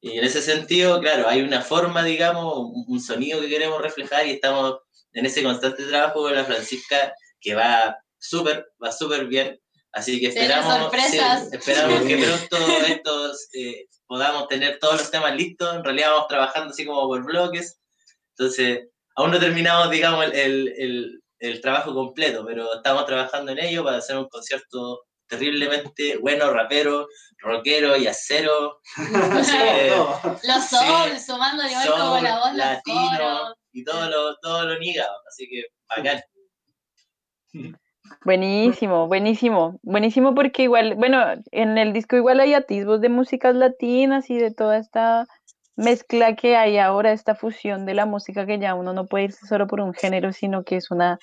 Y 0.00 0.16
en 0.16 0.24
ese 0.24 0.42
sentido, 0.42 1.00
claro, 1.00 1.28
hay 1.28 1.42
una 1.42 1.60
forma, 1.60 2.04
digamos, 2.04 2.54
un 2.86 3.00
sonido 3.00 3.40
que 3.40 3.48
queremos 3.48 3.82
reflejar 3.82 4.28
y 4.28 4.30
estamos 4.30 4.78
en 5.12 5.26
ese 5.26 5.42
constante 5.42 5.82
trabajo 5.86 6.22
con 6.22 6.36
la 6.36 6.44
Francisca 6.44 7.12
que 7.40 7.56
va 7.56 7.98
súper, 8.20 8.66
va 8.82 8.92
súper 8.92 9.26
bien. 9.26 9.58
Así 9.92 10.20
que 10.20 10.28
esperamos, 10.28 10.92
sí, 11.10 11.18
esperamos 11.50 12.02
que 12.02 12.16
pronto 12.16 12.56
estos, 12.86 13.48
eh, 13.54 13.86
podamos 14.06 14.46
tener 14.46 14.78
todos 14.78 14.98
los 14.98 15.10
temas 15.10 15.34
listos. 15.34 15.74
En 15.74 15.82
realidad 15.82 16.12
vamos 16.12 16.28
trabajando 16.28 16.70
así 16.70 16.84
como 16.84 17.08
por 17.08 17.24
bloques. 17.24 17.80
Entonces, 18.36 18.88
aún 19.16 19.32
no 19.32 19.40
terminamos, 19.40 19.90
digamos, 19.90 20.26
el, 20.26 20.32
el, 20.34 20.74
el, 20.78 21.22
el 21.40 21.60
trabajo 21.60 21.92
completo, 21.92 22.44
pero 22.46 22.74
estamos 22.74 23.04
trabajando 23.04 23.50
en 23.50 23.58
ello 23.58 23.82
para 23.82 23.96
hacer 23.96 24.16
un 24.16 24.28
concierto 24.28 25.02
terriblemente 25.30 26.18
bueno, 26.18 26.52
rapero, 26.52 27.08
rockero 27.38 27.96
y 27.96 28.06
acero. 28.06 28.80
Así 28.96 29.52
que, 29.58 29.88
los 30.46 30.64
soul, 30.68 31.18
sí, 31.18 31.24
sumando 31.24 31.66
igual 31.66 31.86
soul, 31.86 31.98
como 31.98 32.20
la 32.20 32.38
voz, 32.38 32.54
latino 32.54 33.54
y 33.72 33.84
todo 33.84 34.10
lo, 34.10 34.36
todo 34.38 34.66
lo 34.66 34.78
nigado, 34.78 35.16
así 35.28 35.48
que 35.48 35.64
bacán. 35.88 36.20
Buenísimo, 38.24 39.06
buenísimo, 39.08 39.78
buenísimo 39.82 40.34
porque 40.34 40.64
igual, 40.64 40.94
bueno, 40.96 41.24
en 41.52 41.78
el 41.78 41.92
disco 41.92 42.16
igual 42.16 42.40
hay 42.40 42.54
atisbos 42.54 43.00
de 43.00 43.08
músicas 43.08 43.54
latinas 43.54 44.30
y 44.30 44.38
de 44.38 44.52
toda 44.52 44.78
esta 44.78 45.26
mezcla 45.76 46.36
que 46.36 46.56
hay 46.56 46.78
ahora, 46.78 47.12
esta 47.12 47.34
fusión 47.34 47.86
de 47.86 47.94
la 47.94 48.06
música 48.06 48.46
que 48.46 48.58
ya 48.58 48.74
uno 48.74 48.92
no 48.92 49.06
puede 49.06 49.24
irse 49.24 49.46
solo 49.46 49.66
por 49.66 49.80
un 49.80 49.94
género, 49.94 50.32
sino 50.32 50.62
que 50.62 50.76
es 50.76 50.90
una 50.90 51.18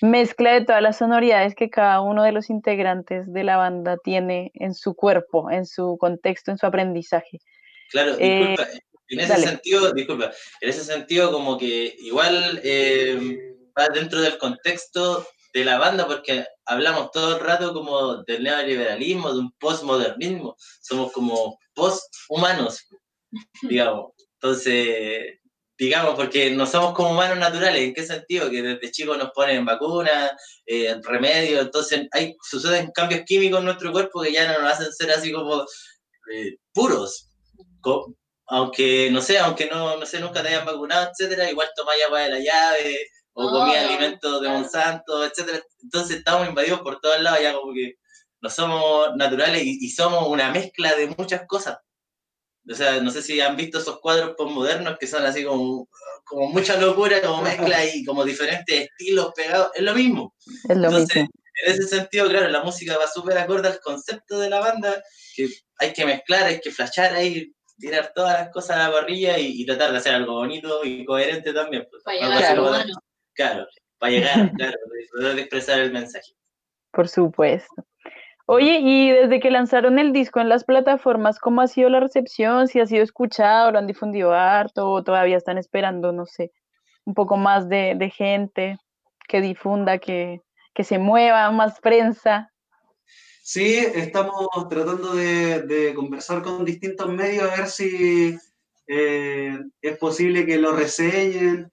mezcla 0.00 0.52
de 0.54 0.64
todas 0.64 0.82
las 0.82 0.96
sonoridades 0.96 1.54
que 1.54 1.68
cada 1.68 2.00
uno 2.00 2.22
de 2.22 2.32
los 2.32 2.48
integrantes 2.48 3.30
de 3.30 3.44
la 3.44 3.58
banda 3.58 3.98
tiene 4.02 4.50
en 4.54 4.74
su 4.74 4.94
cuerpo, 4.94 5.50
en 5.50 5.66
su 5.66 5.98
contexto, 5.98 6.50
en 6.50 6.58
su 6.58 6.66
aprendizaje. 6.66 7.38
Claro, 7.90 8.16
disculpa, 8.16 8.62
eh, 8.62 8.80
en 9.08 9.20
ese 9.20 9.28
dale. 9.28 9.46
sentido, 9.46 9.92
disculpa, 9.92 10.30
en 10.60 10.68
ese 10.68 10.84
sentido 10.84 11.32
como 11.32 11.58
que 11.58 11.94
igual 11.98 12.60
eh, 12.64 13.18
va 13.78 13.88
dentro 13.92 14.20
del 14.20 14.38
contexto 14.38 15.26
de 15.52 15.64
la 15.64 15.78
banda 15.78 16.06
porque 16.06 16.44
hablamos 16.64 17.10
todo 17.10 17.36
el 17.36 17.42
rato 17.42 17.72
como 17.72 18.22
del 18.24 18.42
neoliberalismo, 18.44 19.32
de 19.32 19.40
un 19.40 19.52
postmodernismo, 19.58 20.56
somos 20.80 21.12
como 21.12 21.58
posthumanos, 21.74 22.86
digamos. 23.62 24.12
Entonces, 24.34 25.40
digamos, 25.78 26.14
porque 26.14 26.50
no 26.50 26.66
somos 26.66 26.94
como 26.94 27.10
humanos 27.10 27.38
naturales. 27.38 27.82
¿En 27.82 27.94
qué 27.94 28.04
sentido? 28.04 28.50
Que 28.50 28.62
desde 28.62 28.90
chicos 28.90 29.18
nos 29.18 29.30
ponen 29.30 29.64
vacunas, 29.64 30.32
eh, 30.66 30.94
remedios, 31.02 31.64
entonces 31.64 32.06
hay, 32.12 32.36
suceden 32.42 32.90
cambios 32.92 33.22
químicos 33.26 33.60
en 33.60 33.64
nuestro 33.66 33.92
cuerpo 33.92 34.22
que 34.22 34.32
ya 34.32 34.52
no 34.52 34.60
nos 34.60 34.72
hacen 34.72 34.92
ser 34.92 35.10
así 35.10 35.32
como 35.32 35.62
eh, 36.32 36.56
puros. 36.72 37.28
Co 37.80 38.14
aunque, 38.52 39.10
no 39.12 39.22
sé, 39.22 39.38
aunque 39.38 39.66
no, 39.66 39.96
no 39.96 40.04
sé, 40.04 40.18
nunca 40.18 40.42
te 40.42 40.48
hayan 40.48 40.66
vacunado, 40.66 41.08
etcétera, 41.08 41.48
igual 41.48 41.70
tomáis 41.76 42.04
agua 42.04 42.20
de 42.22 42.30
la 42.30 42.38
llave, 42.40 43.06
o 43.32 43.46
oh, 43.46 43.50
comía 43.50 43.86
alimentos 43.86 44.40
de 44.40 44.48
Monsanto, 44.48 45.24
etcétera. 45.24 45.60
Entonces 45.82 46.18
estamos 46.18 46.48
invadidos 46.48 46.80
por 46.80 47.00
todos 47.00 47.20
lados, 47.20 47.40
ya 47.42 47.54
como 47.54 47.72
que 47.72 47.96
no 48.40 48.50
somos 48.50 49.14
naturales 49.16 49.62
y, 49.62 49.78
y 49.80 49.90
somos 49.90 50.26
una 50.28 50.50
mezcla 50.50 50.94
de 50.94 51.14
muchas 51.16 51.46
cosas. 51.46 51.78
O 52.70 52.74
sea, 52.74 53.00
no 53.00 53.10
sé 53.10 53.22
si 53.22 53.40
han 53.40 53.56
visto 53.56 53.78
esos 53.78 54.00
cuadros 54.00 54.34
postmodernos 54.36 54.98
que 54.98 55.06
son 55.06 55.24
así 55.24 55.44
como, 55.44 55.88
como 56.24 56.48
mucha 56.48 56.76
locura, 56.76 57.20
como 57.20 57.42
mezcla 57.42 57.84
y 57.84 58.04
como 58.04 58.24
diferentes 58.24 58.88
estilos 58.88 59.32
pegados. 59.34 59.70
Es 59.74 59.82
lo 59.82 59.94
mismo. 59.94 60.34
Es 60.68 60.76
lo 60.76 60.88
Entonces, 60.88 61.16
mismo. 61.16 61.30
En 61.64 61.72
ese 61.72 61.88
sentido, 61.88 62.28
claro, 62.28 62.48
la 62.48 62.62
música 62.62 62.96
va 62.96 63.06
súper 63.06 63.36
acorde 63.38 63.68
al 63.68 63.80
concepto 63.80 64.38
de 64.38 64.48
la 64.48 64.60
banda, 64.60 65.02
que 65.34 65.48
hay 65.78 65.92
que 65.92 66.06
mezclar, 66.06 66.44
hay 66.44 66.60
que 66.60 66.70
flashar 66.70 67.12
ahí, 67.12 67.52
tirar 67.78 68.12
todas 68.14 68.38
las 68.38 68.50
cosas 68.50 68.76
a 68.76 68.88
la 68.88 68.92
parrilla 68.92 69.38
y, 69.38 69.60
y 69.60 69.66
tratar 69.66 69.92
de 69.92 69.98
hacer 69.98 70.14
algo 70.14 70.34
bonito 70.34 70.84
y 70.84 71.04
coherente 71.04 71.52
también. 71.52 71.86
Pues, 71.90 72.02
Para 72.02 72.18
llegar 72.18 72.54
claro. 72.54 72.92
Claro. 73.40 73.66
para 73.98 74.12
llegar, 74.12 74.52
claro, 74.56 74.76
de 74.92 75.08
poder 75.10 75.38
expresar 75.38 75.80
el 75.80 75.92
mensaje. 75.92 76.32
Por 76.92 77.08
supuesto. 77.08 77.86
Oye, 78.46 78.80
y 78.80 79.10
desde 79.12 79.40
que 79.40 79.50
lanzaron 79.50 79.98
el 79.98 80.12
disco 80.12 80.40
en 80.40 80.48
las 80.48 80.64
plataformas, 80.64 81.38
¿cómo 81.38 81.60
ha 81.60 81.68
sido 81.68 81.88
la 81.88 82.00
recepción? 82.00 82.66
¿Si 82.66 82.80
ha 82.80 82.86
sido 82.86 83.02
escuchado, 83.02 83.70
lo 83.70 83.78
han 83.78 83.86
difundido 83.86 84.32
harto 84.32 84.90
o 84.90 85.04
todavía 85.04 85.36
están 85.36 85.56
esperando, 85.56 86.12
no 86.12 86.26
sé, 86.26 86.50
un 87.04 87.14
poco 87.14 87.36
más 87.36 87.68
de, 87.68 87.94
de 87.96 88.10
gente 88.10 88.76
que 89.28 89.40
difunda, 89.40 89.98
que, 89.98 90.40
que 90.74 90.82
se 90.82 90.98
mueva, 90.98 91.50
más 91.52 91.80
prensa? 91.80 92.52
Sí, 93.42 93.76
estamos 93.94 94.48
tratando 94.68 95.14
de, 95.14 95.62
de 95.62 95.94
conversar 95.94 96.42
con 96.42 96.64
distintos 96.64 97.08
medios 97.08 97.50
a 97.50 97.56
ver 97.56 97.68
si 97.68 98.36
eh, 98.88 99.58
es 99.80 99.98
posible 99.98 100.44
que 100.44 100.58
lo 100.58 100.72
reseñen. 100.72 101.70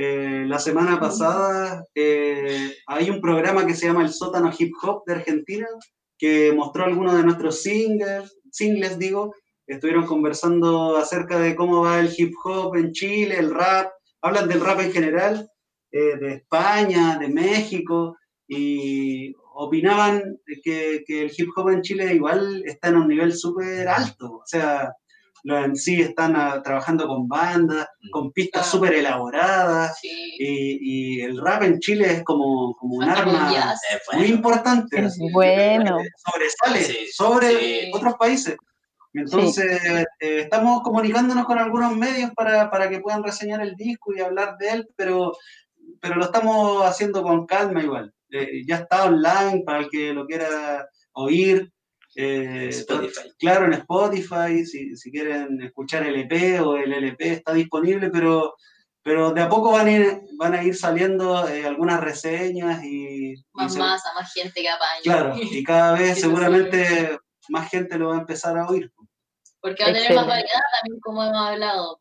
Eh, 0.00 0.44
la 0.46 0.60
semana 0.60 1.00
pasada 1.00 1.84
eh, 1.92 2.72
hay 2.86 3.10
un 3.10 3.20
programa 3.20 3.66
que 3.66 3.74
se 3.74 3.86
llama 3.86 4.04
El 4.04 4.12
Sótano 4.12 4.52
Hip 4.56 4.72
Hop 4.80 5.02
de 5.04 5.14
Argentina 5.14 5.66
que 6.16 6.52
mostró 6.52 6.84
algunos 6.84 7.16
de 7.16 7.24
nuestros 7.24 7.62
singles, 7.62 8.38
singles 8.52 8.96
digo, 8.96 9.34
estuvieron 9.66 10.06
conversando 10.06 10.96
acerca 10.96 11.40
de 11.40 11.56
cómo 11.56 11.80
va 11.80 11.98
el 11.98 12.14
hip 12.16 12.32
hop 12.44 12.76
en 12.76 12.92
Chile, 12.92 13.38
el 13.40 13.52
rap, 13.52 13.90
hablan 14.22 14.48
del 14.48 14.60
rap 14.60 14.78
en 14.78 14.92
general, 14.92 15.50
eh, 15.90 16.16
de 16.16 16.34
España, 16.34 17.18
de 17.18 17.28
México, 17.30 18.16
y 18.46 19.34
opinaban 19.54 20.38
que, 20.62 21.02
que, 21.04 21.22
el 21.22 21.32
hip 21.36 21.48
hop 21.56 21.70
en 21.70 21.82
Chile 21.82 22.14
igual 22.14 22.62
está 22.66 22.90
en 22.90 22.98
un 22.98 23.08
nivel 23.08 23.32
súper 23.32 23.88
alto, 23.88 24.34
o 24.34 24.46
sea, 24.46 24.92
los 25.44 25.64
en 25.64 25.76
sí 25.76 26.00
están 26.00 26.36
a, 26.36 26.62
trabajando 26.62 27.06
con 27.06 27.28
bandas, 27.28 27.86
con 28.10 28.32
pistas 28.32 28.66
Ah. 28.66 28.70
súper 28.70 28.94
elaboradas, 28.94 29.98
Sí. 30.00 30.08
y, 30.38 31.18
y 31.18 31.20
el 31.22 31.38
rap 31.40 31.62
en 31.62 31.78
Chile 31.80 32.06
es 32.12 32.24
como, 32.24 32.74
como 32.76 32.96
un 32.96 33.04
arma. 33.04 33.52
Eh, 33.52 33.98
muy 34.12 34.20
bueno, 34.22 34.34
importante. 34.34 35.04
Es 35.04 35.18
bueno. 35.32 35.96
Sobresale 36.16 36.82
Sí, 36.84 37.06
sobre 37.12 37.48
sí. 37.58 37.90
otros 37.92 38.14
países. 38.14 38.56
Entonces, 39.14 39.80
eh, 40.20 40.40
estamos 40.42 40.82
comunicándonos 40.82 41.46
con 41.46 41.58
algunos 41.58 41.96
medios 41.96 42.30
para, 42.36 42.70
para 42.70 42.88
que 42.88 43.00
puedan 43.00 43.24
reseñar 43.24 43.60
el 43.62 43.74
disco 43.74 44.12
y 44.14 44.20
hablar 44.20 44.56
de 44.58 44.68
él, 44.70 44.88
pero, 44.96 45.32
pero 46.00 46.16
lo 46.16 46.24
estamos 46.26 46.84
haciendo 46.84 47.22
con 47.22 47.46
calma 47.46 47.82
igual. 47.82 48.12
Eh, 48.30 48.62
ya 48.66 48.76
está 48.76 49.04
online 49.06 49.62
para 49.64 49.78
el 49.80 49.88
que 49.88 50.12
lo 50.12 50.26
quiera 50.26 50.86
oír. 51.12 51.72
Eh, 52.20 52.68
Spotify. 52.70 53.32
Claro, 53.38 53.66
en 53.66 53.74
Spotify, 53.74 54.66
si, 54.66 54.96
si 54.96 55.12
quieren 55.12 55.62
escuchar 55.62 56.02
el 56.04 56.16
EP 56.16 56.60
o 56.60 56.76
el 56.76 56.92
LP 56.92 57.30
está 57.34 57.52
disponible, 57.54 58.10
pero, 58.10 58.56
pero 59.04 59.30
de 59.30 59.40
a 59.42 59.48
poco 59.48 59.70
van 59.70 59.86
a 59.86 59.90
ir, 59.92 60.20
van 60.36 60.52
a 60.54 60.64
ir 60.64 60.74
saliendo 60.74 61.48
eh, 61.48 61.64
algunas 61.64 62.00
reseñas 62.00 62.82
y... 62.82 63.34
y 63.34 63.42
Más 63.52 63.72
se- 63.72 63.78
masa, 63.78 64.12
más 64.14 64.32
gente 64.34 64.60
que 64.60 64.68
apaña. 64.68 65.00
Claro, 65.04 65.34
y 65.40 65.62
cada 65.62 65.92
vez 65.92 66.20
seguramente 66.20 67.20
más 67.50 67.70
gente 67.70 67.96
lo 67.96 68.08
va 68.08 68.16
a 68.16 68.20
empezar 68.20 68.58
a 68.58 68.66
oír. 68.66 68.90
Porque 69.60 69.84
va 69.84 69.90
a 69.90 69.92
tener 69.92 70.14
más 70.14 70.26
variedad 70.26 70.60
también, 70.80 71.00
como 71.00 71.22
hemos 71.24 71.36
hablado. 71.46 72.00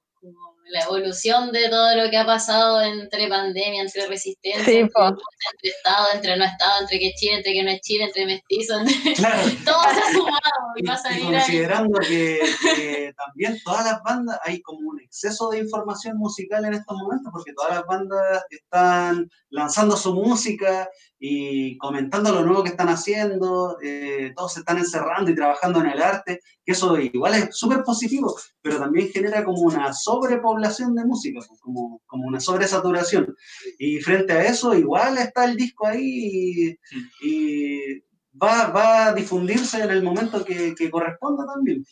La 0.69 0.81
evolución 0.81 1.51
de 1.51 1.69
todo 1.69 1.95
lo 1.95 2.09
que 2.09 2.17
ha 2.17 2.25
pasado 2.25 2.81
entre 2.81 3.27
pandemia, 3.27 3.81
entre 3.81 4.07
resistencia, 4.07 4.63
Sí, 4.65 4.77
entre, 4.77 5.69
Estado, 5.69 6.07
entre 6.13 6.37
no 6.37 6.45
Estado, 6.45 6.81
entre 6.81 6.99
que 6.99 7.07
es 7.09 7.15
Chile, 7.15 7.35
entre 7.35 7.53
que 7.53 7.63
no 7.63 7.69
es 7.71 7.81
Chile, 7.81 8.03
entre 8.05 8.25
mestizos, 8.25 8.81
entre- 8.81 9.13
Claro. 9.15 9.41
todo 9.65 9.81
se 9.93 9.99
ha 9.99 10.11
sumado 10.11 10.39
y 10.75 10.83
Y, 10.83 10.87
va 10.87 10.93
a 10.93 11.17
y 11.17 11.21
considerando 11.23 11.99
que, 11.99 12.39
que 12.75 13.13
también 13.17 13.59
todas 13.63 13.85
las 13.85 14.03
bandas, 14.03 14.39
hay 14.43 14.61
como 14.61 14.89
un 14.89 14.99
exceso 15.01 15.49
de 15.49 15.59
información 15.59 16.17
musical 16.17 16.65
en 16.65 16.73
estos 16.73 16.97
momentos, 16.97 17.31
porque 17.31 17.53
todas 17.53 17.75
las 17.75 17.85
bandas 17.85 18.43
están 18.49 19.29
lanzando 19.49 19.95
su 19.95 20.13
música 20.13 20.89
y 21.19 21.77
comentando 21.77 22.31
lo 22.31 22.45
nuevo 22.45 22.63
que 22.63 22.69
están 22.69 22.89
haciendo, 22.89 23.77
eh, 23.81 24.33
todos 24.35 24.53
se 24.53 24.59
están 24.59 24.77
encerrando 24.77 25.31
y 25.31 25.35
trabajando 25.35 25.79
en 25.81 25.87
el 25.87 26.01
arte, 26.01 26.41
que 26.63 26.73
eso 26.73 26.97
igual 26.99 27.33
es 27.33 27.57
súper 27.57 27.83
positivo, 27.83 28.35
pero 28.61 28.77
también 28.77 29.09
genera 29.09 29.43
como 29.43 29.61
una 29.61 29.93
sobrepoblación 29.93 30.93
de 30.93 31.05
música, 31.05 31.39
pues, 31.47 31.59
como, 31.59 32.01
como 32.05 32.27
una 32.27 32.39
sobresaturación. 32.39 33.35
Y 33.79 33.99
frente 33.99 34.33
a 34.33 34.43
eso, 34.43 34.75
igual 34.75 35.17
está 35.17 35.45
el 35.45 35.55
disco 35.55 35.87
ahí 35.87 36.77
y, 37.21 37.27
y 37.27 38.03
va, 38.41 38.67
va 38.67 39.07
a 39.07 39.13
difundirse 39.13 39.81
en 39.81 39.89
el 39.89 40.03
momento 40.03 40.45
que, 40.45 40.75
que 40.75 40.91
corresponda 40.91 41.45
también. 41.45 41.83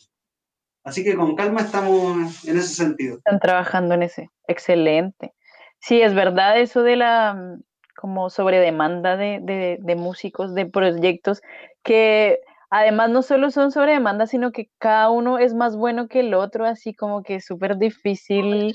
Así 0.84 1.02
que 1.02 1.16
con 1.16 1.34
calma 1.34 1.62
estamos 1.62 2.44
en 2.46 2.56
ese 2.56 2.74
sentido. 2.74 3.16
Están 3.16 3.40
trabajando 3.40 3.94
en 3.94 4.04
ese. 4.04 4.30
Excelente. 4.46 5.34
Sí, 5.80 6.00
es 6.00 6.14
verdad 6.14 6.60
eso 6.60 6.84
de 6.84 6.94
la 6.94 7.58
como 7.96 8.30
sobredemanda 8.30 9.16
de, 9.16 9.40
de, 9.42 9.78
de 9.80 9.96
músicos, 9.96 10.54
de 10.54 10.66
proyectos, 10.66 11.42
que 11.82 12.40
además 12.70 13.10
no 13.10 13.22
solo 13.22 13.50
son 13.50 13.72
sobre 13.72 13.92
demanda, 13.92 14.26
sino 14.26 14.52
que 14.52 14.70
cada 14.78 15.10
uno 15.10 15.38
es 15.38 15.54
más 15.54 15.76
bueno 15.76 16.08
que 16.08 16.20
el 16.20 16.34
otro, 16.34 16.64
así 16.66 16.94
como 16.94 17.22
que 17.22 17.36
es 17.36 17.44
súper 17.44 17.78
difícil 17.78 18.72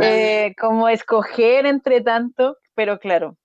eh, 0.00 0.54
como 0.60 0.88
escoger 0.88 1.66
entre 1.66 2.00
tanto, 2.00 2.56
pero 2.74 2.98
claro. 2.98 3.36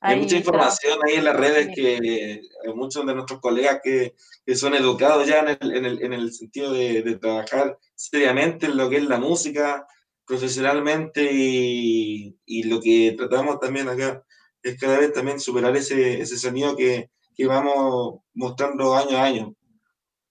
Hay 0.00 0.16
mucha 0.16 0.36
está. 0.36 0.50
información 0.50 0.98
ahí 1.04 1.14
en 1.16 1.24
las 1.24 1.36
redes 1.36 1.74
que 1.74 2.40
hay 2.64 2.74
muchos 2.74 3.04
de 3.04 3.14
nuestros 3.14 3.40
colegas 3.40 3.80
que, 3.82 4.14
que 4.46 4.54
son 4.54 4.74
educados 4.74 5.26
ya 5.26 5.40
en 5.40 5.48
el, 5.60 5.76
en 5.76 5.84
el, 5.84 6.02
en 6.02 6.12
el 6.12 6.32
sentido 6.32 6.72
de, 6.72 7.02
de 7.02 7.18
trabajar 7.18 7.78
seriamente 7.96 8.66
en 8.66 8.76
lo 8.76 8.88
que 8.88 8.98
es 8.98 9.04
la 9.04 9.18
música, 9.18 9.88
profesionalmente, 10.24 11.28
y, 11.32 12.38
y 12.46 12.62
lo 12.64 12.80
que 12.80 13.14
tratamos 13.18 13.58
también 13.58 13.88
acá 13.88 14.22
es 14.62 14.78
cada 14.78 14.98
vez 14.98 15.12
también 15.12 15.40
superar 15.40 15.76
ese, 15.76 16.20
ese 16.20 16.36
sonido 16.36 16.76
que, 16.76 17.10
que 17.34 17.46
vamos 17.46 18.20
mostrando 18.34 18.94
año 18.96 19.16
a 19.18 19.24
año. 19.24 19.54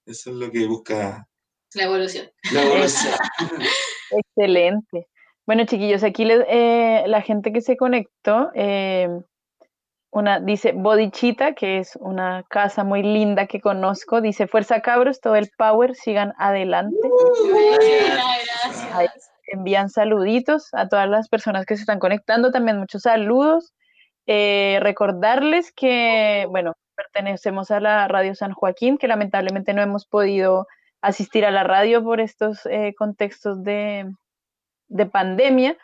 Eso 0.06 0.30
es 0.30 0.36
lo 0.36 0.50
que 0.50 0.66
busca 0.66 1.26
La 1.74 1.84
evolución. 1.84 2.30
la 2.52 2.62
evolución. 2.62 3.14
Excelente. 4.10 5.06
Bueno, 5.46 5.64
chiquillos, 5.66 6.02
aquí 6.04 6.24
les- 6.24 6.44
eh, 6.48 7.04
la 7.06 7.22
gente 7.22 7.52
que 7.52 7.60
se 7.60 7.76
conectó, 7.76 8.50
eh, 8.54 9.08
una 10.10 10.40
dice 10.40 10.72
Bodichita, 10.72 11.54
que 11.54 11.78
es 11.78 11.96
una 12.00 12.42
casa 12.48 12.84
muy 12.84 13.02
linda 13.02 13.46
que 13.46 13.60
conozco, 13.60 14.20
dice 14.22 14.46
Fuerza 14.46 14.80
Cabros, 14.80 15.20
todo 15.20 15.36
el 15.36 15.50
power, 15.56 15.94
sigan 15.94 16.32
adelante. 16.38 16.96
Ahí 18.92 19.06
gracias. 19.06 19.30
envían 19.52 19.88
saluditos 19.90 20.68
a 20.72 20.88
todas 20.88 21.08
las 21.08 21.28
personas 21.28 21.66
que 21.66 21.76
se 21.76 21.82
están 21.82 21.98
conectando, 21.98 22.50
también 22.50 22.78
muchos 22.78 23.02
saludos. 23.02 23.72
Eh, 24.30 24.78
recordarles 24.82 25.72
que, 25.72 26.46
bueno, 26.50 26.74
pertenecemos 26.94 27.70
a 27.70 27.80
la 27.80 28.06
Radio 28.08 28.34
San 28.34 28.52
Joaquín, 28.52 28.98
que 28.98 29.08
lamentablemente 29.08 29.72
no 29.72 29.80
hemos 29.80 30.04
podido 30.04 30.66
asistir 31.00 31.46
a 31.46 31.50
la 31.50 31.64
radio 31.64 32.04
por 32.04 32.20
estos 32.20 32.66
eh, 32.66 32.94
contextos 32.98 33.64
de, 33.64 34.12
de 34.88 35.06
pandemia, 35.06 35.78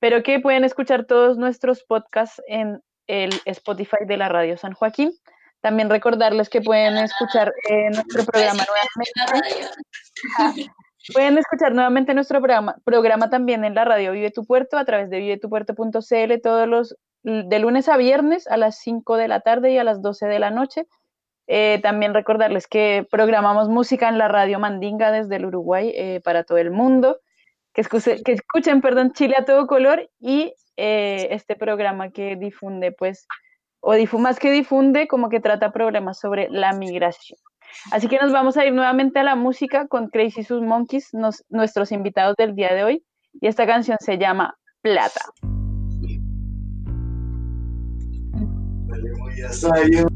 pero 0.00 0.24
que 0.24 0.40
pueden 0.40 0.64
escuchar 0.64 1.04
todos 1.04 1.38
nuestros 1.38 1.84
podcasts 1.84 2.42
en 2.48 2.82
el 3.06 3.30
Spotify 3.44 3.98
de 4.06 4.16
la 4.16 4.28
Radio 4.28 4.56
San 4.56 4.72
Joaquín. 4.72 5.12
También 5.60 5.88
recordarles 5.88 6.48
que 6.48 6.62
pueden 6.62 6.96
escuchar 6.96 7.52
eh, 7.70 7.90
nuestro 7.90 8.24
programa 8.24 8.64
nuevamente. 8.64 9.70
Pueden 11.12 11.38
escuchar 11.38 11.74
nuevamente 11.74 12.12
nuestro 12.12 12.40
programa, 12.40 12.76
programa 12.84 13.30
también 13.30 13.64
en 13.64 13.74
la 13.74 13.84
radio 13.84 14.12
Vive 14.12 14.32
tu 14.32 14.44
Puerto 14.44 14.78
a 14.78 14.84
través 14.84 15.10
de 15.10 15.18
vivetupuerto.cl 15.18 16.40
todos 16.42 16.66
los 16.66 16.96
de 17.24 17.58
lunes 17.58 17.88
a 17.88 17.96
viernes 17.96 18.46
a 18.46 18.56
las 18.56 18.78
5 18.78 19.16
de 19.16 19.28
la 19.28 19.40
tarde 19.40 19.72
y 19.72 19.78
a 19.78 19.84
las 19.84 20.00
12 20.02 20.26
de 20.26 20.38
la 20.38 20.50
noche. 20.50 20.86
Eh, 21.46 21.80
también 21.82 22.14
recordarles 22.14 22.66
que 22.66 23.06
programamos 23.10 23.68
música 23.68 24.08
en 24.08 24.16
la 24.18 24.28
radio 24.28 24.58
Mandinga 24.58 25.10
desde 25.10 25.36
el 25.36 25.46
Uruguay 25.46 25.92
eh, 25.94 26.20
para 26.24 26.44
todo 26.44 26.58
el 26.58 26.70
mundo. 26.70 27.18
Que, 27.72 27.82
escuche- 27.82 28.22
que 28.22 28.32
escuchen, 28.32 28.80
perdón, 28.80 29.12
Chile 29.12 29.34
a 29.38 29.44
todo 29.44 29.66
color 29.66 30.08
y 30.20 30.54
eh, 30.76 31.28
este 31.30 31.56
programa 31.56 32.10
que 32.10 32.36
difunde, 32.36 32.92
pues, 32.92 33.26
o 33.80 33.94
difu- 33.94 34.18
más 34.18 34.38
que 34.38 34.50
difunde, 34.52 35.08
como 35.08 35.28
que 35.28 35.40
trata 35.40 35.72
problemas 35.72 36.18
sobre 36.20 36.48
la 36.50 36.72
migración. 36.72 37.38
Así 37.90 38.06
que 38.06 38.18
nos 38.18 38.32
vamos 38.32 38.56
a 38.56 38.64
ir 38.64 38.72
nuevamente 38.72 39.18
a 39.18 39.24
la 39.24 39.34
música 39.34 39.88
con 39.88 40.08
Crazy 40.08 40.44
Sus 40.44 40.62
Monkeys, 40.62 41.10
nuestros 41.48 41.90
invitados 41.90 42.36
del 42.36 42.54
día 42.54 42.72
de 42.74 42.84
hoy. 42.84 43.04
Y 43.40 43.48
esta 43.48 43.66
canción 43.66 43.98
se 44.00 44.16
llama 44.18 44.56
Plata. 44.80 45.20
Que 49.50 50.13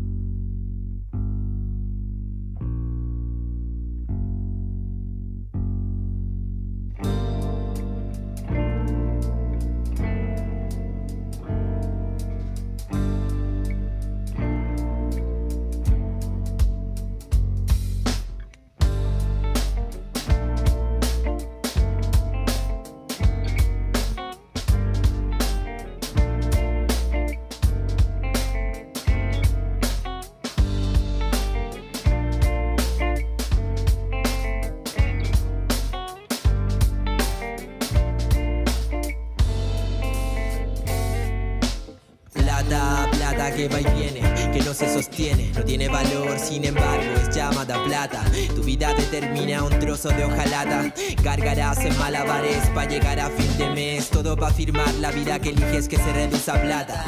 trozo 49.99 50.16
de 50.16 50.24
hojalata, 50.24 50.94
cargarás 51.22 51.78
en 51.84 51.96
malabares 51.99 52.68
para 52.74 52.88
llegar 52.88 53.18
a 53.18 53.30
fin 53.30 53.59
de 53.59 53.68
mes, 53.70 54.09
todo 54.09 54.36
va 54.36 54.49
a 54.49 54.53
firmar 54.53 54.92
la 54.94 55.11
vida 55.11 55.38
que 55.38 55.51
eliges 55.51 55.88
que 55.88 55.96
se 55.96 56.12
reduce 56.12 56.51
a 56.51 56.61
plata. 56.61 57.05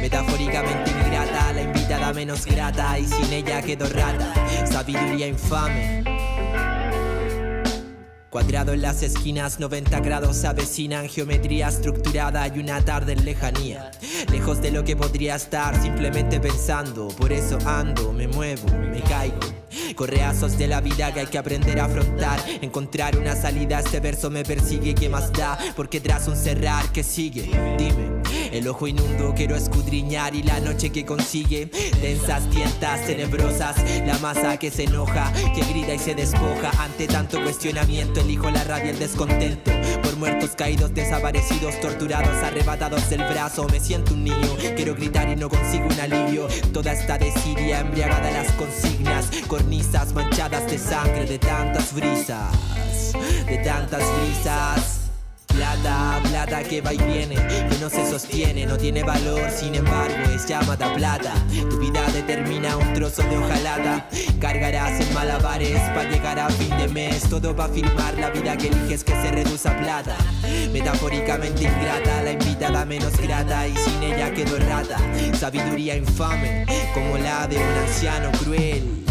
Metafóricamente 0.00 0.90
ingrata, 0.90 1.52
la 1.52 1.62
invitada 1.62 2.12
menos 2.12 2.44
grata 2.44 2.98
y 2.98 3.06
sin 3.06 3.32
ella 3.32 3.62
quedó 3.62 3.88
rata, 3.88 4.34
sabiduría 4.70 5.26
infame. 5.26 6.13
Cuadrado 8.34 8.72
en 8.72 8.82
las 8.82 9.04
esquinas, 9.04 9.60
90 9.60 10.00
grados 10.00 10.44
avecinan 10.44 11.08
geometría 11.08 11.68
estructurada 11.68 12.48
y 12.48 12.58
una 12.58 12.84
tarde 12.84 13.12
en 13.12 13.24
lejanía. 13.24 13.92
Lejos 14.28 14.60
de 14.60 14.72
lo 14.72 14.82
que 14.82 14.96
podría 14.96 15.36
estar, 15.36 15.80
simplemente 15.80 16.40
pensando. 16.40 17.06
Por 17.16 17.32
eso 17.32 17.58
ando, 17.64 18.12
me 18.12 18.26
muevo, 18.26 18.66
me 18.90 19.00
caigo. 19.02 19.38
Correazos 19.94 20.58
de 20.58 20.66
la 20.66 20.80
vida 20.80 21.14
que 21.14 21.20
hay 21.20 21.26
que 21.28 21.38
aprender 21.38 21.78
a 21.78 21.84
afrontar. 21.84 22.44
Encontrar 22.60 23.16
una 23.16 23.36
salida, 23.36 23.78
este 23.78 24.00
verso 24.00 24.30
me 24.30 24.42
persigue, 24.42 24.96
¿qué 24.96 25.08
más 25.08 25.32
da? 25.32 25.56
Porque 25.76 26.00
tras 26.00 26.26
un 26.26 26.34
cerrar, 26.34 26.90
que 26.90 27.04
sigue? 27.04 27.42
Dime. 27.78 28.23
El 28.54 28.68
ojo 28.68 28.86
inundo 28.86 29.34
quiero 29.36 29.56
escudriñar 29.56 30.36
y 30.36 30.44
la 30.44 30.60
noche 30.60 30.90
que 30.90 31.04
consigue. 31.04 31.68
Densas 32.00 32.48
tientas 32.50 33.04
tenebrosas 33.04 33.74
La 34.06 34.16
masa 34.20 34.56
que 34.58 34.70
se 34.70 34.84
enoja, 34.84 35.32
que 35.56 35.64
grita 35.64 35.92
y 35.92 35.98
se 35.98 36.14
despoja. 36.14 36.70
Ante 36.78 37.08
tanto 37.08 37.42
cuestionamiento 37.42 38.20
elijo 38.20 38.48
la 38.52 38.62
rabia 38.62 38.86
y 38.86 38.90
el 38.90 39.00
descontento. 39.00 39.72
Por 40.04 40.16
muertos 40.18 40.50
caídos, 40.50 40.94
desaparecidos, 40.94 41.80
torturados, 41.80 42.44
arrebatados 42.44 43.10
del 43.10 43.24
brazo. 43.24 43.66
Me 43.72 43.80
siento 43.80 44.14
un 44.14 44.22
niño, 44.22 44.56
quiero 44.76 44.94
gritar 44.94 45.28
y 45.28 45.34
no 45.34 45.48
consigo 45.48 45.86
un 45.86 45.98
alivio. 45.98 46.46
Toda 46.72 46.92
esta 46.92 47.18
desidia 47.18 47.80
embriagada 47.80 48.30
las 48.30 48.52
consignas. 48.52 49.32
Cornisas 49.48 50.12
manchadas 50.12 50.70
de 50.70 50.78
sangre 50.78 51.26
de 51.26 51.38
tantas 51.38 51.92
brisas 51.92 52.52
De 53.46 53.58
tantas 53.58 54.02
brisas 54.20 54.93
Plata, 55.54 56.20
plata 56.28 56.62
que 56.64 56.80
va 56.80 56.92
y 56.92 56.98
viene, 56.98 57.36
que 57.36 57.78
no 57.80 57.88
se 57.88 58.10
sostiene, 58.10 58.66
no 58.66 58.76
tiene 58.76 59.04
valor, 59.04 59.50
sin 59.50 59.74
embargo 59.74 60.16
es 60.34 60.48
llamada 60.48 60.92
plata. 60.94 61.32
Tu 61.70 61.78
vida 61.78 62.02
determina 62.12 62.76
un 62.76 62.92
trozo 62.92 63.22
de 63.22 63.38
hojalata, 63.38 64.08
cargarás 64.40 65.00
en 65.00 65.14
malabares 65.14 65.80
para 65.90 66.10
llegar 66.10 66.40
a 66.40 66.50
fin 66.50 66.76
de 66.76 66.88
mes. 66.88 67.28
Todo 67.30 67.54
va 67.54 67.66
a 67.66 67.68
firmar 67.68 68.14
la 68.18 68.30
vida 68.30 68.56
que 68.56 68.66
eliges 68.68 69.04
que 69.04 69.12
se 69.12 69.30
reduce 69.30 69.68
a 69.68 69.76
plata. 69.78 70.16
Metafóricamente 70.72 71.64
ingrata, 71.64 72.22
la 72.22 72.32
invitada 72.32 72.84
menos 72.84 73.16
grata 73.16 73.68
y 73.68 73.76
sin 73.76 74.02
ella 74.02 74.34
quedó 74.34 74.58
rata. 74.58 74.98
Sabiduría 75.38 75.96
infame, 75.96 76.66
como 76.92 77.16
la 77.18 77.46
de 77.46 77.56
un 77.58 77.78
anciano 77.86 78.30
cruel. 78.42 79.04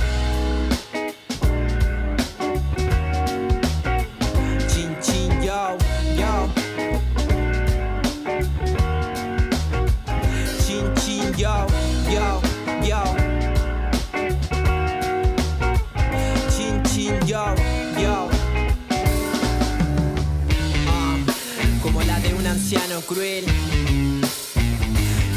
Cruel. 23.06 23.46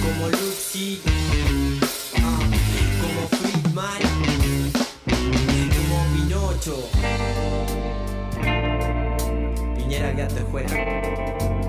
Como 0.03 0.29
Luxi. 0.29 1.01
Ah, 2.23 2.39
como 3.01 3.29
Friedman. 3.29 4.03
Como 5.77 5.97
Pinocho. 6.14 6.89
Piñera 9.77 10.14
que 10.14 10.23
antes 10.23 10.45
juega. 10.51 11.66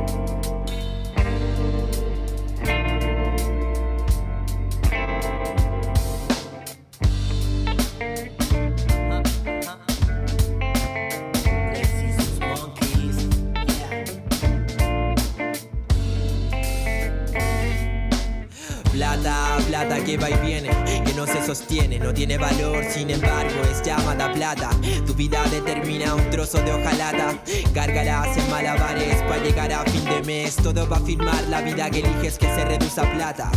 Plata, 19.57 19.69
plata 19.69 20.05
que 20.05 20.17
va 20.17 20.29
y 20.29 20.35
viene, 20.45 20.69
que 21.03 21.13
no 21.13 21.25
se 21.25 21.43
sostiene, 21.43 21.97
no 21.97 22.13
tiene 22.13 22.37
valor, 22.37 22.85
sin 22.85 23.09
embargo 23.09 23.63
es 23.71 23.81
llamada 23.81 24.31
plata. 24.31 24.69
Tu 25.05 25.15
vida 25.15 25.43
determina 25.49 26.13
un 26.13 26.29
trozo 26.29 26.59
de 26.59 26.73
hojalata, 26.73 27.41
cargarás 27.73 28.37
en 28.37 28.49
malabares 28.51 29.15
para 29.23 29.43
llegar 29.43 29.73
a 29.73 29.83
fin 29.85 30.05
de 30.05 30.21
mes. 30.21 30.55
Todo 30.57 30.87
va 30.87 30.97
a 30.97 30.99
firmar 30.99 31.43
la 31.49 31.61
vida 31.61 31.89
que 31.89 31.99
eliges 31.99 32.37
que 32.37 32.45
se 32.45 32.65
reduce 32.65 33.01
a 33.01 33.11
plata. 33.11 33.51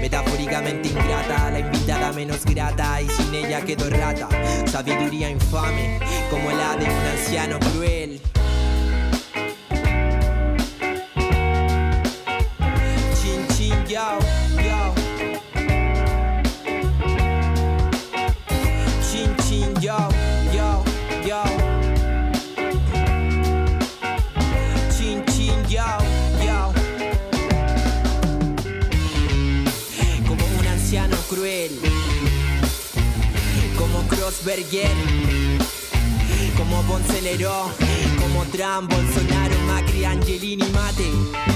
Metafóricamente 0.00 0.88
ingrata, 0.88 1.50
la 1.52 1.60
invitada 1.60 2.12
menos 2.12 2.44
grata 2.44 3.00
y 3.00 3.08
sin 3.10 3.32
ella 3.34 3.60
quedó 3.60 3.88
rata. 3.90 4.28
Sabiduría 4.66 5.30
infame, 5.30 6.00
como 6.30 6.50
la 6.50 6.76
de 6.76 6.84
un 6.84 7.06
anciano 7.16 7.58
cruel. 7.60 8.20
Crossberger. 34.44 34.90
Como 36.56 36.82
Ponce 36.82 37.22
Leró, 37.22 37.70
como 38.20 38.44
Trump, 38.46 38.92
Bolsonaro, 38.92 39.58
Macri, 39.66 40.04
Angelini, 40.04 40.68
Mate. 40.70 41.53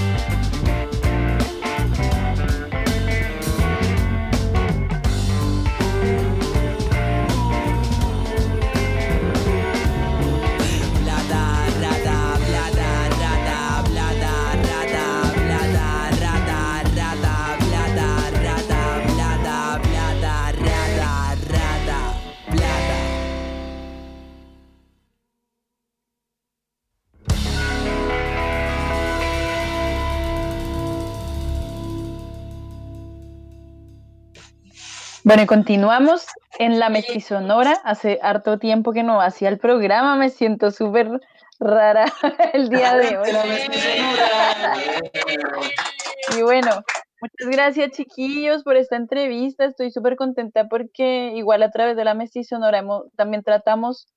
Bueno, 35.28 35.42
y 35.42 35.46
continuamos 35.46 36.26
en 36.58 36.78
la 36.78 36.88
Mestizonora. 36.88 37.78
Hace 37.84 38.18
harto 38.22 38.58
tiempo 38.58 38.94
que 38.94 39.02
no 39.02 39.20
hacía 39.20 39.50
el 39.50 39.58
programa, 39.58 40.16
me 40.16 40.30
siento 40.30 40.70
súper 40.70 41.20
rara 41.60 42.06
el 42.54 42.70
día 42.70 42.96
de 42.96 43.18
hoy. 43.18 43.28
Y 46.34 46.40
bueno, 46.40 46.70
muchas 47.20 47.50
gracias 47.54 47.90
chiquillos 47.90 48.62
por 48.62 48.78
esta 48.78 48.96
entrevista. 48.96 49.66
Estoy 49.66 49.90
súper 49.90 50.16
contenta 50.16 50.66
porque 50.66 51.32
igual 51.36 51.62
a 51.62 51.70
través 51.70 51.94
de 51.94 52.06
la 52.06 52.14
Mestizonora 52.14 52.78
hemos- 52.78 53.12
también 53.14 53.42
tratamos 53.42 54.08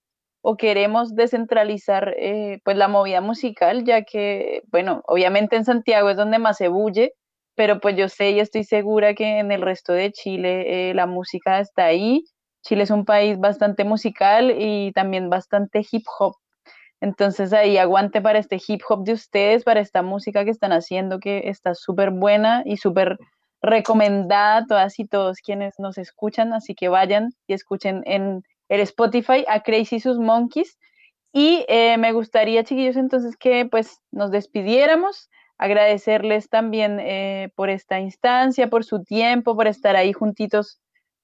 o 0.42 0.56
queremos 0.56 1.14
descentralizar 1.14 2.16
eh, 2.18 2.62
pues 2.64 2.78
la 2.78 2.88
movida 2.88 3.20
musical, 3.20 3.84
ya 3.84 4.04
que, 4.04 4.62
bueno, 4.72 5.02
obviamente 5.08 5.58
en 5.58 5.66
Santiago 5.66 6.10
es 6.10 6.16
donde 6.16 6.40
más 6.40 6.56
se 6.56 6.70
bulle, 6.70 7.16
pero 7.56 7.80
pues 7.80 7.96
yo 7.96 8.10
sé 8.10 8.32
y 8.32 8.40
estoy 8.40 8.64
segura 8.64 9.14
que 9.14 9.40
en 9.40 9.52
el 9.52 9.62
resto 9.62 9.94
de 9.94 10.12
Chile 10.12 10.90
eh, 10.90 10.94
la 10.94 11.06
música 11.06 11.60
está 11.60 11.86
ahí. 11.86 12.24
Chile 12.64 12.84
es 12.84 12.92
un 12.92 13.06
país 13.06 13.40
bastante 13.40 13.84
musical 13.84 14.56
y 14.58 14.92
también 14.94 15.30
bastante 15.30 15.86
hip 15.92 16.06
hop. 16.20 16.36
Entonces 17.02 17.52
ahí 17.52 17.78
aguante 17.78 18.22
para 18.22 18.40
este 18.40 18.60
hip 18.66 18.82
hop 18.88 19.04
de 19.04 19.14
ustedes, 19.14 19.64
para 19.64 19.80
esta 19.80 20.04
música 20.04 20.46
que 20.46 20.52
están 20.52 20.72
haciendo, 20.72 21.20
que 21.20 21.50
está 21.50 21.74
súper 21.74 22.12
buena 22.12 22.62
y 22.66 22.78
súper 22.78 23.18
recomendada 23.62 24.58
a 24.58 24.66
todas 24.66 25.00
y 25.00 25.06
todos 25.06 25.40
quienes 25.40 25.74
nos 25.80 25.98
escuchan. 25.98 26.54
Así 26.54 26.76
que 26.76 26.90
vayan 26.90 27.32
y 27.48 27.54
escuchen 27.54 28.04
en 28.06 28.44
el 28.70 28.82
Spotify 28.82 29.44
a 29.48 29.62
Crazy 29.62 30.00
Sus 30.00 30.20
Monkeys. 30.20 30.78
Y 31.34 31.66
eh, 31.70 31.98
me 31.98 32.12
gustaría, 32.12 32.64
chiquillos, 32.64 32.98
entonces 32.98 33.36
que 33.38 33.66
pues 33.66 34.00
nos 34.12 34.32
despidiéramos 34.32 35.30
agradecerles 35.62 36.50
también 36.50 37.00
eh, 37.00 37.52
por 37.56 37.70
esta 37.70 38.00
instancia, 38.00 38.68
por 38.68 38.84
su 38.84 39.04
tiempo, 39.04 39.56
por 39.56 39.68
estar 39.68 39.96
ahí 39.96 40.12
juntitos 40.12 40.80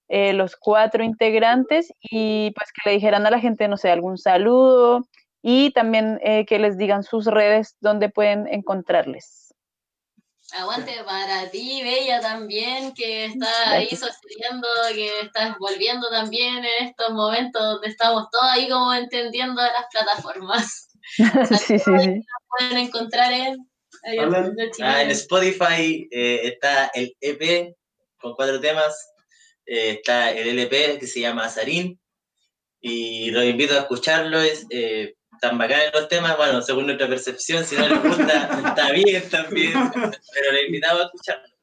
eh, 0.10 0.32
los 0.32 0.56
cuatro 0.56 1.04
integrantes 1.04 1.92
y 2.00 2.52
pues 2.52 2.72
que 2.72 2.88
le 2.88 2.96
dijeran 2.96 3.26
a 3.26 3.32
la 3.32 3.40
gente, 3.40 3.68
no 3.68 3.78
sé, 3.78 3.90
algún 3.90 4.20
saludo 4.20 5.08
y 5.42 5.72
también 5.72 6.20
eh, 6.24 6.46
que 6.46 6.60
les 6.60 6.78
digan 6.78 7.04
sus 7.04 7.26
redes 7.26 7.78
donde 7.82 8.10
pueden 8.10 8.48
encontrarles. 8.48 9.56
Aguante 10.54 10.94
para 11.04 11.50
ti, 11.50 11.82
Bella, 11.84 12.22
también, 12.22 12.94
que 12.94 13.26
está 13.26 13.72
ahí 13.72 13.90
sosteniendo, 13.90 14.68
que 14.94 15.22
estás 15.22 15.58
volviendo 15.58 16.10
también 16.12 16.60
en 16.60 16.88
estos 16.88 17.10
momentos 17.10 17.62
donde 17.62 17.88
estamos 17.88 18.30
todos 18.32 18.46
ahí 18.52 18.70
como 18.70 18.94
entendiendo 18.94 19.60
las 19.62 19.88
plataformas. 19.92 20.90
sí, 21.50 21.58
sí, 21.58 21.80
sí. 21.80 22.22
Pueden 22.50 22.78
encontrar 22.78 23.34
en, 23.34 23.58
ah, 24.82 25.02
en 25.02 25.12
Spotify 25.12 26.08
eh, 26.12 26.42
está 26.44 26.88
el 26.94 27.16
EP 27.22 27.76
con 28.18 28.34
cuatro 28.36 28.60
temas. 28.60 29.14
Eh, 29.66 29.92
está 29.92 30.32
el 30.32 30.48
LP 30.50 31.00
que 31.00 31.08
se 31.08 31.22
llama 31.22 31.46
Azarín. 31.46 32.00
Y 32.80 33.32
los 33.32 33.44
invito 33.44 33.74
a 33.74 33.80
escucharlo. 33.80 34.40
Es, 34.40 34.66
eh, 34.70 35.16
tan 35.40 35.58
bacanes 35.58 35.92
los 35.94 36.08
temas, 36.08 36.38
bueno, 36.38 36.62
según 36.62 36.86
nuestra 36.86 37.08
percepción, 37.08 37.64
si 37.66 37.76
no 37.76 37.88
les 37.88 38.02
gusta, 38.02 38.50
está 38.68 38.92
bien 38.92 39.30
también, 39.30 39.74
pero 39.94 40.52
les 40.52 40.66
invitamos 40.66 41.02
a 41.02 41.06
escucharlo. 41.06 41.56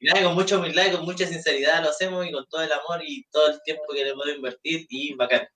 y, 0.00 0.06
nada, 0.06 0.24
con 0.24 0.34
mucha 0.34 0.56
humildad 0.56 0.86
y 0.86 0.92
con 0.92 1.04
mucha 1.04 1.26
sinceridad 1.26 1.82
lo 1.82 1.90
hacemos 1.90 2.26
y 2.26 2.32
con 2.32 2.46
todo 2.46 2.62
el 2.62 2.72
amor 2.72 3.02
y 3.06 3.24
todo 3.30 3.50
el 3.50 3.60
tiempo 3.62 3.84
que 3.92 4.04
le 4.04 4.14
podemos 4.14 4.36
invertir 4.36 4.86
y 4.88 5.14
bacán. 5.14 5.46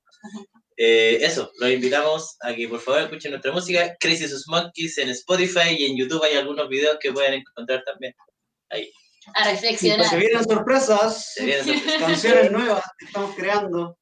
Eh, 0.77 1.18
eso, 1.20 1.51
los 1.61 1.70
invitamos 1.70 2.37
a 2.41 2.53
que 2.53 2.68
por 2.68 2.81
favor 2.81 3.03
escuchen 3.03 3.31
nuestra 3.31 3.53
música, 3.53 3.97
Crazy 4.01 4.27
Sus 4.27 4.49
Monkeys 4.49 4.99
en 4.99 5.09
Spotify 5.11 5.77
y 5.79 5.85
en 5.87 5.97
YouTube 5.97 6.25
hay 6.25 6.37
algunos 6.37 6.68
videos 6.68 6.97
que 7.01 7.12
pueden 7.12 7.35
encontrar 7.35 7.85
también 7.85 8.12
ahí. 8.70 8.91
A 9.35 9.51
reflexionar. 9.51 10.07
Se 10.07 10.16
vienen 10.16 10.45
sorpresas, 10.45 11.33
Se 11.35 11.45
vienen 11.45 11.64
sorpresas. 11.66 12.01
canciones 12.01 12.53
nuevas 12.53 12.85
que 12.99 13.07
estamos 13.07 13.35
creando. 13.37 13.97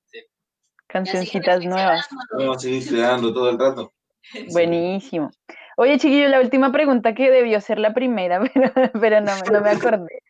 Cancioncitas 0.89 1.64
nuevas. 1.64 2.07
Vamos 2.39 2.57
a 2.57 2.61
seguir 2.61 2.87
creando 2.87 3.33
todo 3.33 3.49
el 3.51 3.59
rato. 3.59 3.93
Buenísimo. 4.53 5.31
Oye, 5.77 5.99
chiquillo, 5.99 6.29
la 6.29 6.41
última 6.41 6.70
pregunta 6.70 7.14
que 7.14 7.31
debió 7.31 7.61
ser 7.61 7.79
la 7.79 7.95
primera, 7.95 8.41
pero, 8.55 8.73
pero 9.01 9.20
no, 9.20 9.33
no 9.51 9.61
me 9.61 9.70
acordé. 9.70 10.23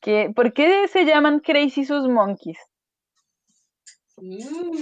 Que, 0.00 0.30
¿Por 0.34 0.52
qué 0.52 0.86
se 0.88 1.04
llaman 1.04 1.40
Crazy 1.40 1.84
Sus 1.84 2.08
Monkeys? 2.08 2.58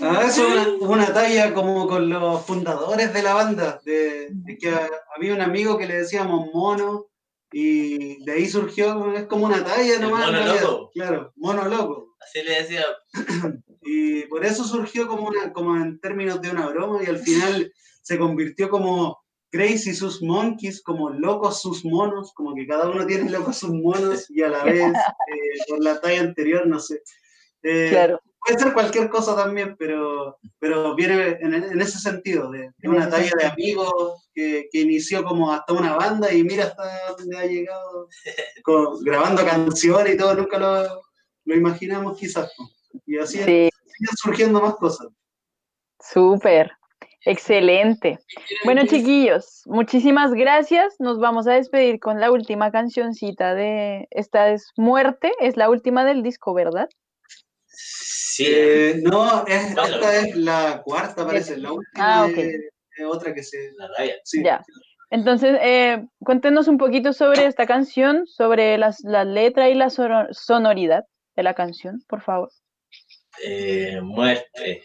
Ah, 0.03 0.25
eso 0.27 0.47
es 0.47 0.67
una, 0.81 0.89
una 0.89 1.13
talla 1.15 1.55
como 1.55 1.89
con 1.89 2.09
los 2.09 2.45
fundadores 2.45 3.13
de 3.15 3.23
la 3.23 3.35
banda, 3.35 3.81
de, 3.85 4.29
de 4.31 4.59
que 4.59 4.73
había 5.17 5.35
un 5.35 5.41
amigo 5.41 5.79
que 5.79 5.87
le 5.87 5.97
decíamos 5.97 6.51
mono 6.53 7.07
y 7.51 8.23
de 8.25 8.33
ahí 8.33 8.47
surgió, 8.47 9.15
es 9.15 9.27
como 9.27 9.47
una 9.47 9.65
talla 9.65 9.99
nomás. 9.99 10.27
mono 10.27 10.45
loco. 10.47 10.91
Claro, 10.95 11.33
mono 11.37 11.67
loco. 11.69 12.15
Así 12.21 12.43
le 12.43 12.63
decía, 12.63 12.85
Y 13.83 14.23
por 14.27 14.45
eso 14.45 14.65
surgió 14.65 15.09
como, 15.09 15.27
una, 15.29 15.53
como 15.53 15.77
en 15.77 15.99
términos 16.01 16.41
de 16.41 16.51
una 16.51 16.69
broma 16.69 17.03
y 17.03 17.07
al 17.07 17.19
final 17.19 17.73
se 18.03 18.19
convirtió 18.19 18.69
como 18.71 19.21
Crazy 19.51 19.95
sus 19.95 20.23
monkeys, 20.23 20.83
como 20.83 21.11
locos 21.11 21.61
sus 21.61 21.85
monos, 21.85 22.33
como 22.35 22.55
que 22.55 22.67
cada 22.67 22.89
uno 22.89 23.05
tiene 23.07 23.31
locos 23.31 23.59
sus 23.59 23.71
monos 23.71 24.31
y 24.31 24.43
a 24.43 24.49
la 24.49 24.65
vez 24.65 24.83
eh, 24.95 25.59
por 25.69 25.83
la 25.83 26.01
talla 26.01 26.21
anterior, 26.21 26.67
no 26.67 26.79
sé. 26.79 27.03
Eh, 27.63 27.89
Claro. 27.91 28.21
Puede 28.45 28.59
ser 28.59 28.73
cualquier 28.73 29.09
cosa 29.09 29.37
también, 29.37 29.77
pero, 29.79 30.39
pero 30.59 30.95
viene 30.97 31.39
en, 31.41 31.55
en 31.55 31.81
ese 31.81 31.99
sentido, 31.99 32.51
de, 32.51 32.71
una 32.83 33.09
talla 33.09 33.31
de 33.39 33.47
amigos 33.47 34.29
que, 34.35 34.69
que 34.73 34.81
inició 34.81 35.23
como 35.23 35.53
hasta 35.53 35.73
una 35.73 35.95
banda 35.95 36.33
y 36.33 36.43
mira 36.43 36.65
hasta 36.65 36.83
dónde 37.17 37.39
ha 37.39 37.47
llegado, 37.47 38.09
con- 38.65 38.99
grabando 39.05 39.45
canciones 39.45 40.15
y 40.15 40.17
todo, 40.17 40.35
nunca 40.35 40.59
lo, 40.59 41.03
lo 41.45 41.55
imaginamos 41.55 42.19
quizás. 42.19 42.51
Y 43.07 43.17
así 43.19 43.39
Sí, 43.39 43.45
siguen 43.45 44.17
surgiendo 44.17 44.61
más 44.61 44.75
cosas. 44.77 45.07
súper. 46.01 46.73
Excelente. 47.25 48.19
Bueno, 48.65 48.85
chiquillos, 48.85 49.63
muchísimas 49.67 50.33
gracias. 50.35 50.97
Nos 50.99 51.21
vamos 51.21 51.47
a 51.47 51.53
despedir 51.53 52.01
con 52.01 52.19
la 52.19 52.33
última 52.33 52.73
cancioncita 52.73 53.55
de 53.55 54.09
esta 54.11 54.51
es 54.51 54.73
Muerte, 54.77 55.33
es 55.39 55.57
la 55.57 55.71
última 55.71 56.05
del 56.05 56.25
disco, 56.25 56.53
¿verdad? 56.53 56.89
Sí, 57.83 58.45
Eh, 58.49 59.01
no, 59.03 59.47
es, 59.47 59.71
esta 59.71 60.17
es 60.19 60.37
la 60.37 60.83
cuarta, 60.85 61.27
parece, 61.27 61.57
la 61.57 61.73
última 61.73 62.25
Ah, 62.25 62.29
otra 63.09 63.35
que 63.35 63.43
se... 63.43 63.73
la 63.77 63.89
rabia. 63.97 64.17
Sí. 64.25 64.43
Ya. 64.45 64.63
Entonces, 65.11 65.59
eh, 65.61 66.07
cuéntenos 66.21 66.69
un 66.69 66.79
poquito 66.79 67.13
sobre 67.13 67.47
esta 67.47 67.67
canción, 67.67 68.27
sobre 68.27 68.79
las, 68.79 69.01
la 69.01 69.25
letra 69.25 69.69
y 69.69 69.75
la 69.75 69.91
sonoridad 69.91 71.05
de 71.37 71.43
la 71.43 71.55
canción, 71.55 72.03
por 72.09 72.23
favor. 72.23 72.51
Eh, 73.45 74.01
muerte. 74.03 74.83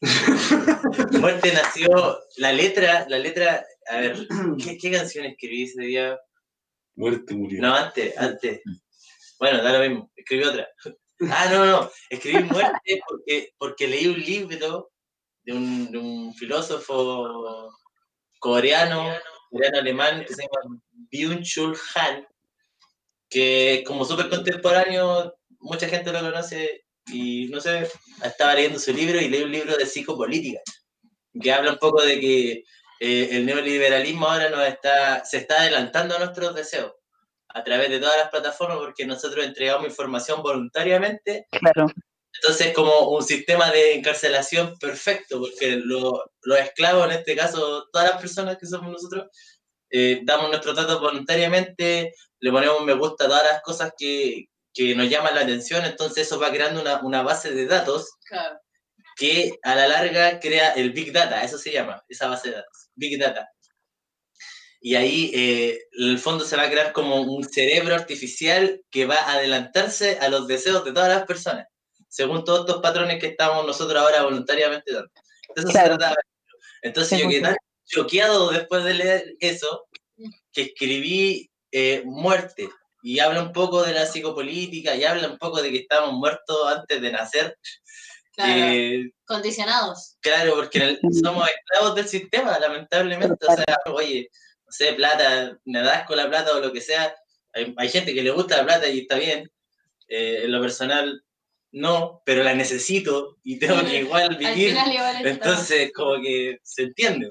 muerte 1.20 1.52
nació, 1.52 2.18
la 2.36 2.52
letra, 2.52 3.06
la 3.08 3.18
letra, 3.18 3.64
a 3.88 3.96
ver, 3.96 4.16
¿qué, 4.62 4.76
qué 4.78 4.90
canción 4.92 5.24
escribí 5.24 5.64
ese 5.64 5.82
día? 5.82 6.18
Muerte 6.94 7.34
murió. 7.34 7.60
No, 7.60 7.74
antes, 7.74 8.16
antes. 8.18 8.60
Bueno, 9.40 9.62
da 9.62 9.72
lo 9.72 9.80
mismo, 9.80 10.12
escribí 10.14 10.44
otra. 10.44 10.68
Ah, 11.20 11.48
no, 11.50 11.64
no, 11.64 11.90
escribí 12.10 12.42
muerte 12.44 13.00
porque, 13.08 13.52
porque 13.56 13.86
leí 13.86 14.08
un 14.08 14.18
libro 14.18 14.90
de 15.44 15.52
un, 15.52 15.90
de 15.90 15.98
un 15.98 16.34
filósofo 16.34 17.70
coreano, 18.40 19.14
coreano-alemán, 19.50 20.24
que 20.26 20.34
se 20.34 20.42
llama 20.42 20.80
Byung-Chul 21.12 21.78
Han, 21.94 22.26
que 23.30 23.84
como 23.86 24.04
súper 24.04 24.28
contemporáneo, 24.28 25.34
mucha 25.60 25.88
gente 25.88 26.12
lo 26.12 26.20
conoce 26.20 26.84
y 27.06 27.46
no 27.48 27.60
sé, 27.60 27.88
estaba 28.24 28.54
leyendo 28.54 28.78
su 28.78 28.92
libro 28.92 29.20
y 29.20 29.28
leí 29.28 29.42
un 29.42 29.52
libro 29.52 29.76
de 29.76 29.86
psicopolítica, 29.86 30.60
que 31.40 31.52
habla 31.52 31.72
un 31.72 31.78
poco 31.78 32.02
de 32.02 32.20
que 32.20 32.64
eh, 33.00 33.28
el 33.30 33.46
neoliberalismo 33.46 34.26
ahora 34.26 34.50
nos 34.50 34.66
está, 34.66 35.24
se 35.24 35.38
está 35.38 35.60
adelantando 35.60 36.16
a 36.16 36.18
nuestros 36.18 36.54
deseos 36.54 36.92
a 37.54 37.64
través 37.64 37.88
de 37.88 37.98
todas 38.00 38.18
las 38.18 38.28
plataformas 38.30 38.78
porque 38.78 39.06
nosotros 39.06 39.44
entregamos 39.44 39.86
información 39.86 40.42
voluntariamente 40.42 41.46
Claro. 41.50 41.86
entonces, 42.42 42.74
como 42.74 43.10
un 43.10 43.22
sistema 43.22 43.70
de 43.70 43.94
encarcelación 43.94 44.76
perfecto, 44.78 45.40
porque 45.40 45.76
lo- 45.76 46.22
los 46.42 46.58
esclavos, 46.58 47.06
en 47.06 47.12
este 47.18 47.34
caso, 47.36 47.88
todas 47.92 48.10
las 48.10 48.20
personas 48.20 48.58
que 48.58 48.66
somos 48.66 48.90
nosotros, 48.90 49.26
eh, 49.90 50.20
damos 50.24 50.48
nuestros 50.50 50.74
datos 50.74 51.00
voluntariamente, 51.00 52.12
le 52.40 52.50
ponemos 52.50 52.82
me 52.82 52.94
gusta 52.94 53.24
a 53.24 53.28
todas 53.28 53.44
las 53.50 53.62
cosas 53.62 53.92
que, 53.96 54.46
que 54.74 54.94
nos 54.96 55.08
llaman 55.08 55.34
la 55.36 55.42
atención, 55.42 55.84
entonces 55.84 56.26
eso 56.26 56.40
va 56.40 56.50
creando 56.50 56.80
una, 56.80 57.00
una 57.04 57.22
base 57.22 57.52
de 57.52 57.66
datos 57.66 58.10
Claro. 58.28 58.58
que 59.16 59.56
a 59.62 59.76
la 59.76 59.86
larga 59.86 60.40
crea 60.40 60.72
el 60.72 60.90
Big 60.90 61.12
Data, 61.12 61.44
eso 61.44 61.56
se 61.58 61.70
llama, 61.70 62.02
esa 62.08 62.26
base 62.26 62.50
de 62.50 62.56
datos, 62.56 62.88
Big 62.96 63.16
Data. 63.20 63.48
Y 64.86 64.96
ahí, 64.96 65.30
eh, 65.34 65.78
en 65.92 66.10
el 66.10 66.18
fondo, 66.18 66.44
se 66.44 66.56
va 66.58 66.64
a 66.64 66.70
crear 66.70 66.92
como 66.92 67.22
un 67.22 67.42
cerebro 67.42 67.94
artificial 67.94 68.82
que 68.90 69.06
va 69.06 69.16
a 69.16 69.32
adelantarse 69.32 70.18
a 70.20 70.28
los 70.28 70.46
deseos 70.46 70.84
de 70.84 70.92
todas 70.92 71.08
las 71.08 71.24
personas, 71.24 71.66
según 72.06 72.44
todos 72.44 72.60
estos 72.68 72.82
patrones 72.82 73.18
que 73.18 73.28
estamos 73.28 73.64
nosotros 73.66 73.98
ahora 73.98 74.24
voluntariamente 74.24 74.92
dando. 74.92 75.10
Entonces, 75.48 75.72
Claro. 75.72 75.96
Entonces, 76.82 77.18
yo 77.18 77.30
quedé 77.30 77.40
tan 77.40 77.56
choqueado 77.86 78.50
después 78.50 78.84
de 78.84 78.92
leer 78.92 79.34
eso, 79.40 79.86
que 80.52 80.60
escribí 80.60 81.50
eh, 81.72 82.02
muerte. 82.04 82.68
Y 83.02 83.20
habla 83.20 83.40
un 83.40 83.52
poco 83.52 83.82
de 83.84 83.94
la 83.94 84.04
psicopolítica, 84.04 84.94
y 84.94 85.04
habla 85.04 85.28
un 85.28 85.38
poco 85.38 85.62
de 85.62 85.70
que 85.70 85.78
estamos 85.78 86.12
muertos 86.12 86.58
antes 86.66 87.00
de 87.00 87.10
nacer. 87.10 87.56
Claro. 88.34 88.52
Eh, 88.54 89.12
Condicionados. 89.24 90.18
Claro, 90.20 90.56
porque 90.56 90.78
el- 90.78 91.00
somos 91.22 91.48
esclavos 91.48 91.94
del 91.94 92.06
sistema, 92.06 92.58
lamentablemente. 92.58 93.46
O 93.46 93.56
sea, 93.56 93.78
oye, 93.86 94.28
sé, 94.74 94.92
plata, 94.94 95.58
me 95.64 95.80
das 95.80 96.06
con 96.06 96.16
la 96.16 96.28
plata 96.28 96.54
o 96.56 96.60
lo 96.60 96.72
que 96.72 96.80
sea. 96.80 97.14
Hay, 97.52 97.72
hay 97.76 97.88
gente 97.88 98.12
que 98.14 98.22
le 98.22 98.30
gusta 98.30 98.56
la 98.58 98.64
plata 98.64 98.88
y 98.88 99.00
está 99.00 99.16
bien. 99.16 99.50
Eh, 100.08 100.42
en 100.44 100.52
lo 100.52 100.60
personal, 100.60 101.22
no, 101.72 102.22
pero 102.26 102.42
la 102.42 102.54
necesito 102.54 103.38
y 103.42 103.58
tengo 103.58 103.82
que 103.84 104.00
igual 104.00 104.22
Al 104.30 104.36
vivir. 104.36 104.70
final 104.70 104.92
igual 104.92 105.16
está. 105.16 105.28
Entonces, 105.30 105.92
como 105.94 106.20
que 106.22 106.58
se 106.62 106.82
entiende. 106.84 107.30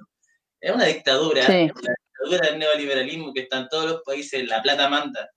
Es 0.60 0.74
una 0.74 0.86
dictadura, 0.86 1.46
Sí. 1.46 1.54
es 1.54 1.72
una 1.72 1.96
dictadura 1.96 2.50
del 2.50 2.60
neoliberalismo 2.60 3.34
que 3.34 3.42
está 3.42 3.60
en 3.60 3.70
todos 3.70 3.86
los 3.92 4.02
países, 4.04 4.48
la 4.48 4.62
plata 4.62 4.90
manda. 4.90 5.30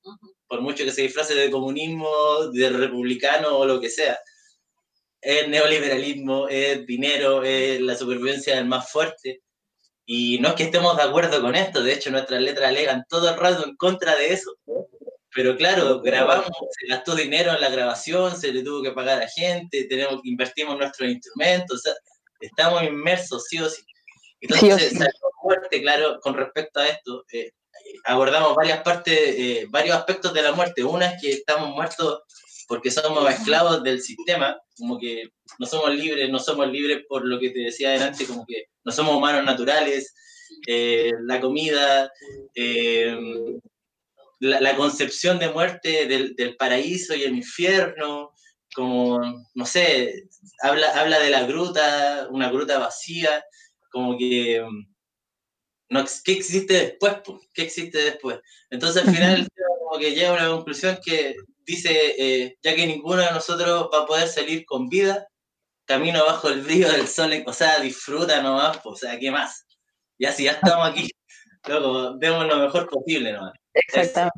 Por 0.49 0.61
mucho 0.61 0.85
que 0.85 0.93
se 0.93 1.03
disfrace 1.03 1.35
de 1.35 1.51
comunismo, 1.51 2.09
de 2.53 2.71
republicano 2.71 3.59
o 3.59 3.67
lo 3.67 3.81
que 3.81 3.91
sea. 3.91 4.19
Es 5.21 5.49
neoliberalismo, 5.49 6.49
es 6.49 6.87
dinero, 6.87 7.43
es 7.43 7.81
la 7.81 7.97
supervivencia 7.97 8.55
del 8.57 8.67
más 8.67 8.91
fuerte. 8.91 9.43
Y 10.07 10.39
no 10.39 10.51
es 10.51 10.55
que 10.55 10.63
estemos 10.65 10.97
de 10.97 11.03
acuerdo 11.03 11.43
con 11.43 11.57
esto, 11.57 11.83
de 11.83 11.93
hecho 11.93 12.11
nuestras 12.11 12.41
letras 12.41 12.69
alegan 12.69 13.05
todo 13.09 13.29
el 13.29 13.37
rato 13.37 13.65
en 13.67 13.77
contra 13.77 14.15
de 14.15 14.33
eso. 14.33 14.53
Pero 15.35 15.57
claro, 15.57 16.01
grabamos, 16.01 16.49
se 16.71 16.87
gastó 16.87 17.15
dinero 17.15 17.53
en 17.53 17.61
la 17.61 17.69
grabación, 17.69 18.37
se 18.37 18.53
le 18.53 18.63
tuvo 18.63 18.83
que 18.83 18.93
pagar 18.93 19.21
a 19.21 19.29
gente, 19.29 19.85
tenemos, 19.85 20.21
invertimos 20.25 20.79
nuestros 20.79 21.11
instrumentos, 21.11 21.79
o 21.79 21.81
sea, 21.81 21.93
estamos 22.41 22.83
inmersos 22.85 23.45
sí 23.49 23.61
o 23.61 23.69
sí. 23.69 23.83
Entonces, 24.41 24.93
salió 24.93 25.11
muerte, 25.43 25.81
claro, 25.83 26.21
con 26.21 26.35
respecto 26.35 26.81
a 26.81 26.89
esto. 26.89 27.25
Eh, 27.33 27.53
abordamos 28.05 28.55
varias 28.55 28.83
partes, 28.83 29.19
eh, 29.19 29.67
varios 29.69 29.97
aspectos 29.97 30.33
de 30.35 30.43
la 30.43 30.53
muerte. 30.53 30.85
Una 30.85 31.07
es 31.07 31.23
que 31.23 31.33
estamos 31.33 31.71
muertos 31.71 32.23
porque 32.67 32.91
somos 32.91 33.29
esclavos 33.31 33.83
del 33.83 34.01
sistema, 34.01 34.61
como 34.77 34.99
que 34.99 35.31
no 35.59 35.67
somos 35.67 35.95
libres, 35.95 36.29
no 36.31 36.39
somos 36.39 36.69
libres 36.69 37.05
por 37.09 37.27
lo 37.27 37.39
que 37.39 37.51
te 37.51 37.61
decía 37.61 37.91
adelante, 37.91 38.27
como 38.27 38.45
que 38.47 38.65
no 38.85 38.93
somos 38.93 39.17
humanos 39.17 39.45
naturales, 39.45 40.15
eh, 40.67 41.13
la 41.23 41.41
comida, 41.41 42.11
eh, 42.55 43.17
la, 44.41 44.77
concepción 44.77 45.39
de 45.39 45.51
muerte 45.51 46.07
del, 46.07 46.35
del, 46.35 46.57
paraíso 46.57 47.15
y 47.15 47.23
el 47.23 47.37
infierno, 47.37 48.33
como, 48.75 49.21
no 49.55 49.67
sé, 49.67 50.25
habla, 50.63 50.91
habla 51.01 51.19
de 51.19 51.31
la 51.31 51.47
gruta, 51.47 52.29
una 52.31 52.51
gruta 52.51 52.79
vacía, 52.79 53.45
como 53.91 54.19
que 54.19 54.63
no, 55.89 56.05
¿qué 56.25 56.33
existe 56.33 56.75
después? 56.75 57.15
¿Qué 57.55 57.63
existe 57.63 57.99
después? 57.99 58.41
Entonces 58.71 59.07
al 59.07 59.15
final 59.15 59.49
como 59.85 60.01
que 60.01 60.15
llega 60.15 60.31
a 60.31 60.35
una 60.35 60.49
conclusión 60.49 60.99
que 61.05 61.37
dice, 61.67 62.15
eh, 62.19 62.57
ya 62.63 62.75
que 62.75 62.87
ninguno 62.87 63.23
de 63.23 63.33
nosotros 63.33 63.89
va 63.93 64.03
a 64.03 64.07
poder 64.07 64.29
salir 64.29 64.65
con 64.65 64.89
vida, 64.89 65.27
camino 65.85 66.25
bajo 66.25 66.49
el 66.49 66.63
brillo 66.63 66.91
del 66.91 67.09
sol, 67.09 67.33
o 67.47 67.53
sea, 67.53 67.81
disfruta 67.81 68.43
nomás, 68.43 68.79
o 68.85 68.97
sea, 68.97 69.19
¿qué 69.19 69.31
más? 69.31 69.67
Ya 70.19 70.33
si 70.33 70.45
ya 70.45 70.53
estamos 70.53 70.89
aquí, 70.89 71.11
luego 71.67 72.17
vemos 72.19 72.47
lo 72.47 72.57
mejor 72.57 72.89
posible 72.89 73.33
nomás. 73.33 73.53
Exactamente. 73.75 74.33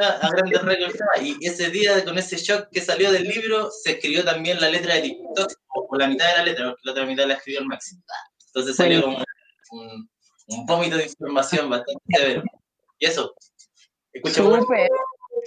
A 0.00 0.30
grandes 0.30 0.94
y 1.20 1.46
ese 1.46 1.70
día, 1.70 2.04
con 2.04 2.16
ese 2.16 2.36
shock 2.36 2.68
que 2.70 2.80
salió 2.80 3.10
del 3.10 3.24
libro, 3.24 3.70
se 3.70 3.92
escribió 3.92 4.24
también 4.24 4.60
la 4.60 4.70
letra 4.70 4.94
de 4.94 5.02
TikTok, 5.02 5.52
o 5.74 5.96
la 5.96 6.06
mitad 6.06 6.28
de 6.28 6.36
la 6.38 6.44
letra, 6.44 6.64
porque 6.66 6.82
la 6.84 6.92
otra 6.92 7.06
mitad 7.06 7.26
la 7.26 7.34
escribió 7.34 7.60
el 7.60 7.66
Máximo. 7.66 8.02
Entonces 8.46 8.76
salió 8.76 9.02
como 9.02 9.24
un, 9.72 10.08
un 10.46 10.66
vómito 10.66 10.96
de 10.96 11.04
información 11.04 11.70
bastante 11.70 12.02
severo. 12.08 12.42
Y 12.98 13.06
eso. 13.06 13.34
Súper, 14.24 14.88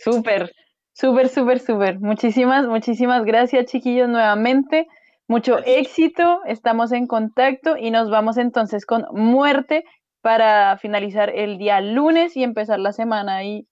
súper, 0.04 0.52
súper, 0.96 1.30
súper, 1.30 1.60
súper. 1.60 2.00
Muchísimas, 2.00 2.66
muchísimas 2.66 3.24
gracias, 3.24 3.66
chiquillos, 3.66 4.10
nuevamente. 4.10 4.88
Mucho 5.28 5.58
éxito, 5.66 6.42
estamos 6.46 6.92
en 6.92 7.08
contacto 7.08 7.78
y 7.78 7.92
nos 7.92 8.10
vamos 8.10 8.38
entonces 8.38 8.86
con 8.86 9.06
muerte 9.12 9.84
para 10.22 10.78
finalizar 10.78 11.30
el 11.30 11.58
día 11.58 11.82
lunes 11.82 12.36
y 12.38 12.44
empezar 12.44 12.80
la 12.80 12.94
semana 12.94 13.44
y 13.44 13.68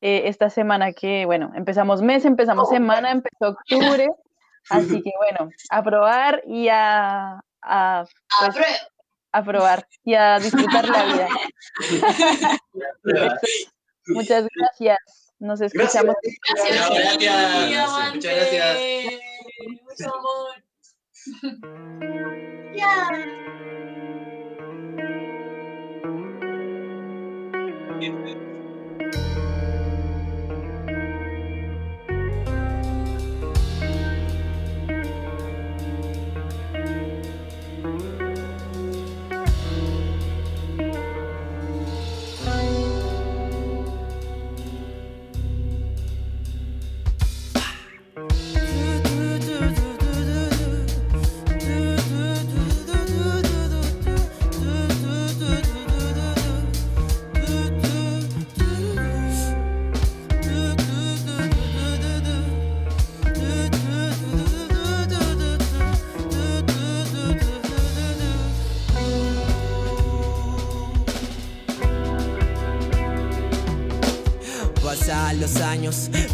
eh, 0.00 0.22
esta 0.26 0.50
semana 0.50 0.92
que, 0.92 1.26
bueno, 1.26 1.52
empezamos 1.54 2.02
mes, 2.02 2.24
empezamos 2.24 2.68
semana, 2.68 3.12
empezó 3.12 3.50
octubre, 3.50 4.08
así 4.68 5.00
que 5.02 5.12
bueno, 5.16 5.50
a 5.70 5.82
probar 5.82 6.42
y 6.46 6.68
a, 6.68 7.40
a 7.62 8.04
pues, 8.40 8.56
a 9.32 9.44
probar 9.44 9.86
y 10.04 10.14
a 10.14 10.38
disfrutar 10.38 10.88
la 10.88 11.04
vida. 11.04 11.28
Muchas 14.06 14.46
gracias. 14.56 15.21
Nos 15.42 15.60
escuchamos. 15.60 16.14
Gracias. 16.54 17.18
gracias. 17.18 18.14
Muchas 18.14 18.36
gracias. 18.36 18.78
Mucho 19.82 20.14
amor. 20.14 20.54
los 28.00 28.51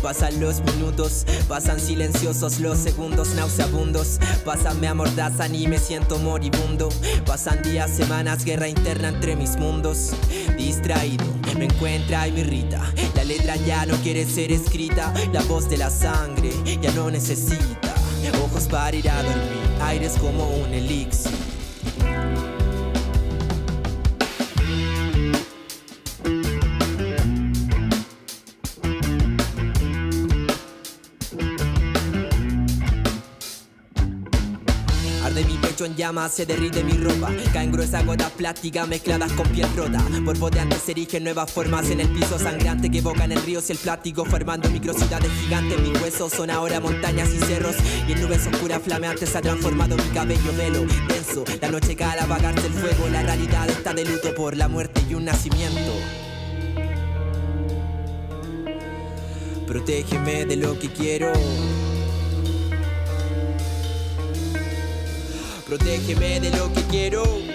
pasan 0.09 0.41
los 0.41 0.63
minutos, 0.63 1.27
pasan 1.49 1.79
silenciosos 1.79 2.61
los 2.61 2.79
segundos 2.79 3.35
nauseabundos, 3.35 4.19
pasan 4.43 4.81
me 4.81 4.89
amordazan 4.89 5.55
y 5.55 5.67
me 5.67 5.79
siento 5.79 6.19
moribundo, 6.19 6.89
pasan 7.27 7.63
días, 7.63 7.91
semanas, 7.91 8.43
guerra 8.43 8.69
interna 8.69 9.09
entre 9.09 9.37
mis 9.37 9.59
mundos, 9.59 10.15
distraído, 10.57 11.27
me 11.59 11.67
encuentra 11.67 12.27
y 12.27 12.33
me 12.33 12.41
irrita, 12.41 12.91
la 13.15 13.23
letra 13.23 13.57
ya 13.57 13.85
no 13.85 13.97
quiere 13.97 14.25
ser 14.25 14.51
escrita, 14.51 15.13
la 15.31 15.43
voz 15.43 15.69
de 15.69 15.77
la 15.77 15.91
sangre 15.91 16.53
ya 16.81 16.91
no 16.93 17.11
necesita, 17.11 17.95
ojos 18.43 18.65
para 18.67 18.97
ir 18.97 19.11
a 19.11 19.23
dormir, 19.23 19.83
aires 19.83 20.15
como 20.19 20.49
un 20.49 20.73
elixir. 20.73 21.58
En 35.99 36.05
llamas, 36.05 36.33
se 36.33 36.47
derrite 36.47 36.85
mi 36.85 36.93
ropa. 36.93 37.31
Caen 37.53 37.73
gruesas 37.73 38.05
gotas 38.07 38.31
plásticas 38.33 38.87
mezcladas 38.87 39.33
con 39.33 39.49
piel 39.49 39.69
rota. 39.77 40.03
Borboteantes 40.23 40.83
se 40.83 40.93
erigen 40.93 41.25
nuevas 41.25 41.51
formas 41.51 41.91
en 41.91 42.01
el 42.01 42.09
piso 42.09 42.39
sangrante 42.39 42.91
que 42.91 42.99
evocan 42.99 43.33
el 43.33 43.43
río 43.43 43.61
y 43.67 43.73
el 43.73 43.79
plástico, 43.79 44.25
formando 44.25 44.71
microcidades 44.71 45.31
gigantes. 45.33 45.81
Mis 45.81 46.01
huesos 46.01 46.33
son 46.33 46.51
ahora 46.51 46.81
montañas 46.81 47.31
y 47.31 47.39
cerros. 47.39 47.77
Y 48.07 48.13
en 48.13 48.23
nubes 48.23 48.47
oscuras 48.47 48.83
flameantes 48.83 49.35
ha 49.35 49.41
transformado 49.41 49.97
mi 49.97 50.09
cabello 50.15 50.53
velo 50.57 50.87
denso. 51.09 51.45
La 51.61 51.71
noche 51.71 51.97
cae 51.97 52.13
al 52.13 52.21
apagarse 52.21 52.67
el 52.67 52.73
fuego. 52.73 53.09
La 53.09 53.23
realidad 53.23 53.69
está 53.69 53.93
de 53.93 54.05
luto 54.05 54.35
por 54.35 54.57
la 54.57 54.69
muerte 54.69 55.03
y 55.09 55.15
un 55.15 55.25
nacimiento. 55.25 55.93
Protégeme 59.67 60.47
de 60.47 60.57
lo 60.57 60.79
que 60.79 60.91
quiero. 60.91 61.33
Protégeme 65.69 66.41
de 66.41 66.51
lo 66.57 66.73
que 66.73 66.81
quiero. 66.85 67.48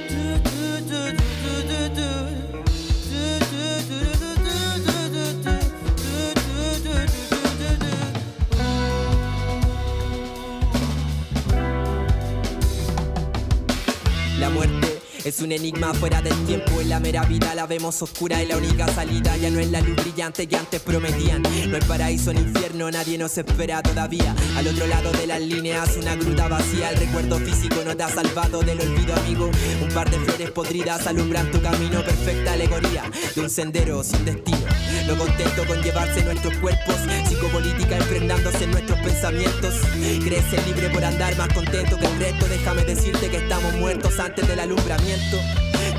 Es 15.26 15.40
un 15.40 15.52
enigma 15.52 15.94
fuera 15.94 16.22
del 16.22 16.36
tiempo, 16.46 16.82
en 16.82 16.90
la 16.90 17.00
mera 17.00 17.24
vida 17.24 17.56
la 17.56 17.66
vemos 17.66 18.02
oscura 18.02 18.44
y 18.44 18.48
la 18.48 18.58
única 18.58 18.88
salida 18.88 19.38
ya 19.38 19.50
no 19.50 19.60
es 19.60 19.72
la 19.72 19.80
luz 19.80 19.96
brillante 19.96 20.48
que 20.48 20.58
antes 20.58 20.82
prometían. 20.82 21.42
No 21.42 21.76
hay 21.76 21.82
paraíso 21.88 22.34
ni 22.34 22.42
infierno, 22.42 22.92
nadie 22.92 23.18
nos 23.18 23.38
espera 23.38 23.82
todavía. 23.82 24.36
Al 24.58 24.68
otro 24.68 24.86
lado 24.88 25.12
de 25.14 25.28
las 25.28 25.42
líneas, 25.42 25.96
una 26.02 26.16
gruta 26.16 26.48
vacía, 26.48 26.90
el 26.90 26.98
recuerdo 26.98 27.40
físico 27.40 27.78
no 27.86 27.96
te 27.96 28.04
ha 28.04 28.10
salvado 28.10 28.62
del 28.62 28.82
olvido, 28.82 29.16
amigo. 29.16 29.50
Un 29.82 29.90
par 29.90 30.10
de 30.10 30.20
flores 30.20 30.52
podridas 30.52 31.08
alumbran 31.08 31.50
tu 31.52 31.62
camino, 31.62 32.04
perfecta 32.04 32.54
alegoría 32.54 33.04
de 33.34 33.42
un 33.42 33.50
sendero 33.50 34.04
sin 34.04 34.26
destino. 34.26 34.68
No 35.08 35.18
contento 35.18 35.66
con 35.68 35.82
llevarse 35.82 36.24
nuestros 36.24 36.56
cuerpos, 36.58 36.96
psicopolítica 37.28 37.98
enfrentándose 37.98 38.64
en 38.64 38.72
nuestros 38.72 39.00
pensamientos. 39.00 39.76
Crece 40.24 40.62
libre 40.66 40.90
por 40.90 41.04
andar 41.04 41.36
más 41.38 41.54
contento 41.54 41.98
que 41.98 42.06
el 42.06 42.20
resto, 42.20 42.48
déjame 42.48 42.84
decirte 42.84 43.30
que 43.30 43.38
estamos 43.38 43.74
muertos 43.76 44.20
antes 44.20 44.48
del 44.48 44.60
alumbramiento 44.60 45.38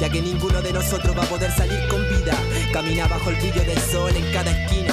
ya 0.01 0.09
que 0.09 0.21
ninguno 0.21 0.61
de 0.61 0.73
nosotros 0.73 1.17
va 1.17 1.23
a 1.23 1.27
poder 1.27 1.51
salir 1.53 1.79
con 1.89 2.01
vida. 2.09 2.37
Camina 2.73 3.07
bajo 3.07 3.31
el 3.31 3.37
brillo 3.37 3.65
del 3.65 3.79
sol 3.79 4.13
en 4.15 4.33
cada 4.33 4.51
esquina. 4.51 4.93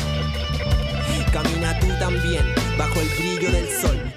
Camina 1.31 1.79
tú 1.79 1.87
también 1.99 2.43
bajo 2.77 2.99
el 2.99 3.07
brillo 3.09 3.51
del 3.51 3.67
sol. 3.81 4.10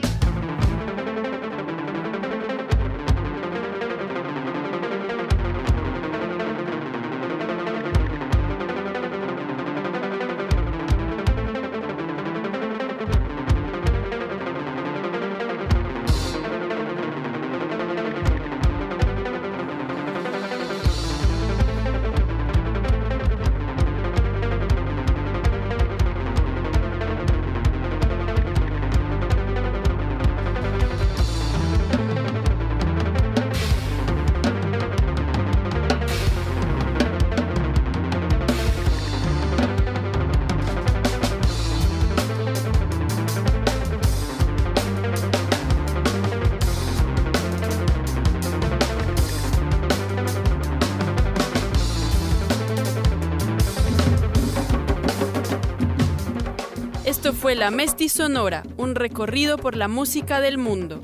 Esto 57.54 57.60
fue 57.60 57.70
La 57.70 57.76
Mesti 57.76 58.08
Sonora, 58.08 58.64
un 58.78 58.96
recorrido 58.96 59.58
por 59.58 59.76
la 59.76 59.86
música 59.86 60.40
del 60.40 60.58
mundo. 60.58 61.00